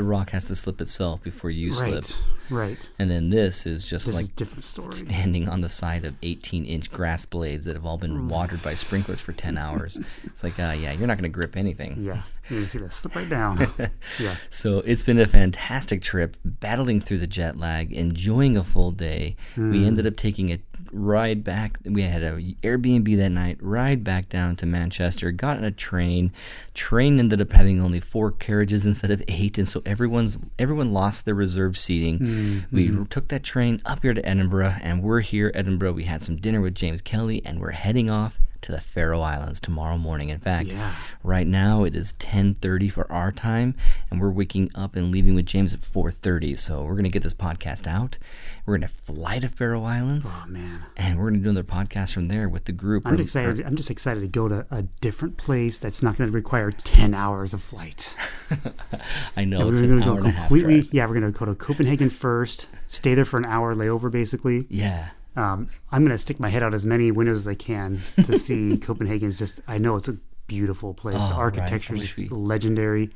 The 0.00 0.04
rock 0.06 0.30
has 0.30 0.44
to 0.46 0.56
slip 0.56 0.80
itself 0.80 1.22
before 1.22 1.50
you 1.50 1.72
Right. 1.72 2.02
slip. 2.02 2.18
Right. 2.48 2.88
And 2.98 3.10
then 3.10 3.28
this 3.28 3.66
is 3.66 3.84
just 3.84 4.06
This 4.06 4.14
like 4.14 4.22
is 4.24 4.28
a 4.30 4.32
different 4.32 4.64
story. 4.64 4.94
standing 4.94 5.46
on 5.46 5.60
the 5.60 5.68
side 5.68 6.04
of 6.04 6.14
18 6.22 6.64
inch 6.64 6.90
grass 6.90 7.26
blades 7.26 7.66
that 7.66 7.74
have 7.76 7.84
all 7.84 7.98
been 7.98 8.26
watered 8.28 8.62
by 8.62 8.74
sprinklers 8.76 9.20
for 9.20 9.32
10 9.34 9.58
hours. 9.58 10.00
It's 10.24 10.42
like, 10.42 10.58
uh, 10.58 10.74
yeah, 10.80 10.92
you're 10.92 11.06
not 11.06 11.18
going 11.18 11.30
to 11.30 11.38
grip 11.38 11.54
anything. 11.54 11.96
Yeah. 11.98 12.22
You're 12.50 12.60
just 12.60 12.76
gonna 12.76 12.90
slip 12.90 13.14
right 13.14 13.28
down. 13.28 13.58
yeah. 14.18 14.36
So 14.50 14.78
it's 14.80 15.02
been 15.02 15.20
a 15.20 15.26
fantastic 15.26 16.02
trip, 16.02 16.36
battling 16.44 17.00
through 17.00 17.18
the 17.18 17.26
jet 17.26 17.56
lag, 17.56 17.92
enjoying 17.92 18.56
a 18.56 18.64
full 18.64 18.90
day. 18.90 19.36
We 19.56 19.62
hmm. 19.62 19.84
ended 19.84 20.06
up 20.06 20.16
taking 20.16 20.50
a 20.50 20.58
ride 20.92 21.44
back. 21.44 21.78
We 21.84 22.02
had 22.02 22.22
a 22.22 22.32
Airbnb 22.62 23.16
that 23.16 23.30
night, 23.30 23.58
ride 23.60 24.02
back 24.02 24.28
down 24.28 24.56
to 24.56 24.66
Manchester, 24.66 25.30
got 25.30 25.58
in 25.58 25.64
a 25.64 25.70
train. 25.70 26.32
Train 26.74 27.18
ended 27.18 27.40
up 27.40 27.52
having 27.52 27.80
only 27.80 28.00
four 28.00 28.32
carriages 28.32 28.84
instead 28.84 29.10
of 29.10 29.22
eight, 29.28 29.58
and 29.58 29.68
so 29.68 29.82
everyone's 29.86 30.38
everyone 30.58 30.92
lost 30.92 31.24
their 31.24 31.34
reserved 31.34 31.76
seating. 31.76 32.18
Hmm, 32.18 32.58
we 32.72 32.86
hmm. 32.88 33.04
took 33.04 33.28
that 33.28 33.42
train 33.44 33.80
up 33.84 34.02
here 34.02 34.14
to 34.14 34.28
Edinburgh, 34.28 34.74
and 34.82 35.02
we're 35.02 35.20
here 35.20 35.52
Edinburgh. 35.54 35.92
We 35.92 36.04
had 36.04 36.22
some 36.22 36.36
dinner 36.36 36.60
with 36.60 36.74
James 36.74 37.00
Kelly, 37.00 37.42
and 37.44 37.60
we're 37.60 37.70
heading 37.70 38.10
off 38.10 38.40
to 38.62 38.72
the 38.72 38.80
Faroe 38.80 39.20
Islands 39.20 39.60
tomorrow 39.60 39.96
morning. 39.98 40.28
In 40.28 40.38
fact, 40.40 40.68
Yeah. 40.68 40.94
right 41.22 41.46
now 41.46 41.84
it 41.84 41.94
is 41.94 42.12
10:30 42.14 42.88
for 42.88 43.10
our 43.12 43.32
time, 43.32 43.74
and 44.10 44.20
we're 44.20 44.30
waking 44.30 44.70
up 44.74 44.96
and 44.96 45.10
leaving 45.12 45.34
with 45.34 45.46
James 45.46 45.72
at 45.74 45.80
4:30. 45.80 46.54
So 46.56 46.82
we're 46.84 46.96
gonna 46.96 47.08
get 47.08 47.22
this 47.22 47.34
podcast 47.34 47.86
out. 47.86 48.18
We're 48.66 48.76
gonna 48.78 48.88
fly 48.88 49.38
to 49.38 49.48
Faroe 49.48 49.82
Islands, 49.84 50.26
Oh 50.30 50.44
man. 50.48 50.80
and 50.96 51.18
we're 51.18 51.30
gonna 51.30 51.42
do 51.42 51.50
another 51.50 51.64
podcast 51.64 52.12
from 52.12 52.28
there 52.28 52.48
with 52.48 52.64
the 52.66 52.72
group. 52.72 53.06
I'm 53.06 53.16
just 53.16 53.34
excited. 53.34 53.64
I'm 53.66 53.76
just 53.76 53.90
excited 53.90 54.20
to 54.20 54.28
go 54.28 54.48
to 54.48 54.66
a 54.70 54.82
different 55.00 55.36
place 55.36 55.78
that's 55.78 56.02
not 56.02 56.16
going 56.18 56.28
to 56.30 56.34
require 56.34 56.70
ten 56.70 57.14
hours 57.14 57.54
of 57.54 57.62
flight. 57.62 58.16
I 59.36 59.44
know 59.44 59.66
we're 59.66 59.72
it's 59.72 59.80
gonna 59.80 60.04
go 60.04 60.16
and 60.16 60.26
a 60.26 60.30
half 60.30 60.48
completely. 60.48 60.88
Yeah, 60.92 61.06
we're 61.06 61.18
going 61.20 61.32
to 61.32 61.38
go 61.38 61.46
to 61.46 61.54
Copenhagen 61.54 62.10
first. 62.10 62.68
Stay 62.86 63.14
there 63.14 63.24
for 63.24 63.38
an 63.38 63.44
hour 63.46 63.74
layover, 63.74 64.10
basically. 64.10 64.66
Yeah. 64.68 65.10
Um, 65.36 65.66
I'm 65.92 66.02
going 66.02 66.12
to 66.12 66.18
stick 66.18 66.40
my 66.40 66.48
head 66.48 66.62
out 66.62 66.74
as 66.74 66.84
many 66.84 67.10
windows 67.10 67.36
as 67.38 67.48
I 67.48 67.54
can 67.54 68.00
to 68.16 68.36
see 68.38 68.76
Copenhagen. 68.82 69.28
Is 69.28 69.38
just. 69.38 69.60
I 69.68 69.78
know 69.78 69.96
it's 69.96 70.08
a 70.08 70.16
beautiful 70.46 70.92
place. 70.94 71.16
Oh, 71.20 71.28
the 71.28 71.34
architecture 71.34 71.92
I 71.92 71.96
is 71.96 72.02
just 72.02 72.18
we- 72.18 72.28
legendary. 72.28 73.10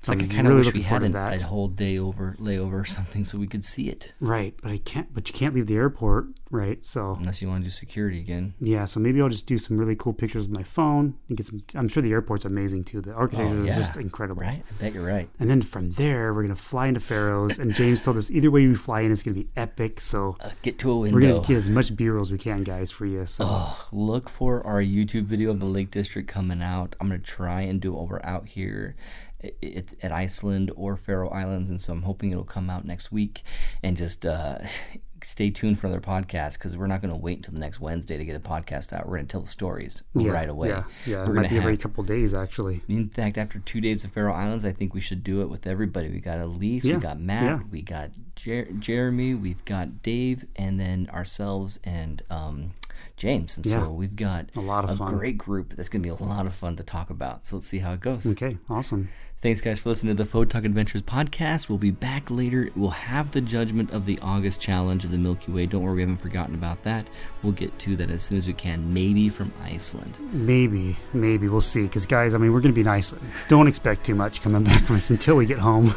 It's 0.00 0.08
like 0.08 0.22
I 0.22 0.26
kind 0.26 0.46
of 0.46 0.52
really 0.54 0.66
wish 0.66 0.74
we 0.74 0.82
had 0.82 1.02
an- 1.02 1.16
a 1.16 1.38
whole 1.42 1.66
day 1.68 1.98
over 1.98 2.36
layover 2.40 2.74
or 2.74 2.84
something 2.84 3.24
so 3.24 3.36
we 3.36 3.48
could 3.48 3.64
see 3.64 3.88
it. 3.88 4.14
Right, 4.20 4.54
but 4.62 4.70
I 4.70 4.78
can't. 4.78 5.12
But 5.12 5.28
you 5.28 5.34
can't 5.34 5.54
leave 5.56 5.66
the 5.66 5.74
airport, 5.74 6.26
right? 6.52 6.84
So 6.84 7.16
Unless 7.18 7.42
you 7.42 7.48
want 7.48 7.62
to 7.62 7.66
do 7.66 7.70
security 7.70 8.20
again. 8.20 8.54
yeah, 8.60 8.84
so 8.84 9.00
maybe 9.00 9.20
I'll 9.20 9.28
just 9.28 9.48
do 9.48 9.58
some 9.58 9.76
really 9.76 9.96
cool 9.96 10.12
pictures 10.12 10.46
with 10.46 10.56
my 10.56 10.62
phone 10.62 11.14
and 11.28 11.36
get 11.36 11.46
some. 11.46 11.62
I'm 11.74 11.88
sure 11.88 12.00
the 12.00 12.12
airport's 12.12 12.44
amazing 12.44 12.84
too. 12.84 13.00
The 13.00 13.12
architecture 13.12 13.58
Oh, 13.60 13.64
is 13.64 13.74
just 13.76 13.96
incredible. 13.96 14.42
Right? 14.42 14.62
I 14.70 14.80
bet 14.80 14.94
you're 14.94 15.04
right. 15.04 15.28
And 15.40 15.50
then 15.50 15.62
from 15.62 15.90
there, 15.90 16.32
we're 16.32 16.42
gonna 16.42 16.54
fly 16.54 16.86
into 16.86 17.00
Faroes. 17.00 17.58
And 17.58 17.74
James 17.74 18.00
told 18.02 18.16
us 18.16 18.30
either 18.30 18.52
way 18.52 18.68
we 18.68 18.74
fly 18.76 19.00
in, 19.00 19.10
it's 19.10 19.24
gonna 19.24 19.34
be 19.34 19.48
epic. 19.56 20.00
So 20.00 20.36
Uh, 20.40 20.50
get 20.62 20.78
to 20.78 20.92
a 20.92 20.98
window. 21.00 21.16
we're 21.16 21.22
gonna 21.22 21.40
get 21.46 21.56
as 21.56 21.68
much 21.68 21.96
B-roll 21.96 22.22
as 22.22 22.30
we 22.30 22.38
can, 22.38 22.62
guys, 22.62 22.92
for 22.92 23.04
you. 23.04 23.26
So 23.26 23.44
Oh, 23.48 23.86
look 23.90 24.28
for 24.28 24.64
our 24.64 24.80
YouTube 24.80 25.24
video 25.24 25.50
of 25.50 25.58
the 25.58 25.66
Lake 25.66 25.90
District 25.90 26.28
coming 26.28 26.62
out. 26.62 26.94
I'm 27.00 27.08
gonna 27.08 27.18
try 27.18 27.62
and 27.62 27.80
do 27.80 27.88
it 27.88 27.96
while 27.96 28.06
we're 28.06 28.20
out 28.22 28.46
here 28.46 28.94
i- 29.42 29.52
i- 29.62 29.84
at 30.02 30.12
Iceland 30.12 30.70
or 30.76 30.96
Faroe 30.96 31.28
Islands, 31.28 31.70
and 31.70 31.80
so 31.80 31.92
I'm 31.92 32.02
hoping 32.02 32.30
it'll 32.32 32.44
come 32.44 32.70
out 32.70 32.84
next 32.84 33.12
week. 33.12 33.42
And 33.82 33.96
just 33.96 34.26
uh, 34.26 34.58
stay 35.24 35.50
tuned 35.50 35.78
for 35.78 35.88
another 35.88 36.00
podcast 36.00 36.54
because 36.54 36.76
we're 36.76 36.86
not 36.86 37.02
gonna 37.02 37.16
wait 37.18 37.38
until 37.38 37.54
the 37.54 37.60
next 37.60 37.80
Wednesday 37.80 38.16
to 38.18 38.24
get 38.24 38.36
a 38.36 38.40
podcast 38.40 38.92
out. 38.92 39.06
We're 39.08 39.16
gonna 39.16 39.26
tell 39.28 39.40
the 39.40 39.46
stories 39.48 40.02
yeah, 40.14 40.30
right 40.32 40.48
away. 40.48 40.68
Yeah, 40.68 40.84
yeah. 41.06 41.22
It 41.22 41.28
We're 41.28 41.34
might 41.34 41.42
gonna 41.42 41.48
be 41.50 41.56
every 41.58 41.72
have- 41.72 41.80
couple 41.82 42.04
days, 42.04 42.34
actually. 42.34 42.82
In 42.88 43.08
fact, 43.08 43.36
after 43.38 43.58
two 43.58 43.80
days 43.80 44.04
of 44.04 44.12
Faroe 44.12 44.32
Islands, 44.32 44.64
I 44.64 44.72
think 44.72 44.94
we 44.94 45.00
should 45.00 45.24
do 45.24 45.42
it 45.42 45.48
with 45.50 45.66
everybody. 45.66 46.08
We 46.10 46.20
got 46.20 46.38
Elise, 46.38 46.84
Yeah, 46.84 46.96
we 46.96 47.00
got 47.02 47.18
Matt, 47.20 47.42
yeah. 47.42 47.60
we 47.70 47.82
got 47.82 48.10
Jer- 48.36 48.70
Jeremy, 48.78 49.34
we've 49.34 49.64
got 49.64 50.02
Dave, 50.02 50.44
and 50.54 50.78
then 50.78 51.08
ourselves 51.12 51.80
and 51.82 52.22
um, 52.30 52.74
James. 53.16 53.56
And 53.56 53.66
Yeah. 53.66 53.72
so 53.82 53.92
we've 53.92 54.14
got 54.14 54.50
A 54.56 54.60
lot 54.60 54.84
of 54.84 54.90
a 54.90 54.96
fun. 54.96 55.16
great 55.16 55.36
group. 55.38 55.74
That's 55.74 55.88
going 55.88 56.02
to 56.02 56.06
be 56.06 56.10
a 56.10 56.24
lot 56.26 56.46
of 56.46 56.54
fun 56.54 56.76
to 56.76 56.84
talk 56.84 57.10
about. 57.10 57.44
So 57.44 57.56
let's 57.56 57.66
see 57.66 57.78
how 57.78 57.92
it 57.94 58.00
goes. 58.00 58.24
Okay, 58.24 58.56
awesome. 58.70 59.08
Thanks, 59.40 59.60
guys, 59.60 59.78
for 59.78 59.90
listening 59.90 60.16
to 60.16 60.24
the 60.24 60.28
Photog 60.28 60.64
Adventures 60.64 61.02
podcast. 61.02 61.68
We'll 61.68 61.78
be 61.78 61.92
back 61.92 62.28
later. 62.28 62.70
We'll 62.74 62.90
have 62.90 63.30
the 63.30 63.40
judgment 63.40 63.92
of 63.92 64.04
the 64.04 64.18
August 64.20 64.60
challenge 64.60 65.04
of 65.04 65.12
the 65.12 65.18
Milky 65.18 65.52
Way. 65.52 65.66
Don't 65.66 65.82
worry, 65.84 65.94
we 65.94 66.00
haven't 66.00 66.16
forgotten 66.16 66.56
about 66.56 66.82
that. 66.82 67.08
We'll 67.44 67.52
get 67.52 67.78
to 67.78 67.94
that 67.96 68.10
as 68.10 68.24
soon 68.24 68.38
as 68.38 68.48
we 68.48 68.52
can, 68.52 68.92
maybe 68.92 69.28
from 69.28 69.52
Iceland. 69.62 70.18
Maybe, 70.32 70.96
maybe 71.12 71.48
we'll 71.48 71.60
see. 71.60 71.82
Because 71.82 72.04
guys, 72.04 72.34
I 72.34 72.38
mean, 72.38 72.52
we're 72.52 72.60
gonna 72.60 72.74
be 72.74 72.80
in 72.80 72.88
Iceland. 72.88 73.24
Don't 73.46 73.68
expect 73.68 74.04
too 74.04 74.16
much 74.16 74.40
coming 74.40 74.64
back 74.64 74.82
from 74.82 74.96
us 74.96 75.08
until 75.10 75.36
we 75.36 75.46
get 75.46 75.60
home. 75.60 75.84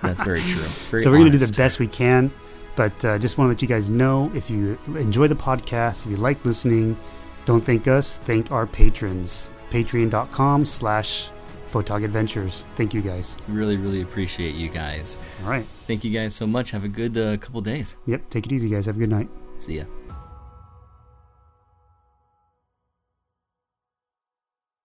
That's 0.00 0.22
very 0.22 0.40
true. 0.42 0.62
Very 0.62 1.02
so 1.02 1.10
we're 1.10 1.18
going 1.18 1.32
to 1.32 1.36
do 1.38 1.44
the 1.44 1.52
best 1.52 1.80
we 1.80 1.88
can 1.88 2.30
but 2.76 3.04
uh, 3.04 3.18
just 3.18 3.38
want 3.38 3.46
to 3.46 3.52
let 3.52 3.62
you 3.62 3.68
guys 3.68 3.88
know 3.88 4.30
if 4.34 4.50
you 4.50 4.78
enjoy 4.96 5.28
the 5.28 5.34
podcast 5.34 6.04
if 6.04 6.10
you 6.10 6.16
like 6.16 6.44
listening 6.44 6.96
don't 7.44 7.64
thank 7.64 7.86
us 7.86 8.18
thank 8.18 8.50
our 8.50 8.66
patrons 8.66 9.50
patreon.com 9.70 10.64
slash 10.64 11.30
photog 11.74 12.04
adventures 12.04 12.66
thank 12.76 12.94
you 12.94 13.02
guys 13.02 13.36
Really, 13.48 13.76
really 13.76 14.02
appreciate 14.02 14.54
you 14.54 14.68
guys. 14.68 15.18
all 15.42 15.50
right 15.50 15.66
Thank 15.88 16.00
you 16.04 16.10
guys 16.18 16.34
so 16.34 16.46
much. 16.46 16.70
Have 16.70 16.84
a 16.84 16.88
good 17.00 17.14
uh, 17.18 17.36
couple 17.44 17.60
days. 17.60 17.98
yep 18.06 18.20
take 18.30 18.46
it 18.46 18.52
easy 18.52 18.68
guys 18.70 18.86
have 18.86 18.96
a 18.96 19.02
good 19.04 19.10
night 19.18 19.28
See 19.58 19.76
ya. 19.78 19.84